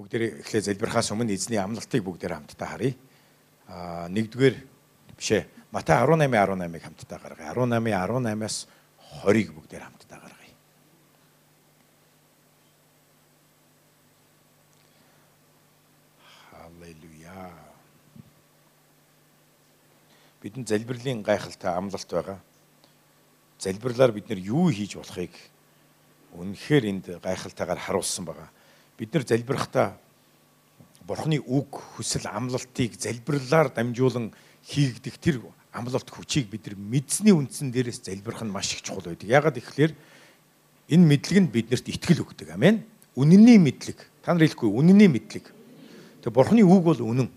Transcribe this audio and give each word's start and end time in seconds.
бүгдээ 0.00 0.40
эхлээ 0.40 0.64
залбирахаас 0.64 1.12
өмнө 1.12 1.36
эзний 1.36 1.60
амлалтыг 1.60 2.00
бүгдээ 2.00 2.32
хамтдаа 2.32 2.68
харъя. 2.72 2.96
Аа 3.68 4.08
нэгдүгээр 4.08 4.56
бишээ. 5.12 5.44
Матай 5.76 6.00
18 6.00 6.24
18-ыг 6.24 6.82
хамтдаа 6.88 7.18
гаргая. 7.20 7.52
18 7.52 7.84
18-аас 7.84 8.56
20-ыг 9.28 9.48
бүгдээ 9.52 9.80
хамтдаа 9.84 10.18
гаргая. 10.24 10.54
Халелуя. 16.48 17.52
Бидний 20.40 20.64
залбирлын 20.64 21.20
гайхалтай 21.20 21.76
амлалт 21.76 22.08
байгаа. 22.08 22.40
Залбирлаар 23.60 24.16
бид 24.16 24.32
нар 24.32 24.40
юу 24.40 24.72
хийж 24.72 24.96
болохыг 24.96 25.36
үнэхээр 26.32 26.84
энд 26.88 27.06
гайхалтайгаар 27.20 27.84
харуулсан 27.84 28.24
байгаа 28.24 28.48
бид 29.00 29.16
нар 29.16 29.24
залбирахдаа 29.24 29.96
Бурхны 31.08 31.40
үг, 31.40 31.80
хүсэл, 31.96 32.28
амлалтыг 32.28 33.00
залбирлаар 33.00 33.72
дамжуулан 33.72 34.30
хийгдэх 34.62 35.16
тэр 35.16 35.40
амлалт 35.72 36.06
хүчийг 36.06 36.52
бид 36.52 36.68
нар 36.68 36.76
мэдсний 36.76 37.32
үндсэн 37.32 37.72
дээрээс 37.72 38.04
залбирах 38.04 38.44
нь 38.44 38.52
маш 38.52 38.76
их 38.76 38.84
чухал 38.84 39.08
байдаг. 39.08 39.24
Ягаад 39.26 39.56
гэвэл 39.56 39.96
энэ 40.92 41.04
мэдлэг 41.08 41.38
нь 41.40 41.50
биднэрт 41.50 41.88
итгэл 41.88 42.22
өгдөг. 42.22 42.52
Амен. 42.52 42.84
Үнэнний 43.16 43.58
мэдлэг. 43.58 43.98
Та 44.22 44.36
нар 44.36 44.44
хэлэхгүй 44.44 44.68
үнэнний 44.70 45.08
мэдлэг. 45.08 45.48
Тэгээ 46.20 46.36
Бурхны 46.36 46.62
үг 46.62 46.84
бол 46.84 47.00
үнэн. 47.00 47.28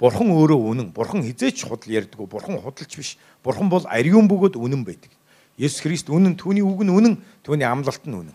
Бурхан 0.00 0.32
өөрөө 0.34 0.58
үнэн. 0.74 0.88
Бурхан 0.90 1.22
хизээч 1.22 1.68
худал 1.68 1.86
ярьдаггүй. 1.86 2.26
Бурхан 2.26 2.58
худалч 2.58 2.92
биш. 2.98 3.14
Бурхан 3.44 3.68
бол 3.70 3.84
ариун 3.86 4.26
бөгөөд 4.26 4.58
үнэн 4.58 4.82
байдаг. 4.82 5.12
Есүс 5.54 5.86
Христ 5.86 6.10
үнэн, 6.10 6.34
түүний 6.34 6.66
үг 6.66 6.82
нь 6.82 6.90
үнэн, 6.90 7.14
түүний 7.46 7.62
амлалт 7.62 8.02
нь 8.02 8.16
үнэн. 8.16 8.34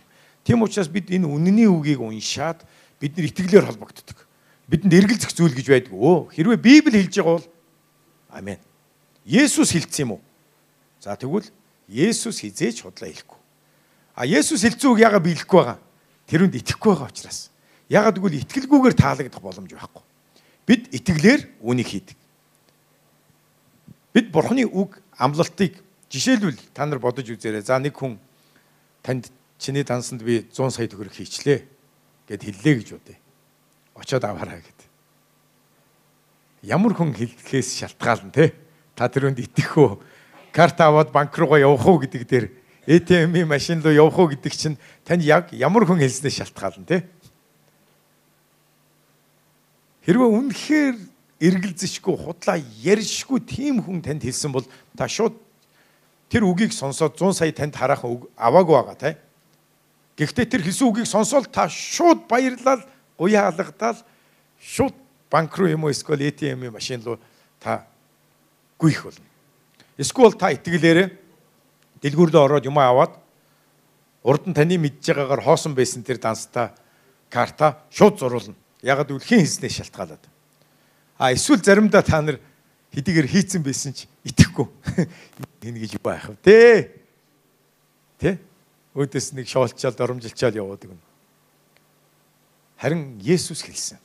Тийм 0.50 0.64
учраас 0.66 0.90
бид 0.90 1.14
энэ 1.14 1.30
үнний 1.30 1.70
үгийг 1.70 2.02
уншаад 2.02 2.66
бид 2.98 3.14
нар 3.14 3.30
итгэлээр 3.30 3.70
холбогддог. 3.70 4.26
Бидэнд 4.66 4.98
эргэлзэх 4.98 5.30
зүйл 5.30 5.54
гэж 5.54 5.68
байдаг. 5.70 5.94
Өө 5.94 6.34
хэрвээ 6.34 6.58
Библи 6.58 7.06
хэлж 7.06 7.22
байгаа 7.22 7.38
бол 7.38 7.48
амен. 8.34 8.58
Есүс 9.30 9.78
хэлсэн 9.78 10.10
юм 10.10 10.18
уу? 10.18 10.22
За 10.98 11.14
тэгвэл 11.14 11.46
Есүс 11.86 12.42
хизээч 12.42 12.82
худлаа 12.82 13.14
хэлэхгүй. 13.14 13.38
А 14.18 14.26
Есүс 14.26 14.66
хэлсэн 14.66 14.90
үг 14.90 15.06
яага 15.06 15.22
биелэхгүй 15.22 15.54
байгаа. 15.62 15.78
Тэрүнд 16.26 16.58
итгэхгүй 16.58 16.98
байгаа 16.98 17.14
учраас. 17.14 17.54
Ягаад 17.86 18.18
гэвэл 18.18 18.42
итгэлгүйгээр 18.42 18.96
таалагдах 18.98 19.46
боломж 19.46 19.70
байхгүй. 19.70 20.02
Бид 20.66 20.90
итгэлээр 20.90 21.62
үнийг 21.62 21.94
хийдэг. 21.94 22.18
Бид 24.18 24.34
Бурхны 24.34 24.66
үг 24.66 24.98
амлалтыг 25.14 25.78
жишээлбэл 26.10 26.58
та 26.74 26.90
нар 26.90 26.98
бодож 26.98 27.30
үзээрэй. 27.30 27.62
За 27.62 27.78
нэг 27.78 27.94
хүн 27.94 28.18
танд 29.06 29.30
чиний 29.60 29.84
дансанд 29.84 30.24
би 30.24 30.48
100 30.48 30.72
сая 30.72 30.88
төгрөг 30.88 31.14
хийчлээ 31.14 31.68
гэд 32.32 32.42
хэллээ 32.42 32.76
гэж 32.80 32.90
үдээ. 32.96 33.18
Очоод 34.00 34.24
аваарай 34.24 34.64
гэд. 34.64 34.80
Ямар 36.64 36.96
хүн 36.96 37.12
хэлдэхээс 37.12 37.84
шалтгаална 37.84 38.32
те. 38.32 38.56
Та 38.96 39.12
тэрөнд 39.12 39.40
итгэх 39.40 39.76
үү? 39.76 40.00
Карт 40.56 40.80
аваад 40.80 41.12
банк 41.12 41.36
руугаа 41.36 41.60
явах 41.60 41.86
уу 41.86 42.00
гэдэг 42.00 42.24
дээр 42.24 42.46
ATM-ийн 42.88 43.48
машин 43.48 43.84
руу 43.84 43.94
явах 43.94 44.18
уу 44.18 44.32
гэдэг 44.32 44.54
чинь 44.56 44.80
тань 45.04 45.22
яг 45.22 45.52
ямар 45.52 45.84
хүн 45.84 46.00
хэлснээр 46.00 46.40
шалтгаална 46.40 46.88
те. 46.88 47.04
Хэрвээ 50.08 50.30
үнэхээр 50.32 50.96
эргэлзэшгүй 51.40 52.16
худлаа 52.16 52.58
ярьшгүй 52.84 53.40
тийм 53.44 53.84
хүн 53.84 54.04
танд 54.04 54.24
хэлсэн 54.24 54.52
бол 54.52 54.66
та 54.96 55.08
шууд 55.08 55.36
тэр 56.28 56.44
үгийг 56.44 56.76
сонсоод 56.76 57.16
100 57.16 57.40
сая 57.40 57.52
танд 57.56 57.76
харах 57.76 58.04
аваагүй 58.36 58.76
байгаа 58.76 58.98
те. 59.00 59.12
Гэхдээ 60.20 60.46
тэр 60.52 60.62
хэлсэн 60.68 60.88
үгийг 60.92 61.08
сонсоод 61.08 61.48
та 61.48 61.72
шууд 61.72 62.28
баярлал, 62.28 62.84
уяа 63.16 63.48
алгадаад 63.56 64.04
шууд 64.60 64.92
банк 65.32 65.56
руу 65.56 65.72
юм 65.72 65.88
уу 65.88 65.96
эсвэл 65.96 66.28
ATM-ийн 66.28 66.76
машин 66.76 67.00
руу 67.00 67.16
та 67.56 67.88
гүйх 68.76 69.08
болно. 69.08 69.24
Эсвэл 69.96 70.36
та 70.36 70.52
итгэлээрээ 70.52 71.08
дэлгүүр 72.04 72.36
рүү 72.36 72.44
ороод 72.44 72.68
юм 72.68 72.76
аваад 72.84 73.16
урд 74.28 74.44
нь 74.44 74.56
таны 74.56 74.76
мэдж 74.76 75.08
байгаагаар 75.08 75.40
хоосон 75.40 75.72
байсан 75.72 76.04
тэр 76.04 76.20
данстаа 76.20 76.76
карта 77.32 77.80
шууд 77.88 78.20
зуруулна. 78.20 78.60
Ягд 78.84 79.16
үл 79.16 79.24
хин 79.24 79.40
хийснээ 79.40 79.72
шалтгаалаад. 79.72 80.24
А 81.16 81.32
эсвэл 81.32 81.64
заримдаа 81.64 82.04
та 82.04 82.20
нар 82.20 82.44
хэдийгээр 82.92 83.28
хийцэн 83.28 83.64
байсан 83.64 83.96
ч 83.96 84.12
итгэхгүй. 84.28 84.68
Энэ 85.68 85.80
гэж 85.80 86.00
байх 86.04 86.28
вэ? 86.28 86.36
Тэ? 86.44 86.60
Тэ? 88.20 88.49
Өөдөөс 88.96 89.34
нэг 89.38 89.46
шоолчаал 89.46 89.94
доромжилчаал 89.94 90.56
явуудаг 90.56 90.96
нь. 90.96 91.04
Харин 92.80 93.20
Есүс 93.20 93.62
хэлсэн. 93.62 94.00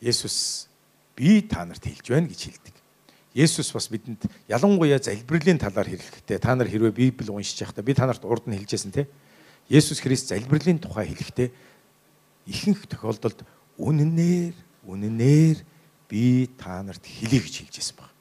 Есүс 0.00 0.68
би 1.16 1.42
та 1.44 1.64
нарт 1.68 1.84
хэлж 1.84 2.08
байна 2.08 2.28
гэж 2.32 2.40
хэлдэг. 2.48 2.74
Есүс 3.34 3.74
бас 3.74 3.90
бидэнд 3.90 4.24
ялангуяа 4.48 5.02
залбирлын 5.02 5.58
талаар 5.58 5.90
хэлэхдээ 5.90 6.38
та 6.38 6.54
нар 6.54 6.70
хэрвээ 6.70 6.94
Библи 6.94 7.30
уншиж 7.34 7.60
байхдаа 7.60 7.84
би 7.84 7.94
та 7.94 8.06
нарт 8.06 8.24
урд 8.24 8.46
нь 8.46 8.56
хэлжсэн 8.56 8.94
те. 8.94 9.10
Есүс 9.68 10.00
Христ 10.00 10.30
залбирлын 10.30 10.78
тухай 10.78 11.10
хэлэхдээ 11.10 11.50
ихэнх 12.46 12.86
тохиолдолд 12.86 13.42
үнэнээр 13.76 14.54
үнэнээр 14.86 15.58
би 16.08 16.46
та 16.56 16.78
нарт 16.80 17.02
хэлье 17.02 17.42
гэж 17.42 17.68
хэлжсэн 17.68 17.98
баг. 17.98 18.13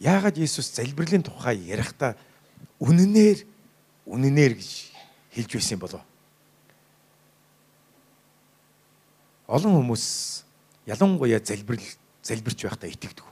Яагаад 0.00 0.38
Иесус 0.38 0.72
залбирлын 0.74 1.22
тухай 1.22 1.58
ярихдаа 1.58 2.18
үнэнээр 2.82 3.46
үнэнээр 4.06 4.52
гэж 4.58 4.70
хэлж 5.34 5.50
байсан 5.54 5.78
болов? 5.78 6.02
Олон 9.46 9.78
хүмүүс 9.78 10.04
ялангуяа 10.88 11.40
залбирал 11.44 11.84
залбирч 12.22 12.64
байхдаа 12.64 12.90
итгэдэг. 12.90 13.26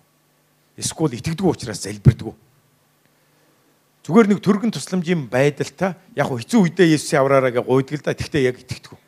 Эсвэл 0.76 1.18
итгэдэг 1.18 1.46
учраас 1.46 1.82
залбирдаг. 1.82 2.36
Зүгээр 4.02 4.28
нэг 4.34 4.40
төргөн 4.42 4.74
тусламжийн 4.74 5.30
байдалтай 5.30 5.94
яг 6.18 6.28
хэцүү 6.28 6.58
үедээ 6.66 6.98
Есүсийн 6.98 7.22
авраараа 7.22 7.54
гэж 7.54 7.64
гуйдаг 7.64 8.02
л 8.02 8.04
да. 8.06 8.18
Тэгтээ 8.18 8.50
яг 8.50 8.58
итгэдэг. 8.58 8.98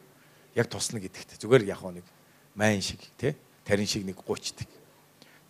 Яг 0.54 0.70
тусна 0.70 1.02
гэдэгт. 1.02 1.34
Зүгээр 1.42 1.66
яг 1.66 1.82
нэг 1.82 2.06
майн 2.54 2.78
шиг 2.78 3.02
тий 3.18 3.34
тарин 3.66 3.90
шиг 3.90 4.06
нэг 4.06 4.22
гуйчдаг. 4.22 4.70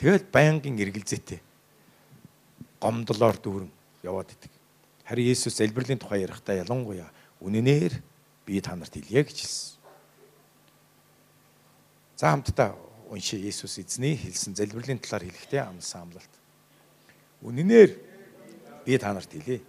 Тэгээд 0.00 0.32
байнгын 0.32 0.80
эргэлзээтэй 0.80 1.44
гомдлоор 2.84 3.40
дүүрэн 3.40 3.72
яваад 4.04 4.28
идэг. 4.36 4.52
Харин 5.08 5.32
Есүс 5.32 5.56
залбирлын 5.56 5.96
тухай 5.96 6.20
ярихдаа 6.20 6.60
ялангуяа 6.60 7.08
үнэнээр 7.40 7.96
би 8.44 8.60
та 8.60 8.76
нарт 8.76 8.92
хэлье 8.92 9.24
гэж 9.24 9.40
хэлсэн. 9.40 9.80
За 12.20 12.28
хамтдаа 12.28 12.76
уншия 13.08 13.40
Есүс 13.40 13.80
эзний 13.80 14.16
хэлсэн 14.20 14.52
залбирлын 14.60 15.00
талаар 15.00 15.24
хэлэхдээ 15.24 15.64
амлсан 15.64 16.04
амлалт. 16.04 16.34
Үнэнээр 17.40 17.90
би 18.84 18.98
та 19.00 19.16
нарт 19.16 19.32
хэлье. 19.32 19.64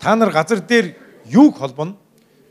Та 0.00 0.12
нар 0.16 0.28
газар 0.28 0.60
дээр 0.60 0.96
юуг 1.24 1.56
холбоно? 1.56 1.96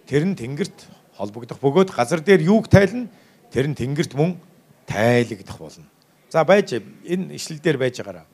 Тэр 0.09 0.25
нь 0.25 0.33
тэнгэрт 0.33 0.89
холбогдох 1.17 1.61
бөгөөд 1.61 1.93
газар 1.93 2.21
дээр 2.21 2.41
юуг 2.49 2.65
тайлна? 2.65 3.09
Тэр 3.53 3.69
нь 3.69 3.77
тэнгэрт 3.77 4.17
мөн 4.17 4.41
тайлагдах 4.89 5.57
болно. 5.61 5.85
За 6.33 6.41
байж 6.41 6.73
энэ 6.81 7.37
ишлэл 7.37 7.61
дээр 7.61 7.77
байж 7.77 8.01
байгаараа 8.01 8.32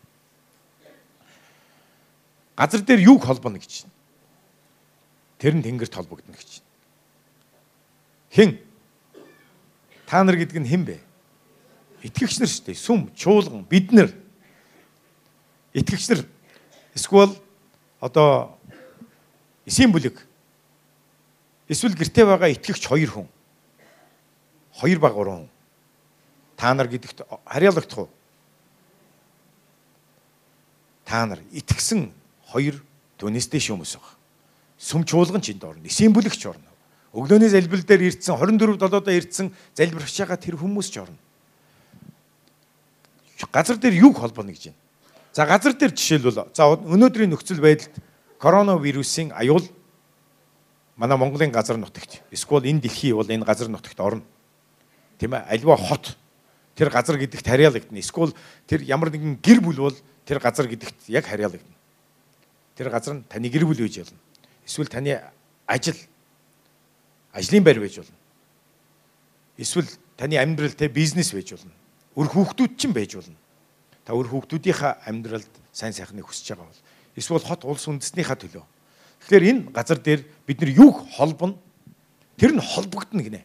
газар 2.59 2.81
дээр 2.83 2.99
юуг 3.07 3.23
холбоно 3.23 3.55
гэж 3.55 3.87
байна. 3.87 3.95
Тэр 5.39 5.55
нь 5.55 5.63
тэнгэрт 5.63 5.95
холбогдно 5.95 6.35
гэж 6.35 6.59
байна. 6.59 6.67
Хэн? 8.35 8.51
Та 10.03 10.23
нар 10.27 10.35
гэдэг 10.35 10.59
нь 10.59 10.67
хэн 10.67 10.83
бэ? 10.83 10.99
Итгэгч 12.03 12.43
нар 12.43 12.51
шүү 12.51 12.67
дээ. 12.67 12.75
Сүм, 12.75 13.07
чуулган, 13.15 13.63
бид 13.63 13.95
нар. 13.95 14.11
Итгэгч 15.71 16.11
нар 16.11 16.27
эсвэл 16.91 17.39
одоо 18.03 18.59
эсийн 19.63 19.95
бүлэг 19.95 20.19
эсвэл 21.71 21.95
гэртээ 21.95 22.27
байгаа 22.27 22.51
итгэгч 22.51 22.83
хоёр 22.91 23.07
хүн. 23.07 23.27
Хоёр 24.83 24.99
баг 24.99 25.15
гурван 25.15 25.47
хүн. 25.47 25.51
Та 26.59 26.75
нар 26.75 26.91
гэдэгт 26.91 27.23
харьяалагдах 27.47 28.03
уу? 28.03 28.11
Та 31.07 31.23
нар 31.23 31.39
итгэсэн 31.55 32.18
хоёр 32.49 32.81
түүнээс 33.21 33.47
дэш 33.51 33.69
хүмүүс 33.69 33.93
байгаа. 33.99 34.15
Сүм 34.79 35.03
чуулган 35.03 35.43
ч 35.43 35.53
энд 35.53 35.63
орно. 35.63 35.85
Эсийн 35.85 36.15
бүлэгч 36.15 36.41
орно. 36.49 36.65
Өглөөний 37.13 37.51
залбирал 37.51 37.83
дээр 37.83 38.07
ирдсэн 38.09 38.35
24 38.37 38.79
долоодоо 38.79 39.13
ирдсэн 39.13 39.51
залбирч 39.75 40.15
байгаа 40.23 40.39
тэр 40.39 40.55
хүмүүс 40.55 40.87
ч 40.89 41.03
орно. 41.03 41.19
Газар 43.51 43.77
дээр 43.77 43.99
юу 43.99 44.13
холбоно 44.13 44.55
гэж 44.55 44.71
байна. 44.71 44.79
За 45.33 45.45
газар 45.45 45.73
дээр 45.73 45.93
жишээлбэл 45.93 46.53
за 46.53 46.63
өнөөдрийн 46.63 47.29
нөхцөл 47.33 47.59
байдалд 47.59 47.91
коронавирусын 48.39 49.31
аюул 49.35 49.67
манай 50.95 51.17
Монголын 51.17 51.51
газар 51.51 51.77
нутагт 51.77 52.23
эсвэл 52.31 52.67
энэ 52.67 52.87
дэлхий 52.87 53.13
бол 53.13 53.27
энэ 53.27 53.45
газар 53.45 53.67
нутагт 53.67 53.99
орно. 53.99 54.23
Тийм 55.19 55.35
ээ 55.35 55.47
альва 55.47 55.77
хот 55.77 56.17
тэр 56.75 56.89
газар 56.89 57.17
гэдэгт 57.19 57.47
харьяалагдана. 57.47 57.99
Эсвэл 57.99 58.35
тэр 58.67 58.83
ямар 58.83 59.11
нэгэн 59.11 59.39
гэр 59.39 59.59
бүл 59.63 59.91
бол 59.91 59.97
тэр 60.25 60.39
газар 60.39 60.67
гэдэгт 60.67 61.07
яг 61.07 61.27
харьяалагдана 61.27 61.78
тэр 62.79 62.87
газар 62.87 63.19
нь 63.19 63.27
таны 63.27 63.51
гэр 63.51 63.67
бүл 63.67 63.83
үйж 63.83 63.99
ялна. 63.99 64.15
Эсвэл 64.63 64.87
таны 64.87 65.19
ажил 65.67 65.99
ажлын 67.35 67.59
байр 67.59 67.83
байж 67.83 67.99
болно. 67.99 68.15
Эсвэл 69.59 69.91
таны 70.15 70.39
амьдрал 70.39 70.71
те 70.71 70.87
бизнес 70.87 71.35
байж 71.35 71.51
болно. 71.51 71.75
Өр 72.15 72.31
хүүхдүүд 72.31 72.79
ч 72.79 72.87
юм 72.87 72.95
байж 72.95 73.19
болно. 73.19 73.35
Та 74.07 74.15
өр 74.15 74.31
хүүхдүүдийнхаа 74.31 75.03
амьдралд 75.11 75.51
сайн 75.75 75.91
сайхныг 75.91 76.23
хүсэж 76.23 76.55
байгаа 76.55 76.71
бол 76.71 76.83
эсвэл 77.19 77.43
хот 77.43 77.67
улс 77.67 77.83
үндэснийхаа 77.83 78.39
төлөө. 78.39 78.63
Тэгэхээр 79.27 79.49
энэ 79.51 79.61
газар 79.75 79.99
дээр 79.99 80.23
бид 80.47 80.63
нар 80.63 80.71
юг 80.71 81.03
холбоно? 81.19 81.59
Тэр 82.39 82.55
нь 82.55 82.63
холбогдно 82.63 83.19
гинэ. 83.19 83.43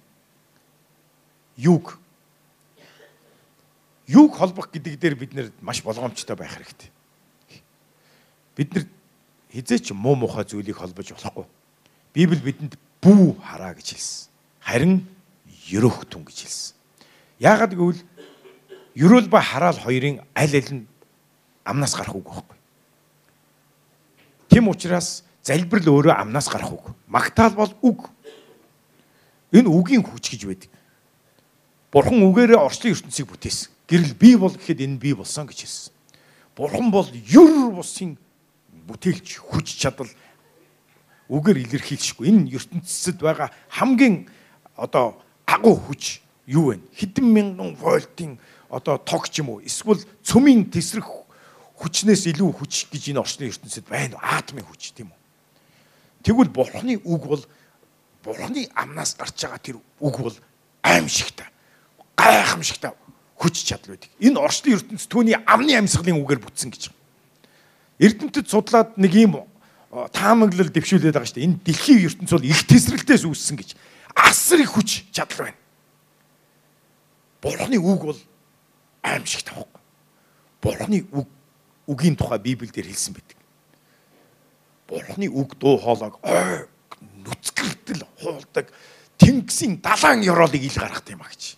Юг. 1.58 1.98
Юг 4.06 4.38
холбох 4.38 4.70
гэдэг 4.70 4.94
дээр 4.94 5.19
бид 5.19 5.34
нэр 5.34 5.50
маш 5.58 5.82
болгоомжтой 5.82 6.38
байх 6.38 6.54
хэрэгтэй. 6.54 6.90
Бид 8.54 8.70
нар 8.70 8.86
хизээч 9.55 9.95
муу 9.95 10.19
мухай 10.19 10.45
зүйлийг 10.45 10.77
холбож 10.77 11.15
болохгүй. 11.15 11.47
Библи 12.15 12.43
бидэнд 12.43 12.75
бүү 12.99 13.39
хараа 13.39 13.75
гэж 13.79 13.95
хэлсэн. 13.95 14.29
Харин 14.59 15.06
ерөөх 15.71 16.11
түн 16.11 16.27
гэж 16.27 16.39
хэлсэн. 16.43 16.75
Яагаад 17.39 17.79
гэвэл 17.79 18.03
ерөөл 18.99 19.29
ба 19.31 19.39
хараал 19.39 19.79
хоёрын 19.79 20.27
аль 20.35 20.55
аль 20.59 20.73
нь 20.75 20.87
амнаас 21.62 21.95
гарах 21.95 22.19
үг 22.19 22.27
байхгүй. 22.27 22.59
Тэм 24.51 24.69
учраас 24.69 25.23
залбирал 25.43 26.03
өөрөө 26.03 26.19
амнаас 26.19 26.51
гарах 26.51 26.75
үг. 26.75 26.85
Магтаал 27.06 27.55
бол 27.55 27.73
үг. 27.83 28.11
Энэ 29.55 29.71
үгийн 29.71 30.03
хүч 30.03 30.35
гэж 30.35 30.43
байдаг. 30.51 30.71
Бурхан 31.95 32.27
үгээрээ 32.27 32.59
орчлын 32.59 32.91
ертөнцийг 32.91 33.31
бүтээсэн. 33.31 33.71
Гэрэл 33.87 34.19
бий 34.19 34.35
бол 34.35 34.51
гэхэд 34.51 34.83
энэ 34.83 34.99
бий 34.99 35.15
болсон 35.15 35.47
гэж 35.47 35.62
хэлсэн. 35.62 35.95
Бурхан 36.59 36.91
бол 36.91 37.06
юр 37.12 37.71
бусын 37.71 38.19
бүтээлч 38.86 39.40
хүч 39.40 39.66
чадал 39.81 40.10
үгээр 41.28 41.64
илэрхийлшгүй. 41.64 42.28
Энэ 42.28 42.52
ертөнцид 42.56 43.19
байгаа 43.20 43.50
хамгийн 43.72 44.28
одоо 44.76 45.20
агуу 45.46 45.76
хүч 45.76 46.20
юу 46.46 46.72
вэ? 46.72 46.81
Хэдэн 46.92 47.25
мянган 47.25 47.75
вольтын 47.81 48.38
одоо 48.69 48.98
тог 48.98 49.28
ч 49.28 49.40
юм 49.40 49.56
уу 49.56 49.64
эсвэл 49.64 50.04
цөмийн 50.22 50.69
тесрэх 50.69 51.08
хүчнээс 51.81 52.28
илүү 52.31 52.50
хүч 52.60 52.92
гэж 52.92 53.14
энэ 53.14 53.22
орчны 53.25 53.48
ертөнцид 53.48 53.88
байна. 53.88 54.20
Атомын 54.20 54.69
хүч 54.69 54.92
тийм 54.92 55.10
үү? 55.10 55.20
Тэгвэл 56.25 56.52
бурхны 56.52 57.00
үг 57.00 57.22
бол 57.25 57.42
бурхны 58.25 58.69
амнаас 58.76 59.16
гарч 59.16 59.44
байгаа 59.44 59.60
тэр 59.60 59.76
үг 59.81 60.16
бол 60.20 60.36
аимшигтай. 60.84 61.48
Гайхамшигтай 62.16 62.92
хүч 63.36 63.64
чадал 63.64 63.96
байдаг. 63.96 64.10
Энэ 64.20 64.38
орчны 64.40 64.76
ертөнц 64.76 65.04
түүний 65.08 65.36
амны 65.44 65.76
амьсгалын 65.76 66.20
үгээр 66.20 66.40
бүтсэн 66.40 66.70
гэж. 66.72 66.92
Эрдэмтэд 67.99 68.50
судлаад 68.50 68.99
нэг 68.99 69.12
юм 69.14 69.46
таамаглал 70.11 70.70
дэвшүүлээд 70.70 71.14
байгаа 71.14 71.29
шүү 71.31 71.38
дээ. 71.38 71.46
Энэ 71.46 71.62
дэлхийн 71.62 72.00
ертөнц 72.11 72.31
бол 72.35 72.43
их 72.43 72.61
тесрэлтээс 72.67 73.25
үүссэн 73.25 73.56
гэж. 73.58 73.70
Асар 74.19 74.61
их 74.62 74.75
хүч 74.75 75.14
чадал 75.14 75.46
байна. 75.46 75.61
Бурхны 77.38 77.79
үг 77.79 78.02
бол 78.02 78.20
аимшигтай 79.02 79.55
байхгүй. 79.55 79.82
Бурхны 80.58 80.99
үг 81.14 81.29
үгийн 81.87 82.17
тухай 82.19 82.38
Библиэлд 82.43 82.75
хэлсэн 82.75 83.14
байдаг. 83.14 83.38
Бурхны 84.91 85.31
үг 85.31 85.55
дуу 85.55 85.79
хоолойг 85.79 86.19
ой 86.26 86.67
нүцгэртэл 87.23 88.02
хуулдаг 88.19 88.73
тэнгисийн 89.19 89.79
далайн 89.79 90.26
ёроолыг 90.26 90.62
ил 90.62 90.75
гаргах 90.75 91.06
юм 91.08 91.23
а 91.23 91.31
гэж. 91.31 91.56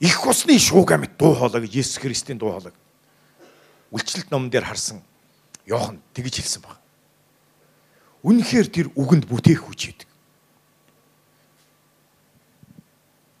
Их 0.00 0.26
усны 0.26 0.58
шууг 0.58 0.90
амьд 0.92 1.18
дуу 1.18 1.34
хоолой 1.34 1.68
гэж 1.68 1.74
Есүс 1.76 2.00
Христийн 2.00 2.38
дуу 2.38 2.56
хоолой. 2.56 2.72
Үлчлэлт 3.90 4.30
номон 4.30 4.50
дээр 4.50 4.64
харсан 4.64 5.02
Йохан 5.66 6.02
тэгж 6.14 6.42
хэлсэн 6.42 6.62
баг. 6.62 6.78
Үнэхээр 8.22 8.68
тэр 8.68 8.86
үгэнд 8.94 9.26
бүтээх 9.26 9.64
хүч 9.66 9.94
идэг. 9.94 10.08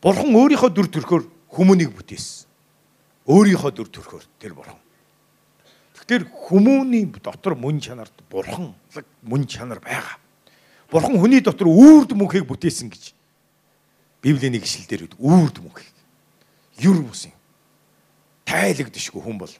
Бурхан 0.00 0.32
өөрийнхөө 0.32 0.70
дүр 0.72 0.88
төрхөөр 0.88 1.24
хүмүүнийг 1.52 1.92
бүтээсэн. 1.92 2.48
Өөрийнхөө 3.28 3.72
дүр 3.76 3.88
төрхөөр 3.92 4.24
тэр 4.40 4.54
бурхан. 4.56 4.80
Тэгэхээр 6.00 6.24
хүмүүний 6.48 7.04
дотор 7.20 7.54
мөн 7.54 7.82
чанарт 7.82 8.14
бурханлаг 8.32 9.06
мөн 9.22 9.44
чанар 9.44 9.82
байгаа. 9.84 10.16
Бурхан 10.88 11.20
хүний 11.20 11.44
дотор 11.44 11.68
үрд 11.68 12.16
мөнхийг 12.16 12.48
бүтээсэн 12.48 12.88
гэж 12.88 13.12
Библийн 14.24 14.56
нэг 14.56 14.64
ишлэл 14.64 14.88
дээр 14.88 15.02
үү 15.20 15.20
үрд 15.20 15.60
мөнхийг. 15.60 15.96
Юр 16.80 17.04
бусын 17.04 17.36
тайлагдшгүй 18.48 19.20
хүн 19.20 19.38
бол 19.38 19.52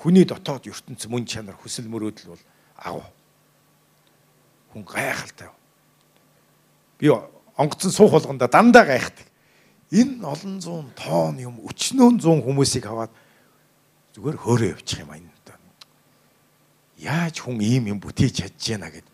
хүний 0.00 0.24
дотоод 0.24 0.66
ертөнц 0.66 1.06
мөн 1.08 1.24
чанар 1.26 1.56
хүсэл 1.56 1.88
мөрөөдөл 1.88 2.32
бол 2.32 2.44
агуу. 2.76 3.06
Хүн 4.72 4.84
гайхалтай. 4.84 5.48
Би 6.98 7.12
онгоцон 7.56 7.92
суух 7.92 8.12
болгонда 8.12 8.48
дандаа 8.48 8.84
гайхдаг. 8.84 9.26
Энэ 9.90 10.24
олон 10.26 10.60
зуун 10.60 10.90
тоон 10.96 11.38
юм 11.38 11.62
өчнөөн 11.64 12.20
зуун 12.20 12.42
хүмүүсийг 12.42 12.86
аваад 12.90 13.12
зүгээр 14.18 14.36
хөөрөө 14.36 14.70
явчих 14.74 15.00
юм 15.06 15.10
аа 15.10 15.20
энэ 15.20 15.36
яаж 16.98 17.40
хүн 17.44 17.60
ийм 17.60 17.92
юм 17.92 18.00
бүтээж 18.00 18.40
чадж 18.40 18.72
яана 18.72 18.90
гэд. 18.90 19.04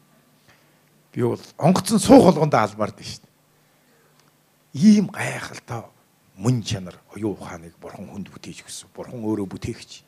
Би 1.13 1.23
бол 1.23 1.41
онгоцон 1.59 1.99
суух 1.99 2.31
болгондоо 2.31 2.61
алмаар 2.63 2.95
дээ 2.95 3.07
шүү 3.11 3.23
дээ. 3.27 3.33
Ийм 4.79 5.07
гайхалтай 5.11 5.83
мөн 6.39 6.63
чанар 6.63 6.97
оюу 7.15 7.35
ухааныг 7.35 7.75
бурхан 7.83 8.07
хүнд 8.07 8.31
бүтээж 8.31 8.63
өгсөн. 8.63 8.89
Бурхан 8.95 9.21
өөрөө 9.21 9.47
бүтээгч. 9.51 10.07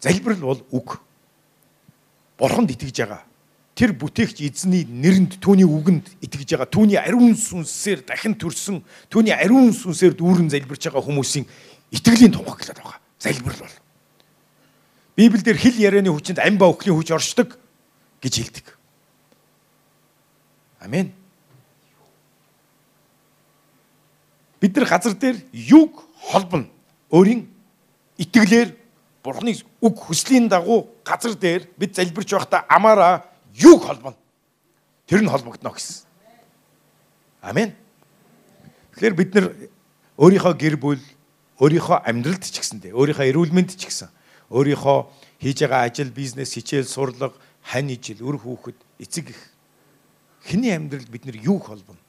Залбирал 0.00 0.40
бол 0.40 0.62
үг. 0.70 1.00
Бурханд 2.38 2.70
итгэж 2.70 3.02
байгаа. 3.02 3.22
Тэр 3.74 3.94
бүтээгч 3.94 4.42
эзний 4.42 4.86
нэрэнд 4.86 5.38
түүний 5.42 5.66
үгэнд 5.66 6.22
итгэж 6.22 6.54
байгаа. 6.54 6.70
Түүний 6.70 6.98
ариун 6.98 7.34
сүнсээр 7.34 8.06
дахин 8.06 8.38
төрсөн, 8.38 8.82
түүний 9.10 9.34
ариун 9.34 9.74
сүнсээр 9.74 10.14
дүүрэн 10.18 10.50
залбирч 10.50 10.90
байгаа 10.90 11.02
хүмүүсийн 11.02 11.46
итгэлийн 11.90 12.34
тунхаглаад 12.34 12.78
байгаа 12.78 12.98
залбирал 13.18 13.66
бол. 13.66 13.76
Библиэлд 15.18 15.58
хэл 15.58 15.78
ярианы 15.82 16.14
хүчинд 16.14 16.38
ам 16.38 16.58
ба 16.58 16.70
өхлийн 16.70 16.94
хүч 16.94 17.10
оршдог 17.10 17.58
гэж 18.22 18.34
хэлдэг. 18.38 18.66
Амен. 20.78 21.10
Бид 24.62 24.76
нар 24.76 24.86
газар 24.86 25.14
дээр 25.18 25.42
юг 25.52 26.06
холбоно. 26.22 26.70
Өөрийн 27.10 27.50
итгэлээр 28.18 28.77
Бурхны 29.22 29.56
үг 29.80 29.96
хүслийн 29.98 30.48
дагуу 30.48 30.88
газар 31.04 31.34
дээр 31.34 31.68
бид 31.76 31.96
залбирч 31.96 32.32
байхдаа 32.32 32.64
амаараа 32.68 33.24
юг 33.54 33.82
холбоно. 33.82 34.16
Тэр 35.06 35.22
нь 35.22 35.28
холбогдно 35.28 35.74
гэсэн. 35.74 36.06
Амен. 37.42 37.74
Тэгэхээр 38.94 39.14
бид 39.14 39.34
нар 39.34 39.46
өөрийнхөө 40.18 40.54
гэр 40.54 40.76
бүл 40.76 41.02
өөрийнхөө 41.58 42.06
амьдралд 42.06 42.44
ч 42.46 42.62
гэсэндээ 42.62 42.94
өөрийнхөө 42.94 43.26
эрүүл 43.30 43.54
мэнд 43.54 43.74
ч 43.74 43.90
гэсэн 43.90 44.10
өөрийнхөө 44.50 44.98
хийж 45.42 45.58
байгаа 45.66 45.86
ажил, 45.86 46.10
бизнес, 46.10 46.54
хичээл, 46.54 46.88
сурлага, 46.88 47.36
хань 47.62 47.92
ижил, 47.92 48.22
үр 48.24 48.38
хүүхэд, 48.38 48.78
эцэг 48.98 49.30
их 49.30 49.40
хэний 50.42 50.74
амьдралд 50.74 51.10
бид 51.10 51.26
нар 51.26 51.36
юу 51.36 51.58
холбоно? 51.58 52.00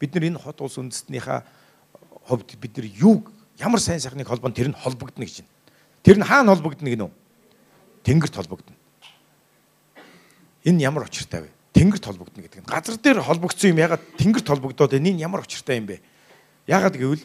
Бид 0.00 0.14
нар 0.14 0.24
энэ 0.24 0.38
хот 0.38 0.60
улс 0.62 0.78
үндэстнийхаа 0.78 1.44
хувьд 2.26 2.56
бид 2.58 2.76
нар 2.76 2.86
юу 2.86 3.26
ямар 3.58 3.80
сайн 3.80 4.00
сайхныг 4.00 4.26
холбоно 4.26 4.54
тэр 4.54 4.72
нь 4.72 4.78
холбогдно 4.78 5.24
гэж 5.24 5.44
байна. 5.44 5.52
Тэр 6.02 6.18
нь 6.18 6.26
хаана 6.26 6.54
холбогдно 6.54 6.88
гинөө? 6.90 7.10
Тэнгэрт 8.02 8.34
холбогдно. 8.34 8.74
Энэ 10.64 10.82
ямар 10.82 11.06
очиртай 11.06 11.46
вэ? 11.46 11.50
Тэнгэрт 11.72 12.04
холбогдно 12.04 12.42
гэдэг 12.42 12.62
нь. 12.62 12.66
Газар 12.66 12.98
дээр 12.98 13.22
холбогдсон 13.22 13.70
юм 13.70 13.78
ягаад 13.78 14.02
тэнгэрт 14.18 14.46
холбогдоод? 14.46 14.92
Энэ 14.92 15.22
ямар 15.22 15.42
очиртай 15.46 15.78
юм 15.78 15.86
бэ? 15.86 16.02
Ягаад 16.66 16.98
гэвэл 16.98 17.24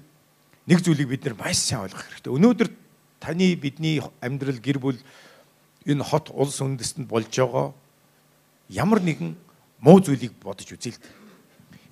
нэг 0.70 0.80
зүйлийг 0.82 1.10
бид 1.10 1.26
нар 1.26 1.36
маш 1.38 1.58
сайн 1.58 1.86
ойлгох 1.90 2.06
хэрэгтэй. 2.06 2.34
Өнөөдөр 2.34 2.70
таны 3.20 3.56
бидний 3.58 4.02
амьдрал 4.22 4.62
гэр 4.62 4.78
бүл 4.78 5.00
энэ 5.86 6.04
хот 6.04 6.30
улс 6.34 6.62
үндэстэнд 6.62 7.10
болж 7.10 7.34
байгаа 7.34 7.74
ямар 8.70 9.00
нэгэн 9.02 9.36
муу 9.80 10.00
зүйлийг 10.02 10.34
бодож 10.44 10.68
дээ. 10.68 11.00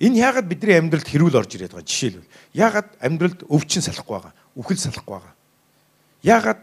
Энэ 0.00 0.20
яагаад 0.20 0.46
бидний 0.46 0.76
амьдралд 0.76 1.08
хэрүүл 1.08 1.40
орж 1.40 1.56
ирээд 1.56 1.72
байгаа 1.72 1.88
жишээлбэл 1.88 2.28
яагаад 2.52 2.88
амьдралд 3.00 3.40
өвчин 3.48 3.80
салахгүй 3.80 4.20
байгаа, 4.20 4.34
үхэл 4.52 4.76
салахгүй 4.76 5.14
байгаа. 5.16 5.34
Яагаад 6.20 6.60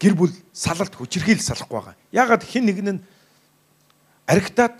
гэр 0.00 0.14
бүл 0.14 0.32
салалт 0.52 0.94
хүчрхийл 0.94 1.40
салахгүй 1.40 1.76
байгаа. 1.80 1.96
Яагаад 2.12 2.44
хэн 2.44 2.64
нэг 2.68 2.78
нь 2.84 3.00
аригтаад 4.28 4.74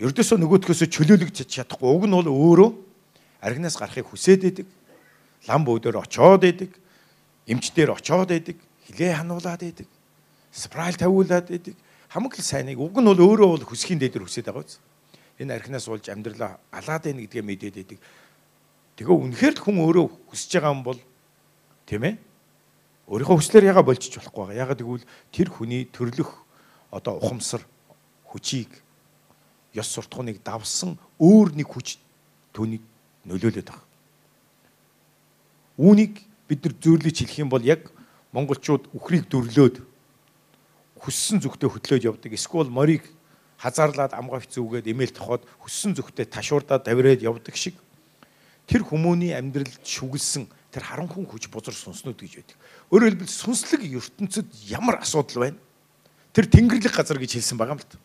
ердөөсөө 0.00 0.38
нөгөөдгөөсөө 0.40 0.88
чөлөөлөгч 0.88 1.44
чадахгүй. 1.48 1.88
Уг 1.90 2.04
нь 2.08 2.16
бол 2.16 2.30
өөрөө 2.30 2.70
аригнаас 3.44 3.76
гарахыг 3.76 4.08
хүсээд 4.08 4.40
байдаг 4.48 4.66
лам 5.48 5.64
бөөдөр 5.64 6.00
очоод 6.00 6.44
идэг, 6.44 6.72
эмчдэр 7.46 7.92
очоод 7.92 8.32
идэг, 8.32 8.56
хилээ 8.88 9.20
хануулаад 9.20 9.62
идэг, 9.62 9.88
спрайл 10.52 10.96
тавиулаад 10.96 11.52
идэг. 11.52 11.76
Хамгийн 12.08 12.44
сайныг 12.44 12.80
уг 12.80 12.96
нь 12.96 13.04
бол 13.04 13.20
өөрөө 13.20 13.48
бол 13.58 13.68
хүсхийн 13.68 14.00
дээдэр 14.00 14.24
хүсээд 14.24 14.48
байгаа 14.48 14.64
биз. 14.64 14.80
Энэ 15.36 15.54
архинаас 15.58 15.88
уулж 15.90 16.08
амьдралаа 16.08 16.56
алаад 16.72 17.02
байна 17.04 17.20
гэдгээ 17.26 17.44
мэдээд 17.44 17.76
идэг. 17.84 17.98
Тэгээ 18.96 19.18
үнэхээр 19.18 19.54
л 19.58 19.64
хүн 19.66 19.76
өөрөө 19.82 20.06
хүсэж 20.30 20.50
байгаа 20.56 20.72
юм 20.72 20.82
бол 20.86 21.00
тийм 21.84 22.02
ээ. 22.06 22.14
Өөрийнхөө 23.04 23.36
хүслээр 23.36 23.68
яга 23.68 23.82
болчих 23.84 24.16
болохгүй 24.16 24.40
байгаа. 24.48 24.62
Ягаад 24.64 24.80
гэвэл 24.80 25.08
тэр 25.32 25.48
хүний 25.52 25.84
төрлөх 25.92 26.30
одоо 26.88 27.20
ухамсар 27.20 27.60
хүчийг 28.24 28.70
ёс 29.76 29.88
суртахууныг 29.92 30.40
давсан 30.40 30.96
өөр 31.20 31.52
нэг 31.52 31.68
хүч 31.68 32.00
түүнийг 32.56 32.80
нөлөөлөд 33.28 33.68
байгаа. 33.68 33.84
Үүнийг 35.76 36.22
бид 36.48 36.60
нар 36.64 36.74
зөөрлөж 36.80 37.16
хэлэх 37.18 37.42
юм 37.44 37.50
бол 37.52 37.60
яг 37.60 37.92
монголчууд 38.32 38.88
үхрийг 38.96 39.28
дөрлөөд 39.28 39.82
хүссэн 41.02 41.44
зүгтээ 41.44 41.68
хөтлөөд 41.68 42.06
явдаг. 42.08 42.32
Эсвэл 42.32 42.72
морийг 42.72 43.04
хазаарлаад 43.60 44.16
амгавч 44.16 44.56
зүгээд 44.56 44.88
эмээл 44.88 45.12
тохоод 45.12 45.42
хүссэн 45.60 45.92
зүгтээ 45.98 46.32
ташуурдаад 46.32 46.88
давираад 46.88 47.20
явдаг 47.20 47.54
шиг 47.58 47.76
тэр 48.64 48.86
хүмүүний 48.86 49.36
амьдралд 49.36 49.84
шүглсэн 49.84 50.48
тэр 50.74 50.82
харанхуй 50.82 51.22
хүч 51.22 51.46
бузар 51.54 51.70
сүнснүүд 51.70 52.18
гэж 52.18 52.32
байдаг. 52.42 52.58
Өөрөөр 52.90 53.14
хэлбэл 53.14 53.30
сүнслэг 53.30 53.82
ертөнцид 53.94 54.50
ямар 54.66 54.98
асуудал 54.98 55.46
байна? 55.46 55.58
Тэр 56.34 56.50
тэнгэрлэг 56.50 56.90
газар 56.90 57.22
гэж 57.22 57.38
хэлсэн 57.38 57.54
байгаа 57.54 57.78
юм 57.78 57.82
л 57.82 57.86
та. 57.86 58.02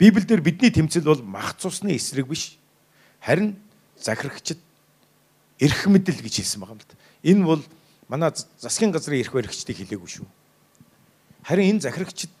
Библиэлд 0.00 0.40
бидний 0.40 0.72
тэмцэл 0.72 1.04
бол 1.04 1.20
мах 1.20 1.60
цусны 1.60 1.92
эсрэг 1.92 2.24
биш. 2.24 2.56
Харин 3.20 3.60
захирагчд 4.00 4.56
эрх 5.60 5.80
мэдэл 5.84 6.24
гэж 6.24 6.40
хэлсэн 6.40 6.64
байгаа 6.64 6.80
юм 6.80 6.80
л 6.80 6.88
та. 6.88 6.96
Энэ 7.20 7.44
бол 7.44 7.62
манай 8.08 8.32
засгийн 8.32 8.96
газрын 8.96 9.20
эрх 9.20 9.36
баригчдыг 9.36 9.76
хэлээгүй 9.76 10.08
шүү. 10.08 10.26
Харин 11.44 11.76
энэ 11.76 11.84
захирагчд 11.84 12.32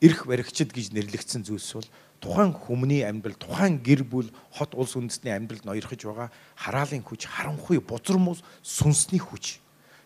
эрх 0.00 0.24
баригчд 0.24 0.72
гэж 0.72 0.96
нэрлэгдсэн 0.96 1.44
зүйлс 1.44 1.76
бол 1.76 1.88
тухайн 2.22 2.54
хүмүүний 2.54 3.02
амьдрал, 3.02 3.34
тухайн 3.34 3.82
гэр 3.82 4.06
бүл, 4.06 4.30
хот 4.54 4.78
улс 4.78 4.94
үндэстний 4.94 5.34
амьдралд 5.34 5.66
ноёрхож 5.66 6.06
байгаа 6.06 6.30
хараалын 6.54 7.02
хүч, 7.02 7.26
харанхуй, 7.26 7.82
бузар 7.82 8.16
мус, 8.22 8.46
сүнсний 8.62 9.18
хүч. 9.18 9.58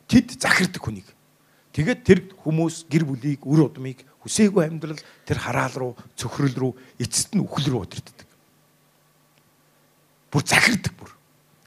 Тэд 0.09 0.41
захирдаг 0.41 0.81
хүнийг. 0.81 1.05
Тэгээд 1.77 2.01
тэр 2.09 2.19
хүмүүс 2.41 2.89
гэр 2.89 3.05
бүлийг, 3.05 3.45
үр 3.45 3.69
удмыг 3.69 4.01
хүсээгүй 4.25 4.65
амьдрал 4.65 4.97
тэр 5.29 5.37
хараал 5.37 5.77
руу, 5.77 5.93
цөхрөл 6.17 6.57
рүү, 6.57 6.73
эцэст 7.05 7.37
нь 7.37 7.45
үхэл 7.45 7.69
рүү 7.69 7.85
удирддаг. 7.85 8.25
Бүр 10.33 10.41
захирдаг 10.41 10.97
бүр. 10.97 11.13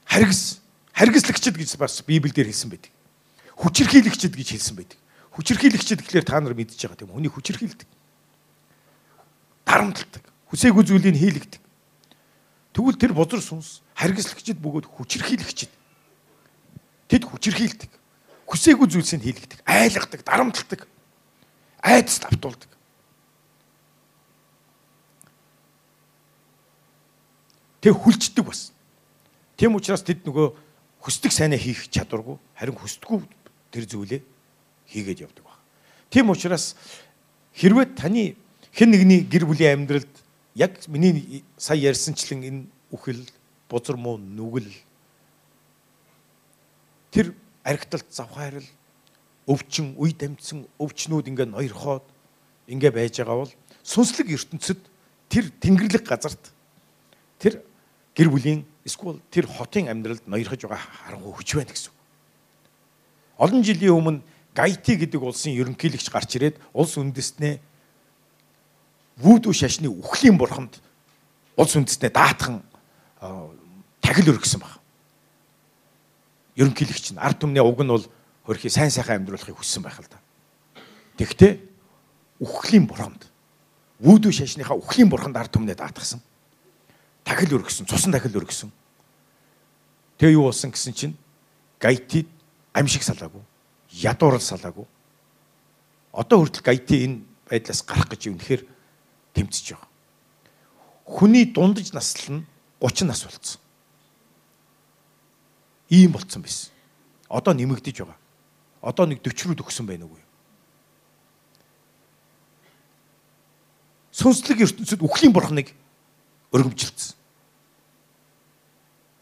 Харгас, 0.02 0.58
харгаслагчд 0.98 1.54
гэж 1.54 1.78
бас 1.78 2.02
Библиэлд 2.02 2.42
хэлсэн 2.42 2.74
байдаг. 2.74 2.90
Хүчирхийлэгчд 3.54 4.34
гэж 4.34 4.48
хэлсэн 4.58 4.76
байдаг. 4.82 4.98
Хүчирхийлэгчд 5.30 6.02
гэхлээр 6.02 6.26
та 6.26 6.42
нар 6.42 6.58
мэдчихэж 6.58 6.90
байгаа 6.90 6.98
тийм 6.98 7.14
хүний 7.14 7.30
хүчирхийлдэг. 7.30 7.86
Дарамталдаг. 9.62 10.29
Хүсээгүй 10.50 10.84
зүйлийг 10.84 11.16
хийлэгдэг. 11.16 11.62
Тэгвэл 12.74 12.98
тэр 12.98 13.12
бузар 13.14 13.38
сүнс 13.38 13.82
харгислагчд 13.94 14.58
бөгөөд 14.58 14.86
хүчирхийлэгчд. 14.90 15.70
Тэд 17.06 17.22
хүчирхийлдэг. 17.26 17.90
Хүсээгүй 18.50 18.86
зүйлсийг 18.90 19.22
хийлэгдэг, 19.22 19.62
айлгадаг, 19.62 20.20
дарамталдаг. 20.26 20.86
Айдас 21.82 22.18
давтуулдаг. 22.18 22.70
Тэг 27.80 27.94
хүлждэг 27.94 28.44
бас. 28.44 28.74
Тийм 29.56 29.78
учраас 29.78 30.02
тэд 30.02 30.26
нөгөө 30.26 30.52
хүсдэг 31.00 31.32
сайнаа 31.32 31.56
хийх 31.56 31.88
чадваргүй, 31.88 32.36
харин 32.58 32.76
хүсдэггүй 32.76 33.20
тэр 33.72 33.84
зүйлээ 33.88 34.20
хийгээд 34.92 35.24
явдаг 35.24 35.44
баг. 35.46 35.58
Тийм 36.12 36.28
учраас 36.28 36.76
хэрвээ 37.56 37.96
таны 37.96 38.36
хэн 38.76 38.90
нэгний 38.92 39.24
гэр 39.24 39.48
бүлийн 39.48 39.80
амьдралд 39.80 40.12
яг 40.54 40.88
миний 40.88 41.44
сая 41.56 41.78
ярьсанчлан 41.78 42.42
энэ 42.42 42.66
үхэл, 42.90 43.22
бузар 43.68 43.96
муу 43.96 44.18
нүгэл 44.18 44.70
тэр 47.10 47.34
архиталт 47.62 48.06
завхаарл 48.10 48.66
өвчин, 49.46 49.94
үе 49.98 50.12
дамжсан 50.14 50.66
өвчнүүд 50.78 51.30
ингээ 51.30 51.48
ноёрхоод 51.50 52.06
ингээ 52.66 52.90
байж 52.90 53.18
байгаа 53.18 53.46
бол 53.46 53.52
сүнслэг 53.82 54.30
ертөнцид 54.30 54.80
тэр 55.30 55.50
тэнгэрлэг 55.62 56.06
газарт 56.06 56.54
тэр 57.38 57.62
гэр 58.14 58.28
бүлийн 58.30 58.66
эсвэл 58.86 59.22
тэр 59.30 59.46
хотын 59.46 59.90
амьдралд 59.90 60.26
ноёрхож 60.26 60.66
байгаа 60.66 60.82
харангуй 61.06 61.34
хүч 61.34 61.54
байна 61.58 61.74
гэсэн. 61.74 61.94
Олон 63.38 63.62
жилийн 63.62 63.94
өмнө 63.94 64.22
Гайти 64.50 64.98
гэдэг 64.98 65.22
улсын 65.22 65.54
ерөнхийлөгч 65.54 66.10
гарч 66.10 66.34
ирээд 66.34 66.58
улс 66.74 66.98
үндэстнээ 66.98 67.62
вүүдүү 69.20 69.52
шашны 69.54 69.88
үхлийн 69.88 70.36
бурхамд 70.40 70.80
улс 71.56 71.76
үндэстнээ 71.76 72.12
даатхан 72.12 72.64
тахил 74.00 74.32
өргөсөн 74.32 74.60
баг. 74.60 74.80
Ерөнхийлөгч 76.56 77.14
нь 77.14 77.20
ард 77.20 77.40
түмний 77.40 77.62
уг 77.62 77.80
нь 77.84 77.92
бол 77.92 78.06
хөрхи 78.48 78.72
сайн 78.72 78.90
сайхан 78.90 79.22
амьдруулахыг 79.22 79.56
хүссэн 79.60 79.84
байх 79.84 80.00
л 80.00 80.08
да. 80.08 80.18
Тэгвэл 81.20 81.60
үхлийн 82.40 82.88
бурхамд 82.88 83.28
вүүдүү 84.00 84.32
шашныхаа 84.32 84.80
үхлийн 84.80 85.12
бурханд 85.12 85.36
ард 85.36 85.52
түмнээ 85.52 85.76
даатгсан. 85.76 86.24
Тахил 87.24 87.60
өргөсөн, 87.60 87.84
цусан 87.84 88.12
тахил 88.12 88.40
өргөсөн. 88.40 88.72
Тэгээ 90.16 90.40
юу 90.40 90.48
болсон 90.48 90.72
гэсэн 90.72 90.96
чинь 90.96 91.14
гайтид 91.76 92.26
гамшиг 92.72 93.04
салаагүй 93.04 93.44
ядуурл 93.92 94.40
салаагүй. 94.40 94.86
Одоо 96.12 96.42
хүртэл 96.42 96.62
гайти 96.62 97.04
энэ 97.06 97.22
байдлаас 97.50 97.82
гарах 97.82 98.08
гэж 98.10 98.30
үнэхээр 98.30 98.62
тэмцэж 99.34 99.74
байгаа. 99.74 99.88
Хүний 101.04 101.44
дундаж 101.50 101.92
наслал 101.92 102.40
нь 102.40 102.46
30 102.80 103.06
нас 103.06 103.24
болцсон. 103.24 103.60
Ийм 105.90 106.12
болцсон 106.12 106.42
байсан. 106.42 106.70
Одоо 107.28 107.54
нэмэгдэж 107.54 108.02
байгаа. 108.02 108.18
Одоо 108.82 109.06
нэг 109.06 109.22
40 109.22 109.50
рүү 109.52 109.58
төгсөн 109.60 109.86
байна 109.86 110.06
уу? 110.06 110.18
Сүнслэг 114.10 114.66
ертөнцид 114.66 115.00
үхлийн 115.00 115.32
бурхныг 115.32 115.72
өргөмжилсэн. 116.52 117.16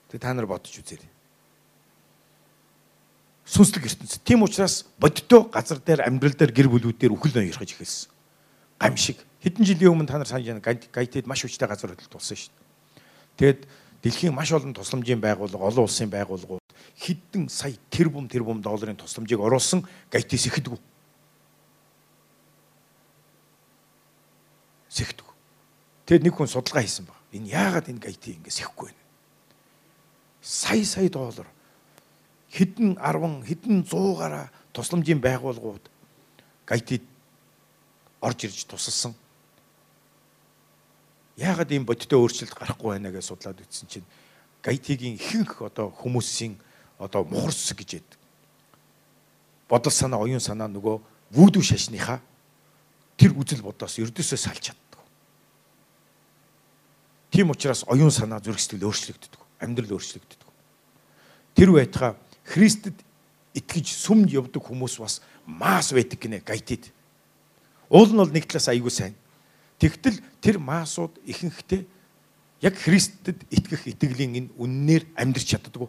Тэг 0.08 0.20
та 0.20 0.32
нар 0.32 0.48
бодож 0.48 0.72
үзээрэй 0.72 1.18
сүнслэг 3.48 3.88
ертөнцид. 3.88 4.22
Тийм 4.24 4.44
учраас 4.44 4.84
бодиттой 5.00 5.48
газар 5.48 5.80
дээр 5.80 6.04
амьдрал 6.04 6.36
дээр 6.36 6.52
гэр 6.52 6.68
бүлүүдээр 6.68 7.12
үхэл 7.16 7.40
ноёрхож 7.40 7.72
эхэлсэн. 7.72 8.12
Гамшиг. 8.78 9.18
Хэдэн 9.42 9.64
жилийн 9.64 9.94
өмнө 9.94 10.10
та 10.10 10.18
нар 10.18 10.26
санаж 10.26 10.46
байна 10.46 10.62
гайтед 10.64 11.26
маш 11.26 11.46
хүчтэй 11.46 11.68
газар 11.68 11.94
хөдлөлт 11.94 12.10
болсон 12.10 12.36
шүү 12.36 12.50
дээ. 12.50 12.66
Тэгэд 13.38 13.60
дэлхийн 14.02 14.34
маш 14.34 14.50
олон 14.50 14.74
тусламжийн 14.74 15.22
байгууллага, 15.22 15.62
олон 15.62 15.86
улсын 15.86 16.10
байгууллагууд 16.10 16.62
хэдэн 16.98 17.46
сая 17.46 17.78
тэрбум 17.90 18.26
тэрбум 18.26 18.58
долларын 18.62 18.98
тусламжийг 18.98 19.38
оруулсан 19.38 19.86
гайтис 20.10 20.50
ихэдгүү. 20.50 20.78
Сэхдэг. 24.90 25.28
Тэгэд 26.06 26.22
нэг 26.26 26.34
хүн 26.34 26.50
судалгаа 26.50 26.82
хийсэн 26.82 27.06
баг. 27.06 27.18
Энэ 27.30 27.54
яагаад 27.54 27.86
энэ 27.94 28.02
гайти 28.02 28.34
ингээс 28.34 28.66
ихгүй 28.66 28.90
вэ? 28.90 29.02
Сая 30.42 30.82
сая 30.82 31.06
доллар 31.06 31.46
хэдэн 32.50 32.98
10 32.98 33.46
хэдэн 33.46 33.84
100 33.86 34.18
гараа 34.18 34.50
тусламжийн 34.72 35.20
байгууллагууд 35.20 35.84
гайтид 36.66 37.04
орж 38.20 38.38
ирж 38.48 38.64
тусалсан. 38.66 39.14
Яагаад 41.38 41.70
ийм 41.70 41.86
бодиттой 41.86 42.18
өөрчлөлт 42.18 42.54
гарахгүй 42.58 42.98
байна 42.98 43.14
гэж 43.14 43.30
судлаад 43.30 43.62
үзсэн 43.62 43.86
чинь 43.86 44.06
гайтигийн 44.62 45.14
ихэнх 45.14 45.62
одоо 45.62 45.94
хүмүүсийн 45.94 46.58
одоо 46.98 47.22
мухарс 47.22 47.70
гэж 47.78 48.02
яддаг. 48.02 48.18
Бодол 49.70 49.94
санаа, 49.94 50.18
оюун 50.18 50.42
санаа 50.42 50.66
нөгөө 50.66 50.98
вүүдүү 51.30 51.62
шашныхаа 51.62 52.18
тэр 53.14 53.38
үзэл 53.38 53.62
бодоос 53.62 54.02
ердөөсөө 54.02 54.38
салж 54.38 54.74
чаддаг. 54.74 55.02
Тийм 57.30 57.54
учраас 57.54 57.86
оюун 57.86 58.10
санаа 58.10 58.42
зүрх 58.42 58.58
сэтгэл 58.58 58.90
өөрчлөгддөг. 58.90 59.38
Амьдрал 59.62 59.94
өөрчлөгддөг. 59.94 60.42
Тэр 61.54 61.70
байтугай 61.70 62.18
Христэд 62.48 62.98
итгэж 63.54 63.94
сүмд 63.94 64.32
явдаг 64.32 64.64
хүмүүс 64.64 64.98
бас 64.98 65.20
маас 65.46 65.92
байдаг 65.92 66.18
гинэ 66.18 66.42
гайтид. 66.42 66.90
Уул 67.92 68.10
нь 68.10 68.18
бол 68.18 68.32
нэг 68.32 68.48
талаас 68.48 68.72
айгүй 68.72 68.90
сайн. 68.90 69.14
Тэгтэл 69.78 70.18
тэр 70.42 70.58
маасууд 70.58 71.22
ихэнхдээ 71.22 71.86
яг 72.66 72.74
Христэд 72.74 73.46
итгэх 73.50 73.86
итгэлийн 73.86 74.34
энэ 74.34 74.50
үннээр 74.58 75.04
амьдрч 75.14 75.54
чаддаггүй. 75.54 75.86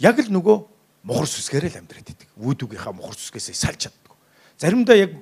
Яг 0.00 0.16
л 0.16 0.32
нөгөө 0.32 0.56
мухар 1.04 1.28
сүсгээрээ 1.28 1.76
л 1.76 1.80
амьдраад 1.84 2.08
идэг. 2.08 2.28
Вүүдүгийнхаа 2.40 2.96
мухар 2.96 3.20
сүсгээсээ 3.20 3.56
салж 3.56 3.84
чаддаггүй. 3.84 4.16
Заримдаа 4.56 4.96
яг 4.96 5.12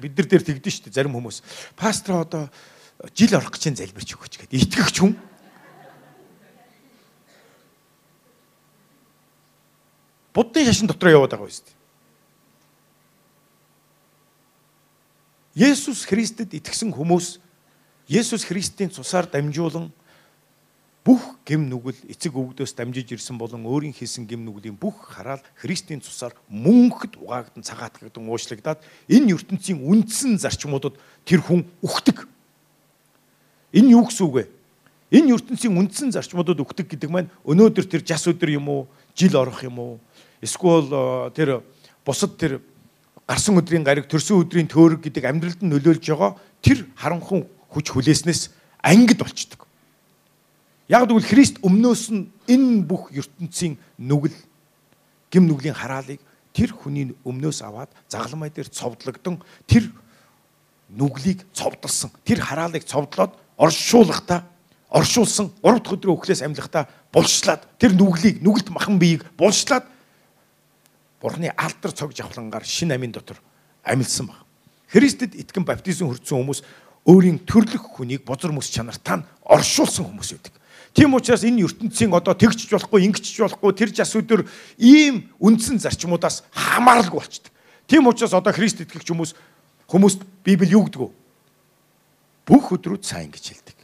бид 0.00 0.16
нар 0.16 0.28
дээр 0.28 0.44
тэгдэж 0.48 0.88
дээ 0.88 0.96
зарим 0.96 1.12
хүмүүс. 1.12 1.44
Пастор 1.76 2.24
одоо 2.24 2.48
жил 3.12 3.36
орох 3.36 3.52
гэж 3.52 3.76
залбирч 3.76 4.16
өгөөч 4.16 4.34
гэдэг. 4.40 4.64
Итгэгч 4.64 4.96
хүн 5.04 5.12
буддын 10.34 10.66
шашин 10.66 10.88
дотор 10.88 11.12
яваад 11.12 11.36
байгаа 11.36 11.46
юм 11.46 11.52
шүү 11.52 11.73
Есүс 15.54 16.02
Христэд 16.04 16.54
итгэсэн 16.58 16.90
хүмүүс 16.90 17.38
Есүс 18.10 18.42
Христийн 18.44 18.90
цусаар 18.90 19.30
дамжуулан 19.30 19.94
бүх 21.04 21.38
гэм 21.44 21.68
нүгэл 21.68 22.10
эцэг 22.10 22.34
өвгдөөс 22.34 22.74
дамжиж 22.74 23.12
ирсэн 23.14 23.38
болон 23.38 23.62
өөрийн 23.68 23.92
хийсэн 23.92 24.24
гэм 24.24 24.42
нүглийн 24.42 24.74
бүх 24.74 25.14
хараал 25.14 25.44
Христийн 25.54 26.00
цусаар 26.00 26.32
мөнхөд 26.48 27.20
угаагдан 27.20 27.62
цагаатгагдан 27.62 28.24
уучлагдаад 28.24 28.80
энэ 29.06 29.36
ертөнцийн 29.36 29.84
үндсэн 29.84 30.40
зарчмуудад 30.40 30.96
тэр 31.28 31.44
хүн 31.44 31.68
үхдэг. 31.84 32.24
Энэ 33.76 33.94
юу 33.94 34.08
гэсэн 34.08 34.24
үг 34.26 34.34
вэ? 34.34 34.44
Энэ 35.12 35.36
ертөнцийн 35.36 35.76
үндсэн 35.76 36.08
зарчмуудад 36.16 36.58
өгдөг 36.64 36.88
гэдэг 36.88 37.10
маань 37.12 37.30
өнөөдөр 37.44 37.84
тэр 37.84 38.02
жас 38.02 38.24
өдөр 38.24 38.56
юм 38.56 38.66
уу, 38.72 38.82
жил 39.12 39.36
орох 39.36 39.60
юм 39.60 39.76
уу? 39.78 39.94
Эсвэл 40.40 40.88
э, 40.88 41.30
тэр 41.36 41.60
бусад 42.00 42.40
тэр 42.40 42.64
гарсан 43.28 43.56
өдрийн 43.56 43.84
гариг, 43.84 44.08
төрсөн 44.08 44.44
өдрийн 44.44 44.68
төөрөг 44.68 45.00
гэдэг 45.04 45.24
амьдралд 45.24 45.60
нь 45.64 45.72
нөлөөлж 45.72 46.04
байгаа 46.04 46.36
тэр 46.60 46.84
харанхуй 46.92 47.48
хүч 47.72 47.86
хүлээснээс 47.92 48.52
ангид 48.84 49.20
болчдөг. 49.20 49.64
Яг 50.88 51.08
тэгвэл 51.08 51.24
Христ 51.24 51.56
өмнөөс 51.64 52.12
нь 52.12 52.28
энэ 52.44 52.84
бүх 52.84 53.08
ертөнцийн 53.16 53.80
нүгэл 53.96 54.36
гим 55.32 55.48
нүглийн 55.48 55.72
хараалыг 55.72 56.20
тэр 56.52 56.70
хүний 56.76 57.16
өмнөөс 57.24 57.64
аваад 57.64 57.88
загалмай 58.12 58.52
дээр 58.52 58.68
цовдлогдсон 58.68 59.40
тэр 59.64 59.88
нүглийг 60.92 61.48
цовдлсон 61.56 62.12
тэр 62.28 62.44
хараалыг 62.44 62.84
цовдлоод 62.84 63.32
оршуулгахдаа 63.56 64.44
оршуулсан 64.92 65.50
3 65.64 65.80
дахь 65.80 65.96
өдрөө 65.96 66.14
өхлөөс 66.14 66.44
амьлахдаа 66.44 66.86
булшлаад 67.10 67.64
тэр 67.80 67.96
нүглийг 67.96 68.44
нүгэлт 68.44 68.70
махан 68.70 69.00
биеийг 69.00 69.24
булшлаад 69.34 69.88
Бурхны 71.24 71.48
алдар 71.56 71.92
цог 71.96 72.12
жавхлангаар 72.12 72.68
шин 72.68 72.92
амийн 72.92 73.12
дотор 73.16 73.40
амилсан 73.80 74.28
баг. 74.28 74.44
Христэд 74.92 75.32
итгэн 75.32 75.64
баптизм 75.64 76.12
хүртсэн 76.12 76.36
хүмүүс 76.36 76.60
өөрийн 77.08 77.40
төрлөх 77.48 77.96
хүнийг 77.96 78.28
бузар 78.28 78.52
мэс 78.52 78.68
чанартаа 78.68 79.24
оршуулсан 79.40 80.04
хүмүүс 80.04 80.36
байдаг. 80.36 80.52
Тийм 80.92 81.16
учраас 81.16 81.40
энэ 81.48 81.64
ертөнцийн 81.64 82.12
одоо 82.12 82.36
тэгчж 82.36 82.68
болохгүй, 82.68 83.08
ингэчж 83.08 83.40
болохгүй 83.40 83.72
тэр 83.72 83.90
жас 83.96 84.12
өдөр 84.12 84.44
ийм 84.76 85.32
үндсэн 85.40 85.80
зарчмуудаас 85.80 86.44
хамааралгүй 86.52 87.16
болчдөг. 87.16 87.52
Тийм 87.88 88.04
учраас 88.04 88.36
одоо 88.36 88.52
Христ 88.52 88.84
итгэгч 88.84 89.08
хүмүүс 89.08 89.32
хүмүүст 89.88 90.28
Библи 90.44 90.76
юу 90.76 90.84
гэдэг 90.84 91.08
вэ? 91.08 91.10
Бүх 92.52 92.68
өдрүүд 92.76 93.00
сайн 93.00 93.32
гэж 93.32 93.48
хэлдэг. 93.48 93.78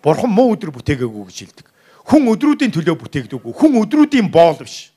Бурхан 0.00 0.32
муу 0.32 0.56
өдөр 0.56 0.72
бүтээгээгүй 0.72 1.24
гэж 1.28 1.36
хэлдэг. 1.36 1.66
Хүн 2.08 2.32
өдрүүдийн 2.32 2.72
төлөө 2.72 2.96
бүтээгдээгүй. 2.96 3.52
Хүн 3.52 3.76
өдрүүдийн 3.84 4.32
боол 4.32 4.56
биш. 4.64 4.90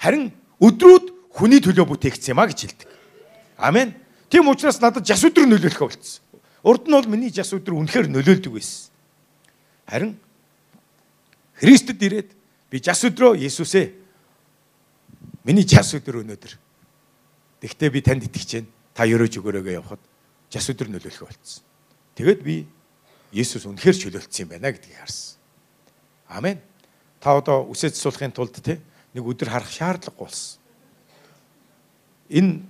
Харин 0.00 0.32
өдрүүд 0.62 1.10
хүний 1.34 1.60
төлөө 1.62 1.86
бүтээгдсэн 1.88 2.34
юм 2.34 2.42
а 2.42 2.46
гэж 2.46 2.58
хэлдэг. 2.62 2.88
Амен. 3.58 3.94
Тийм 4.30 4.48
учраас 4.50 4.78
надад 4.82 5.06
жас 5.06 5.22
өдөр 5.26 5.46
нөлөөлөхөө 5.46 5.88
болцсон. 5.90 6.22
Урд 6.62 6.86
нь 6.88 6.94
бол 6.94 7.10
миний 7.10 7.30
жас 7.30 7.52
өдөр 7.54 7.74
үнэхээр 7.74 8.08
нөлөөлдөг 8.10 8.52
байсан. 8.54 8.90
Харин 9.86 10.14
Христэд 11.58 12.02
ирээд 12.02 12.30
би 12.70 12.76
жас 12.82 13.04
өдрөө 13.04 13.38
Есүсээ 13.38 13.92
миний 15.44 15.66
жас 15.66 15.94
өдөр 15.94 16.22
өнөөдөр. 16.22 16.54
Тэгвэл 17.62 17.94
би 17.94 18.00
танд 18.02 18.26
итгэж 18.26 18.50
байна. 18.58 18.70
Та 18.94 19.06
ерөөж 19.06 19.38
өгөөрэй 19.38 19.78
явахад 19.78 20.02
жас 20.50 20.66
өдөр 20.70 20.90
нөлөөлөхөө 20.94 21.28
болцсон. 21.28 21.62
Тэгэд 22.14 22.40
би 22.42 22.66
Есүс 23.34 23.66
үнэхээр 23.66 23.96
чөлөөлсөн 23.98 24.46
юм 24.46 24.50
байна 24.54 24.70
гэдгийг 24.70 24.98
харсан. 24.98 25.38
Амен. 26.30 26.58
Та 27.18 27.34
одоо 27.34 27.66
үсэж 27.66 27.98
суулахын 27.98 28.30
тулд 28.30 28.54
те 28.62 28.78
нэг 29.14 29.24
өдөр 29.24 29.48
харах 29.48 29.70
шаардлагагүй 29.70 30.26
болсон. 30.26 30.58
Энэ 32.28 32.62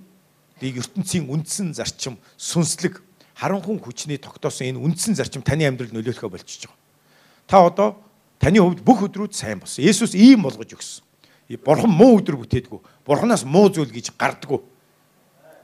дэг 0.61 0.77
ертөнцийн 0.79 1.25
үндсэн 1.27 1.73
зарчим 1.73 2.17
сүнслэг 2.37 3.01
харанхуй 3.35 3.79
хүчний 3.81 4.17
тогтоосон 4.17 4.75
энэ 4.75 4.79
үндсэн 4.79 5.17
зарчим 5.17 5.41
таны 5.41 5.67
амьдрал 5.67 5.91
нөлөөлөхө 5.91 6.29
болчихж 6.29 6.69
байгаа. 6.69 6.79
Та 7.47 7.65
одоо 7.65 7.89
таны 8.39 8.61
хувьд 8.61 8.85
бүх 8.85 9.03
өдрүүд 9.09 9.33
сайн 9.33 9.59
болсон. 9.59 9.83
Есүс 9.83 10.15
ийм 10.15 10.45
болгож 10.45 10.71
өгсөн. 10.71 11.03
Бурхан 11.65 11.91
муу 11.91 12.21
өдөр 12.21 12.39
бүтээдгүй. 12.41 12.79
Бурханаас 13.05 13.43
муу 13.45 13.69
зүйл 13.69 13.91
гэж 13.91 14.15
гардггүй. 14.17 14.61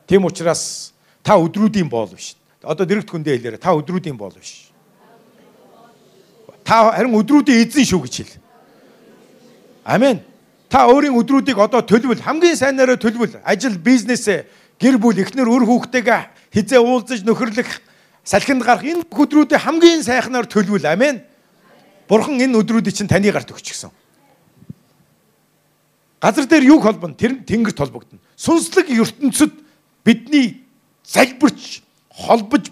Тийм 0.06 0.26
учраас 0.26 0.94
та 1.24 1.38
өдрүүдийн 1.40 1.90
боол 1.90 2.12
биш. 2.12 2.36
Одоо 2.62 2.86
дэрэгт 2.86 3.10
хүндээ 3.10 3.38
хэлээрэ 3.38 3.58
та 3.58 3.74
өдрүүдийн 3.74 4.18
боол 4.18 4.36
биш. 4.36 4.70
Та 6.64 6.92
харин 6.94 7.18
өдрүүдийн 7.18 7.66
эзэн 7.66 7.86
шүү 7.88 8.02
гэж 8.06 8.16
хэл. 8.22 8.36
Амен. 9.84 10.22
Та 10.72 10.88
өөрийн 10.88 11.20
өдрүүдийг 11.20 11.60
одоо 11.60 11.84
төлөвл 11.84 12.24
хамгийн 12.24 12.56
сайнаараа 12.56 12.96
төлөвл. 12.96 13.44
Ажил, 13.44 13.76
бизнесээ, 13.76 14.48
гэр 14.80 14.96
бүл, 15.04 15.20
эхнэр, 15.20 15.52
өр 15.52 15.68
хүүхдтэйгээ 15.68 16.56
хизээ 16.56 16.80
уулзаж 16.80 17.28
нөхөрлөх, 17.28 17.84
салхинд 18.24 18.64
гарах 18.64 18.88
энэ 18.88 19.04
өдрүүдээ 19.04 19.60
хамгийн 19.60 20.00
сайхнаар 20.08 20.48
төлөвл. 20.48 20.88
Амен. 20.88 21.28
Бурхан 22.08 22.40
энэ 22.40 22.56
өдрүүдийг 22.56 22.96
чинь 22.96 23.12
таны 23.12 23.36
гарт 23.36 23.52
өгч 23.52 23.68
гисэн. 23.68 23.92
Газар 26.24 26.48
дээр 26.48 26.72
юу 26.72 26.80
холбоно? 26.80 27.20
Тэр 27.20 27.44
тэнгэрт 27.44 27.76
холбогдно. 27.76 28.24
Сүнслэг 28.40 28.96
ертөнцид 28.96 29.52
бидний 30.08 30.64
залбирч 31.04 31.84
холбож 32.08 32.72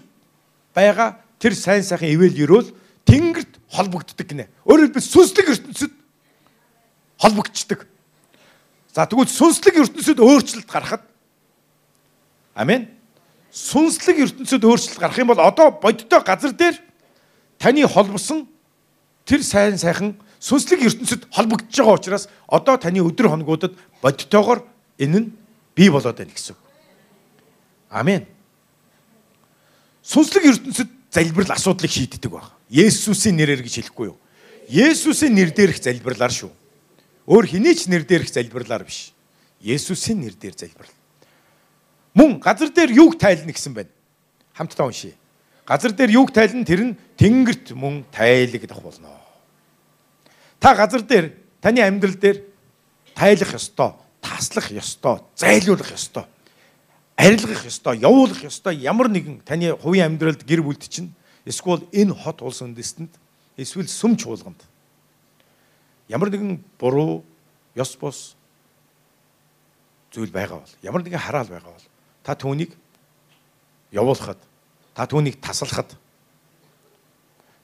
байгаа 0.72 1.20
тэр 1.36 1.52
сайн 1.52 1.84
сайхан 1.84 2.08
ивэл 2.08 2.32
ерөөл 2.32 2.72
тэнгэрт 3.04 3.60
холбогддог 3.68 4.24
гинэ. 4.24 4.48
Өөрөөр 4.64 4.94
хэлбэл 4.94 5.04
сүнслэг 5.04 5.46
ертөнцид 5.50 5.92
холбогдчихдаг. 7.18 7.89
За 8.92 9.06
тэгвэл 9.06 9.30
сүнслэг 9.30 9.76
ертөнцид 9.86 10.18
өөрчлөлт 10.18 10.66
гарахад 10.66 11.02
Амен. 12.54 12.88
Сүнслэг 13.54 14.18
ертөнцид 14.26 14.64
өөрчлөлт 14.66 14.98
гарах 14.98 15.18
юм 15.18 15.30
бол 15.30 15.40
одоо 15.40 15.70
бодиттой 15.70 16.22
газар 16.26 16.52
дээр 16.52 16.76
таны 17.58 17.86
холбосон 17.86 18.48
тэр 19.24 19.42
сайн 19.46 19.78
сайхан 19.78 20.18
сүнслэг 20.42 20.82
ертөнцид 20.90 21.30
холбогдож 21.30 21.70
байгаа 21.70 21.94
учраас 21.94 22.28
одоо 22.50 22.76
таны 22.76 22.98
өдөр 22.98 23.30
хоногудад 23.30 23.78
бодиттойгоор 24.02 24.66
энэ 24.98 25.18
нь 25.18 25.32
бий 25.74 25.90
болоод 25.90 26.18
байна 26.18 26.34
гэсэн 26.34 26.54
үг. 26.54 26.62
Амен. 27.90 28.26
Сүнслэг 30.02 30.50
ертөнцид 30.50 30.90
залбирал 31.10 31.54
асуудлыг 31.54 31.90
шийддэг 31.90 32.30
баг. 32.30 32.50
Есүсийн 32.70 33.38
нэрээр 33.38 33.62
гэж 33.62 33.86
хэлэхгүй 33.86 34.06
юу? 34.10 34.18
Есүсийн 34.70 35.34
нэр 35.34 35.50
дээрх 35.54 35.78
залбирлаар 35.82 36.30
шүү. 36.30 36.50
Өөр 37.30 37.46
хэний 37.46 37.78
ч 37.78 37.86
нэр 37.86 38.02
дээрх 38.02 38.26
залбирлаар 38.26 38.82
биш. 38.82 39.14
Есүсийн 39.62 40.18
нэр 40.18 40.34
дээр 40.34 40.58
залбирал. 40.58 40.90
Мөн 42.18 42.42
газар 42.42 42.74
дээр 42.74 42.90
юуг 42.90 43.14
тайлна 43.22 43.54
гэсэн 43.54 43.70
байна. 43.70 43.94
Хамтдаа 44.58 44.90
уншия. 44.90 45.14
Газар 45.62 45.94
дээр 45.94 46.10
юуг 46.10 46.34
тайлна 46.34 46.66
тэр 46.66 46.82
нь 46.90 46.98
тэнгэрт 47.14 47.70
мөн 47.78 48.02
тайлагдах 48.10 48.82
болно. 48.82 49.14
Та 50.58 50.74
газар 50.74 51.06
дээр 51.06 51.38
таны 51.62 51.86
амьдрал 51.86 52.18
дээр 52.18 52.42
тайлах 53.14 53.54
ёстой, 53.54 53.94
таслах 54.18 54.74
ёстой, 54.74 55.22
зайлуулах 55.38 55.94
ёстой 55.94 56.26
арилгах 57.20 57.66
ёстой, 57.66 57.98
явуулах 57.98 58.44
ёстой 58.44 58.76
ямар 58.76 59.08
нэгэн 59.08 59.44
таны 59.44 59.76
хувийн 59.76 60.16
амьдралд 60.16 60.44
гэр 60.48 60.64
бүлд 60.64 60.88
чинь 60.88 61.12
эсвэл 61.44 61.84
энэ 61.92 62.16
хот 62.16 62.40
улс 62.40 62.64
үндэстэнд 62.64 63.12
эсвэл 63.60 63.88
сүм 63.88 64.16
чуулганд 64.16 64.60
ямар 66.10 66.28
нэгэн 66.34 66.58
буруу 66.74 67.22
ёс 67.78 67.94
бос 67.94 68.34
зүйл 70.10 70.34
байгаа 70.34 70.58
бол 70.58 70.74
ямар 70.82 71.02
нэгэн 71.06 71.22
хараал 71.22 71.46
байгаа 71.46 71.70
бол 71.70 71.86
та 72.26 72.34
түүнийг 72.34 72.74
явуулахад 73.94 74.42
та 74.94 75.06
түүнийг 75.06 75.38
таслахад 75.38 75.94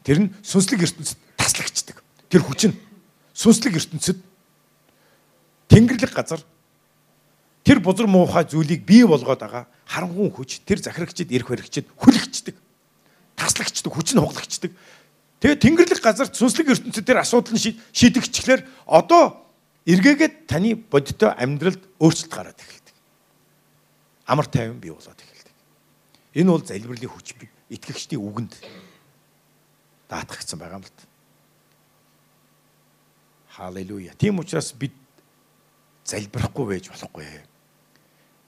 тэр 0.07 0.23
нь 0.23 0.31
сүнслэг 0.47 0.87
ертөнцид 0.87 1.19
таслагчдаг. 1.35 1.99
Тэр 2.31 2.47
хүч 2.47 2.71
нь 2.71 2.79
сүнслэг 3.35 3.75
ертөнцид 3.83 4.23
тэнгэрлэг 5.67 6.15
газар 6.15 6.43
тэр 7.67 7.83
бузар 7.83 8.07
муухай 8.07 8.47
зүйлийг 8.47 8.87
бий 8.87 9.03
болгоод 9.03 9.43
байгаа 9.43 9.67
харанхуй 9.91 10.31
хүч 10.31 10.63
тэр 10.63 10.79
захирагчид 10.79 11.35
ирэх 11.35 11.51
баригчид 11.51 11.91
хүлэгчдэг. 11.99 12.55
Таслагчдаг, 13.35 13.93
хүч 13.93 14.15
нь 14.15 14.23
хуглагчдаг. 14.23 14.71
Тэгээ 15.41 15.61
тэнгэрлэг 15.61 16.01
газар 16.01 16.29
сүнслэг 16.33 16.73
ертөнцид 16.73 17.05
тэр 17.05 17.21
асуудал 17.21 17.55
нь 17.55 17.63
шийдэгчлэр 17.93 18.65
одоо 18.89 19.45
эргээгээд 19.85 20.49
таны 20.49 20.75
бодиттой 20.77 21.31
амьдралд 21.37 21.83
өөрчлөлт 22.01 22.33
гараад 22.33 22.59
эхэлдэг. 22.59 22.97
Амар 24.27 24.47
тайван 24.49 24.81
бий 24.81 24.91
болоод 24.91 25.21
эхэлдэг. 25.21 25.55
Энэ 26.41 26.51
бол 26.51 26.65
залбирлын 26.65 27.13
хүч 27.13 27.29
итгэгчдийн 27.69 28.23
үгэнд 28.23 28.53
даатгагдсан 30.09 30.59
байгаа 30.59 30.81
юм 30.81 30.87
л 30.87 30.95
та. 30.95 31.05
Халелуя. 33.61 34.17
Тийм 34.17 34.41
учраас 34.41 34.73
бид 34.73 34.97
залбирахгүй 36.09 36.65
байж 36.65 36.89
болохгүй 36.89 37.25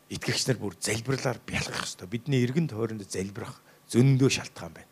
итгэгч 0.08 0.48
нар 0.48 0.58
бүр 0.58 0.76
залбирлаар 0.80 1.38
бялгах 1.44 1.84
хэрэгтэй. 1.84 2.08
Бидний 2.08 2.40
эргэн 2.44 2.68
тойронд 2.68 3.04
залбирах 3.04 3.60
зөндөө 3.92 4.30
шалтгаан 4.32 4.72
байна. 4.72 4.87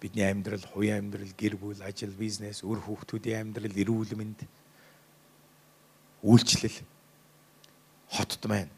Бидний 0.00 0.24
амьдрал, 0.24 0.64
хувийн 0.64 1.04
амьдрал, 1.04 1.32
гэр 1.36 1.56
бүл, 1.60 1.82
ажил, 1.84 2.12
бизнес, 2.16 2.64
өр 2.64 2.80
хүүхдүүдийн 2.80 3.52
амьдрал, 3.52 3.76
эрүүл 3.76 4.16
мэнд, 4.16 4.48
үйлчлэл 6.24 6.80
хотод 8.10 8.44
маань 8.48 8.72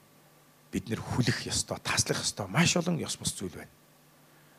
бид 0.72 0.88
нэр 0.88 1.00
хүлэх 1.00 1.46
ёстой, 1.46 1.78
таслах 1.78 2.20
ёстой 2.22 2.46
маш 2.48 2.76
олон 2.76 2.98
ёс 2.98 3.16
бус 3.16 3.32
зүйл 3.34 3.54
байна. 3.54 3.70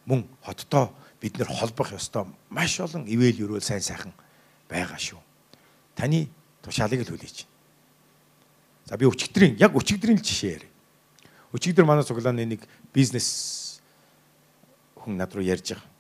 Мөн 0.06 0.28
хотдоо 0.42 0.94
бид 1.22 1.38
нэр 1.38 1.48
холбох 1.48 1.94
ёстой 1.94 2.28
маш 2.50 2.80
олон 2.80 3.08
ивэл 3.08 3.44
өрөөл 3.48 3.64
сайн 3.64 3.82
сайхан 3.82 4.14
байгаа 4.70 5.00
шүү. 5.00 5.22
Таны 5.96 6.30
тушаалыг 6.62 7.02
л 7.02 7.12
хүлээж. 7.14 7.48
За 8.86 8.98
би 8.98 9.08
өчигдрийн 9.08 9.58
яг 9.58 9.74
өчигдрийн 9.76 10.20
л 10.20 10.26
жишээ 10.26 10.52
яриа. 10.54 10.72
Өчигдөр 11.54 11.86
манай 11.86 12.04
цуглааны 12.04 12.46
нэг 12.46 12.62
бизнес 12.94 13.80
хүн 15.00 15.18
над 15.18 15.34
руу 15.34 15.46
ярьж 15.46 15.74
байгаа. 15.74 15.93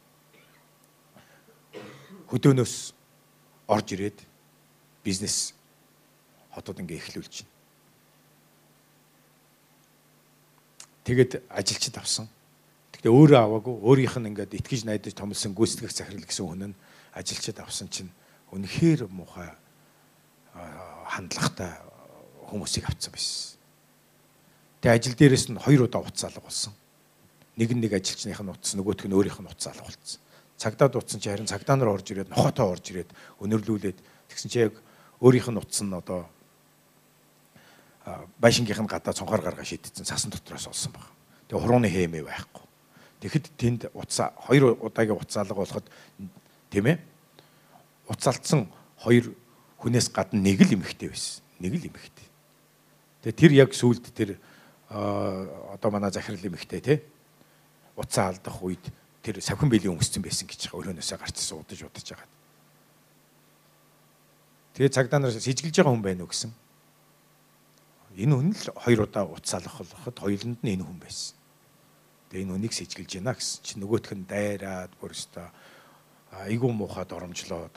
Хөдөөнөөс 2.34 2.76
орж 3.70 3.88
ирээд 3.94 4.20
бизнес 5.06 5.54
хотод 6.50 6.82
ингээ 6.82 6.98
эхлүүлж 6.98 7.46
байна. 7.46 7.52
Тэгэд 11.04 11.32
ажилчид 11.52 11.96
авсан. 12.02 12.26
Тэгтээ 12.96 13.12
өөрөө 13.14 13.38
аваагүй 13.38 13.76
өөрийнх 13.86 14.18
нь 14.18 14.30
ингээд 14.34 14.58
итгэж 14.58 14.82
найдаж 14.88 15.14
томлсон 15.14 15.54
гүйцэтгэх 15.54 15.94
захирал 15.94 16.26
гэсэн 16.26 16.46
хүн 16.48 16.64
нь 16.72 16.80
ажилчид 17.14 17.60
авсан 17.60 17.92
чинь 17.92 18.10
үнэхээр 18.50 19.12
муухай 19.14 19.52
хандлагатай 21.06 21.76
хүмүүсийг 22.50 22.90
авцсан 22.90 23.12
байсан. 23.14 23.60
Тэгээ 24.82 24.98
ажил 24.98 25.16
дээрээс 25.20 25.46
нь 25.52 25.60
хоёр 25.60 25.86
удаа 25.86 26.02
утас 26.02 26.24
алга 26.26 26.42
болсон. 26.42 26.74
Нэг 27.60 27.70
нь 27.76 27.82
нэг 27.84 27.94
ажилчных 27.94 28.40
нь 28.42 28.50
утас 28.50 28.74
нөгөөх 28.74 29.06
нь 29.06 29.14
өөрийнх 29.14 29.42
нь 29.42 29.52
утас 29.52 29.70
алга 29.70 29.86
болсон. 29.86 30.22
Цагдаа 30.64 30.88
дутсан 30.88 31.20
чи 31.20 31.28
харин 31.28 31.50
цагдаа 31.50 31.76
нар 31.76 31.92
орж 31.92 32.08
ирээд 32.08 32.32
нохотоо 32.32 32.72
орж 32.72 32.88
ирээд 32.96 33.12
өнөрлүүлээд 33.44 34.00
тэгсэн 34.32 34.48
чи 34.48 34.64
яг 34.64 34.80
өөрийнх 35.20 35.52
нь 35.52 35.60
утас 35.60 35.84
нь 35.84 35.92
одоо 35.92 36.32
байшингийнх 38.40 38.80
нь 38.80 38.88
гадаа 38.88 39.12
цонхоор 39.12 39.44
гаргаа 39.44 39.68
шийдсэн 39.68 40.08
цасан 40.08 40.32
дотроос 40.32 40.72
олсон 40.72 40.96
баг. 40.96 41.12
Тэгээ 41.52 41.60
хурууны 41.60 41.92
хэмээ 41.92 42.24
байхгүй. 42.24 42.64
Тэгэхэд 43.20 43.46
тэнд 43.60 43.82
утас 43.92 44.32
хоёр 44.48 44.80
удаагийн 44.80 45.20
утас 45.20 45.36
алга 45.44 45.60
болоход 45.60 45.88
тийм 46.72 46.96
ээ 46.96 46.98
уцалдсан 48.08 48.72
хоёр 49.04 49.36
хүнээс 49.84 50.16
гадна 50.16 50.40
нэг 50.40 50.64
л 50.64 50.80
эмэгтэй 50.80 51.12
байсан. 51.12 51.44
Нэг 51.60 51.76
л 51.76 51.88
эмэгтэй. 51.92 52.28
Тэгээ 53.28 53.36
тэр 53.36 53.52
яг 53.68 53.76
сүулт 53.76 54.08
тэр 54.16 54.40
одоо 54.88 55.92
манай 55.92 56.12
захирал 56.12 56.40
эмэгтэй 56.40 56.80
тий 56.80 56.98
уцаа 57.96 58.32
алдах 58.32 58.58
үед 58.64 58.84
тэр 59.24 59.40
савхин 59.40 59.72
биелийн 59.72 59.96
өнгөсцөн 59.96 60.22
байсан 60.22 60.46
гэж 60.52 60.68
байгаа. 60.68 60.80
Өрөөнөөсөө 60.84 61.18
гарч 61.18 61.38
суудаж 61.40 61.80
удаж 61.80 62.08
байгаа. 62.12 62.30
Тэгээ 64.76 64.92
цагдаа 64.92 65.20
нар 65.24 65.32
сэжгэлж 65.32 65.80
байгаа 65.80 65.94
хүн 65.96 66.04
байна 66.04 66.28
уу 66.28 66.32
гэсэн. 66.36 66.52
Энэ 68.20 68.36
хүн 68.36 68.52
л 68.52 68.68
хоёр 68.84 69.08
удаа 69.08 69.24
уцаалах 69.26 69.80
болоход 69.80 70.18
хоёуланд 70.20 70.60
нь 70.60 70.74
энэ 70.76 70.84
хүн 70.84 71.00
байсан. 71.00 71.40
Тэгээ 72.30 72.44
энэ 72.44 72.54
хүнийг 72.60 72.74
сэжгэлж 72.76 73.12
байна 73.24 73.34
гэсэн 73.34 73.64
чинь 73.64 73.80
нөгөөх 73.80 74.12
нь 74.12 74.28
дайраад 74.28 74.92
бүр 75.00 75.16
өстө 75.16 75.48
айгуу 76.36 76.76
муухад 76.76 77.16
оромжлоод 77.16 77.76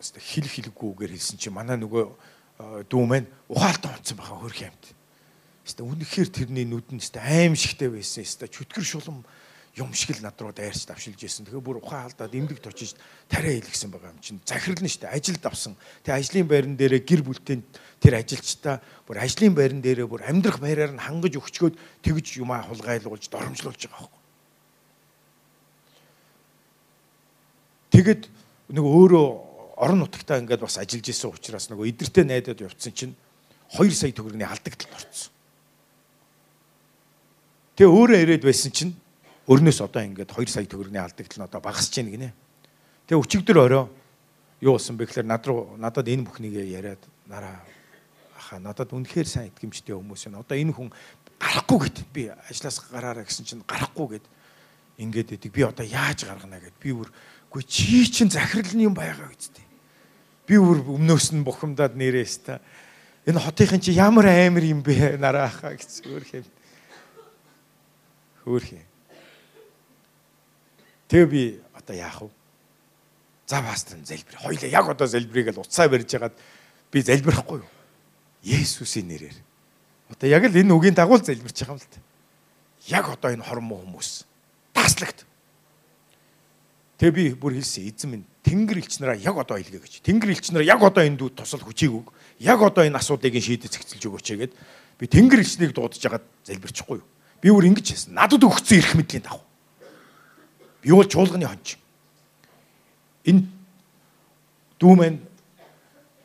өстө 0.00 0.18
хил 0.18 0.48
хилгүүгээр 0.48 1.12
хэлсэн 1.12 1.36
чинь 1.36 1.52
манай 1.52 1.76
нөгөө 1.76 2.88
дүү 2.88 3.04
маань 3.04 3.28
ухаалтан 3.52 4.00
унтсан 4.00 4.16
байгаа 4.16 4.40
хөрх 4.40 4.60
юмт. 4.64 4.95
Хэвээ 5.66 5.82
үнэхээр 5.82 6.30
тэрний 6.30 6.62
нүд 6.62 6.94
нь 6.94 7.02
хэвээ 7.02 7.50
аимшигтэй 7.50 7.90
байсан. 7.90 8.22
Хэвээ 8.22 8.54
чөтгөр 8.54 8.86
шулам 8.86 9.26
юм 9.76 9.92
шиг 9.92 10.16
л 10.16 10.22
над 10.22 10.40
руу 10.40 10.54
дайрч 10.54 10.86
давшилж 10.88 11.20
исэн. 11.20 11.44
Тэгэхээр 11.44 11.60
бүр 11.60 11.82
ухаан 11.84 12.08
алдаад 12.08 12.32
эмдэгт 12.32 12.64
очиж 12.70 12.96
тариа 13.28 13.60
хэлгсэн 13.60 13.90
байгаа 13.92 14.14
юм 14.14 14.20
чинь. 14.24 14.40
Захирал 14.46 14.80
нь 14.80 14.88
штэ 14.88 15.12
ажилд 15.12 15.44
авсан. 15.44 15.76
Тэгээ 16.06 16.16
ажлын 16.16 16.48
байран 16.48 16.76
дээрээ 16.80 17.02
гэр 17.04 17.22
бүлтэй 17.26 17.60
тэр 18.00 18.14
ажилчдаа 18.16 18.80
бүр 19.04 19.20
ажлын 19.20 19.52
байран 19.52 19.84
дээрээ 19.84 20.08
бүр 20.08 20.24
амьдрах 20.24 20.64
байраар 20.64 20.96
нь 20.96 21.04
хангаж 21.04 21.36
өгчгөөд 21.36 21.76
тэгж 22.00 22.40
юмаа 22.40 22.64
хулгайлуулж 22.64 23.28
доромжлуулж 23.28 23.82
байгаа 23.84 24.08
байхгүй. 24.08 24.22
Тэгэд 27.92 28.22
нэг 28.72 28.84
өөрөө 28.86 29.26
орон 29.76 30.00
нутагтаа 30.08 30.40
ингээд 30.40 30.64
бас 30.64 30.80
ажиллаж 30.80 31.04
исэн 31.04 31.36
учраас 31.36 31.68
нөгөө 31.68 31.92
эдэртэй 31.92 32.24
найдаад 32.24 32.64
явцсан 32.64 32.92
чинь 32.96 33.12
2 33.76 33.92
сая 33.92 34.16
төгрөгийн 34.16 34.48
алдагдлалд 34.48 34.96
орсон. 34.96 35.35
Тэгээ 37.76 37.92
өөрөө 37.92 38.20
ирээд 38.24 38.44
байсан 38.48 38.72
чинь 38.72 38.96
өрнөөс 39.44 39.84
одоо 39.84 40.00
ингээд 40.00 40.32
2 40.32 40.48
сая 40.48 40.64
төгрөгийн 40.64 41.04
алдагдлал 41.04 41.44
нь 41.44 41.48
одоо 41.52 41.60
багасж 41.60 41.92
байна 41.92 42.08
гинэ. 42.08 42.30
Тэгээ 43.04 43.20
өчигдөр 43.20 43.58
орой 43.60 43.84
юу 44.64 44.80
болсон 44.80 44.96
бэ 44.96 45.04
гэхээр 45.04 45.28
над 45.28 45.44
руу 45.44 45.76
надад 45.76 46.08
энэ 46.08 46.24
бүхнийг 46.24 46.56
яриад 46.56 47.04
нараа 47.28 47.60
аха 48.32 48.56
надад 48.56 48.96
үнэхээр 48.96 49.28
сайн 49.28 49.52
итгэмжтэй 49.52 49.92
хүмүүс 49.92 50.24
байна. 50.24 50.40
Одоо 50.40 50.56
энэ 50.56 50.72
хүн 50.72 50.88
гарахгүй 51.36 51.78
гэт 51.84 51.98
би 52.16 52.32
ажлаас 52.32 52.80
гараараа 52.88 53.28
гэсэн 53.28 53.44
чинь 53.44 53.60
гарахгүй 53.68 54.16
гэд 54.16 54.26
ингээд 54.96 55.36
идэг. 55.36 55.52
Би 55.52 55.68
одоо 55.68 55.84
яаж 55.84 56.24
гаргана 56.24 56.56
гэд 56.56 56.80
би 56.80 56.96
бүр 56.96 57.12
үгүй 57.52 57.62
чи 57.68 58.08
чин 58.08 58.32
захирлын 58.32 58.88
юм 58.88 58.96
байгаа 58.96 59.28
үсттэй. 59.28 59.68
Би 60.48 60.56
бүр 60.56 60.80
өмнөөс 60.80 61.36
нь 61.36 61.44
бухимдаад 61.44 61.92
нэрээс 61.92 62.40
та 62.40 62.64
энэ 63.28 63.36
хотынхын 63.36 63.84
чи 63.84 63.92
ямар 63.92 64.32
аамир 64.32 64.64
юм 64.64 64.80
бэ 64.80 65.20
нараа 65.20 65.52
аха 65.52 65.76
гэсэн 65.76 66.08
өөр 66.08 66.24
хэм 66.24 66.55
Хөөх 68.46 68.78
юм. 68.78 68.86
Тэгээ 71.10 71.26
би 71.26 71.42
одоо 71.74 71.94
яах 71.98 72.22
вэ? 72.22 72.30
За 73.46 73.62
пастор 73.62 73.98
залбир. 74.06 74.38
Хоёлаа 74.38 74.70
яг 74.70 74.86
одоо 74.88 75.06
залбирыг 75.06 75.50
л 75.50 75.66
уцаа 75.66 75.90
барьж 75.90 76.10
хагаад 76.14 76.34
би 76.90 77.02
залбирахгүй 77.02 77.58
юу? 77.58 77.70
Есүсийн 78.46 79.10
нэрээр. 79.10 79.34
Одоо 80.14 80.28
яг 80.30 80.46
л 80.46 80.54
энэ 80.54 80.70
үгийн 80.74 80.94
дагуу 80.94 81.18
залбирч 81.18 81.66
байгаа 81.66 81.74
юм 81.74 81.82
л 81.82 81.90
та. 81.90 81.98
Яг 82.86 83.10
одоо 83.10 83.34
энэ 83.34 83.42
хормоо 83.42 83.82
хүмүүс 83.82 84.26
таслагд. 84.70 85.26
Тэгээ 87.02 87.14
би 87.14 87.24
бүр 87.34 87.58
хэлсэн 87.58 87.90
эзэн 87.90 88.10
минь 88.14 88.26
Тэнгэр 88.46 88.78
элч 88.78 89.02
нараа 89.02 89.18
яг 89.18 89.34
одоо 89.34 89.58
илгээ 89.58 89.82
гэж. 89.82 89.94
Тэнгэр 90.06 90.30
элч 90.30 90.54
нараа 90.54 90.70
яг 90.70 90.82
одоо 90.86 91.02
энэ 91.02 91.18
дүү 91.18 91.34
тусал 91.34 91.66
хүчийг 91.66 91.98
өг. 91.98 92.14
Яг 92.38 92.62
одоо 92.62 92.86
энэ 92.86 92.94
асуудлыг 92.94 93.34
шийдэж 93.42 93.74
зэгцэлж 93.74 94.06
өгөөч 94.06 94.26
гэгээд 94.30 94.52
би 95.02 95.04
Тэнгэр 95.10 95.42
элчнийг 95.42 95.74
дуудаж 95.74 95.98
хагаад 95.98 96.22
залбирчихгүй 96.46 97.02
юу? 97.02 97.06
Би 97.46 97.52
өөр 97.54 97.70
ингэж 97.70 98.10
хэлсэн. 98.10 98.18
Надад 98.18 98.42
өгсөн 98.42 98.82
эрх 98.82 98.98
мэдлийн 98.98 99.22
дагуу. 99.22 99.46
Би 100.82 100.90
бол 100.90 101.06
чуулганы 101.06 101.46
хонч. 101.46 101.78
Энэ 103.22 103.46
дүү 104.82 104.94
маань 104.98 105.22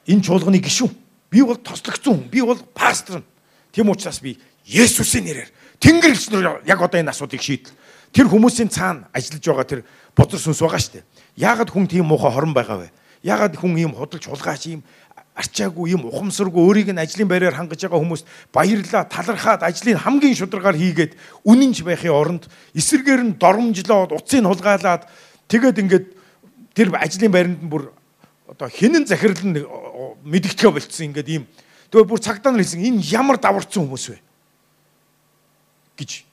энэ 0.09 0.25
чуулганы 0.25 0.57
гишүүн. 0.57 0.89
Би 1.29 1.45
бол 1.45 1.61
тослогцсон 1.61 2.25
хүн. 2.25 2.25
Би 2.25 2.41
бол 2.41 2.57
пастор. 2.73 3.21
Тийм 3.69 3.93
учраас 3.93 4.17
би 4.17 4.41
Есүсийн 4.65 5.29
нэрээр 5.29 5.53
Тэнгэр 5.77 6.09
элчнэр 6.09 6.65
яг 6.65 6.81
одоо 6.81 6.97
энэ 6.97 7.13
асуудыг 7.13 7.45
шийдэл. 7.45 7.69
Тэр 8.09 8.25
хүмүүсийн 8.25 8.73
цаана 8.73 9.05
ажиллаж 9.13 9.45
байгаа 9.45 9.69
тэр 9.69 9.81
бодор 10.17 10.41
сүнс 10.41 10.57
байгаа 10.57 10.81
шүү 10.81 11.05
дээ. 11.05 11.05
Яагаад 11.37 11.69
хүн 11.69 11.85
тийм 11.85 12.09
муухай 12.09 12.33
хорон 12.33 12.57
байгаа 12.57 12.81
вэ? 12.81 12.89
Яагаад 13.21 13.61
хүн 13.61 13.77
ийм 13.77 13.93
худалч 13.93 14.25
хулгайч 14.25 14.73
ийм 14.73 14.81
арчаагүй 15.35 15.95
юм 15.95 16.05
ухамсаргүй 16.11 16.61
өөрийг 16.61 16.89
нь 16.91 16.99
ажлын 16.99 17.27
байраар 17.27 17.55
хангаж 17.55 17.87
байгаа 17.87 18.03
хүмүүст 18.03 18.25
баярлаа 18.51 19.07
талархаад 19.07 19.63
ажлыг 19.63 19.95
хамгийн 19.95 20.35
шударгаар 20.35 20.75
хийгээд 20.75 21.15
үнэнч 21.47 21.87
байхын 21.87 22.11
оронд 22.11 22.43
эсэргээр 22.75 23.21
нь 23.23 23.37
доромжлоод 23.39 24.11
уцыг 24.11 24.43
хулгайлаад 24.43 25.07
тэгээд 25.47 25.81
ингээд 25.81 26.05
тэр 26.75 26.87
ажлын 26.99 27.31
байранд 27.31 27.63
бүр 27.63 27.95
одоо 28.51 28.67
хинэн 28.67 29.07
захирал 29.07 29.39
нь 29.39 29.63
мэдгэтгэе 30.27 30.71
болцсон 30.71 31.15
ингээд 31.15 31.29
ийм. 31.31 31.43
Тэгээд 31.87 32.09
бүр 32.11 32.19
цагдаа 32.19 32.51
нар 32.51 32.63
хэлсэн 32.63 32.83
энэ 32.83 33.07
ямар 33.15 33.39
даварцсан 33.39 33.87
хүмүүс 33.87 34.05
вэ? 34.11 34.19
гэж. 36.01 36.25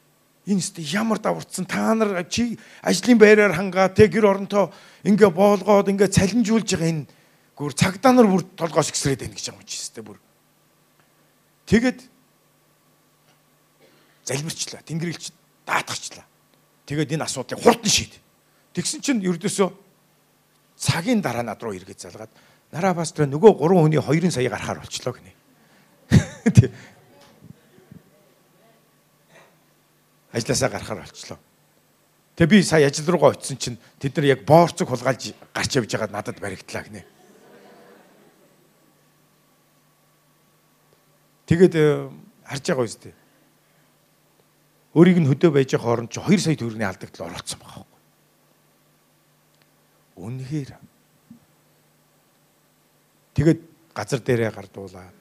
Энэ 0.48 0.62
өстө 0.64 0.80
ямар 0.96 1.18
даварцсан? 1.20 1.68
Та 1.68 1.94
нар 1.94 2.24
чи 2.26 2.58
ажлын 2.82 3.18
байраар 3.20 3.52
хангаа 3.52 3.92
тэг 3.92 4.16
гэр 4.16 4.26
оронтой 4.32 4.72
ингээ 5.04 5.30
боолгоод 5.30 5.92
ингээ 5.92 6.08
цалинжуулж 6.08 6.68
байгаа 6.72 6.88
энэ 6.88 7.06
Гүр 7.58 7.74
цагдаа 7.74 8.14
нар 8.14 8.30
бүр 8.30 8.46
толгоос 8.54 8.94
гисрээд 8.94 9.26
байна 9.26 9.34
гэж 9.34 9.50
юм 9.50 9.58
чи 9.66 9.82
өстэй 9.82 10.06
бүр. 10.06 10.22
Тэгэд 11.66 12.06
залбирчлаа. 14.30 14.86
Тэнгэрлэгч 14.86 15.34
даатгачлаа. 15.66 16.22
Тэгээд 16.86 17.18
энэ 17.18 17.26
асуудлыг 17.26 17.58
хурдан 17.58 17.90
шийд. 17.90 18.14
Тэгсэн 18.78 19.02
чинь 19.02 19.26
ердөөсөө 19.26 19.74
цагийн 20.78 21.18
дараа 21.18 21.42
над 21.42 21.58
руу 21.58 21.74
эргэж 21.74 22.06
залгаад 22.06 22.30
нараа 22.70 22.94
пастор 22.94 23.26
нөгөө 23.26 23.58
3 23.58 23.74
хүний 23.74 23.98
2 23.98 24.30
сая 24.30 24.46
гарахаар 24.46 24.78
болчлоо 24.78 25.18
гинэ. 25.18 25.34
Ажлаасаа 30.30 30.70
гарахаар 30.70 31.02
болчлоо. 31.02 31.42
Тэгээ 32.38 32.54
би 32.54 32.62
сая 32.62 32.86
ажил 32.86 33.10
руугаа 33.10 33.34
очисон 33.34 33.58
чинь 33.58 33.82
тэд 33.98 34.14
нар 34.14 34.38
яг 34.38 34.46
боорцог 34.46 34.86
хулгайлж 34.86 35.34
гарч 35.50 35.74
явж 35.74 35.90
байгаад 35.90 36.14
надад 36.14 36.38
баригдлаа 36.38 36.86
гинэ. 36.86 37.17
Тэгээд 41.48 41.74
э, 41.74 42.12
харж 42.44 42.64
байгаа 42.68 42.84
үстэй. 42.84 43.14
Өөрийг 44.92 45.18
нь 45.24 45.30
хөдөө 45.32 45.50
байж 45.56 45.72
байгаа 45.72 45.88
хооронд 45.88 46.12
чи 46.12 46.20
2 46.20 46.36
сая 46.38 46.56
төгрөгийн 46.60 46.88
алдагдлал 46.92 47.32
оролцсон 47.32 47.60
байгаа 47.64 47.82
байхгүй. 47.88 48.00
Үнэхээр. 50.20 50.70
Тэгээд 53.32 53.60
газар 53.96 54.20
дээрээ 54.20 54.52
гардуулаад 54.52 55.18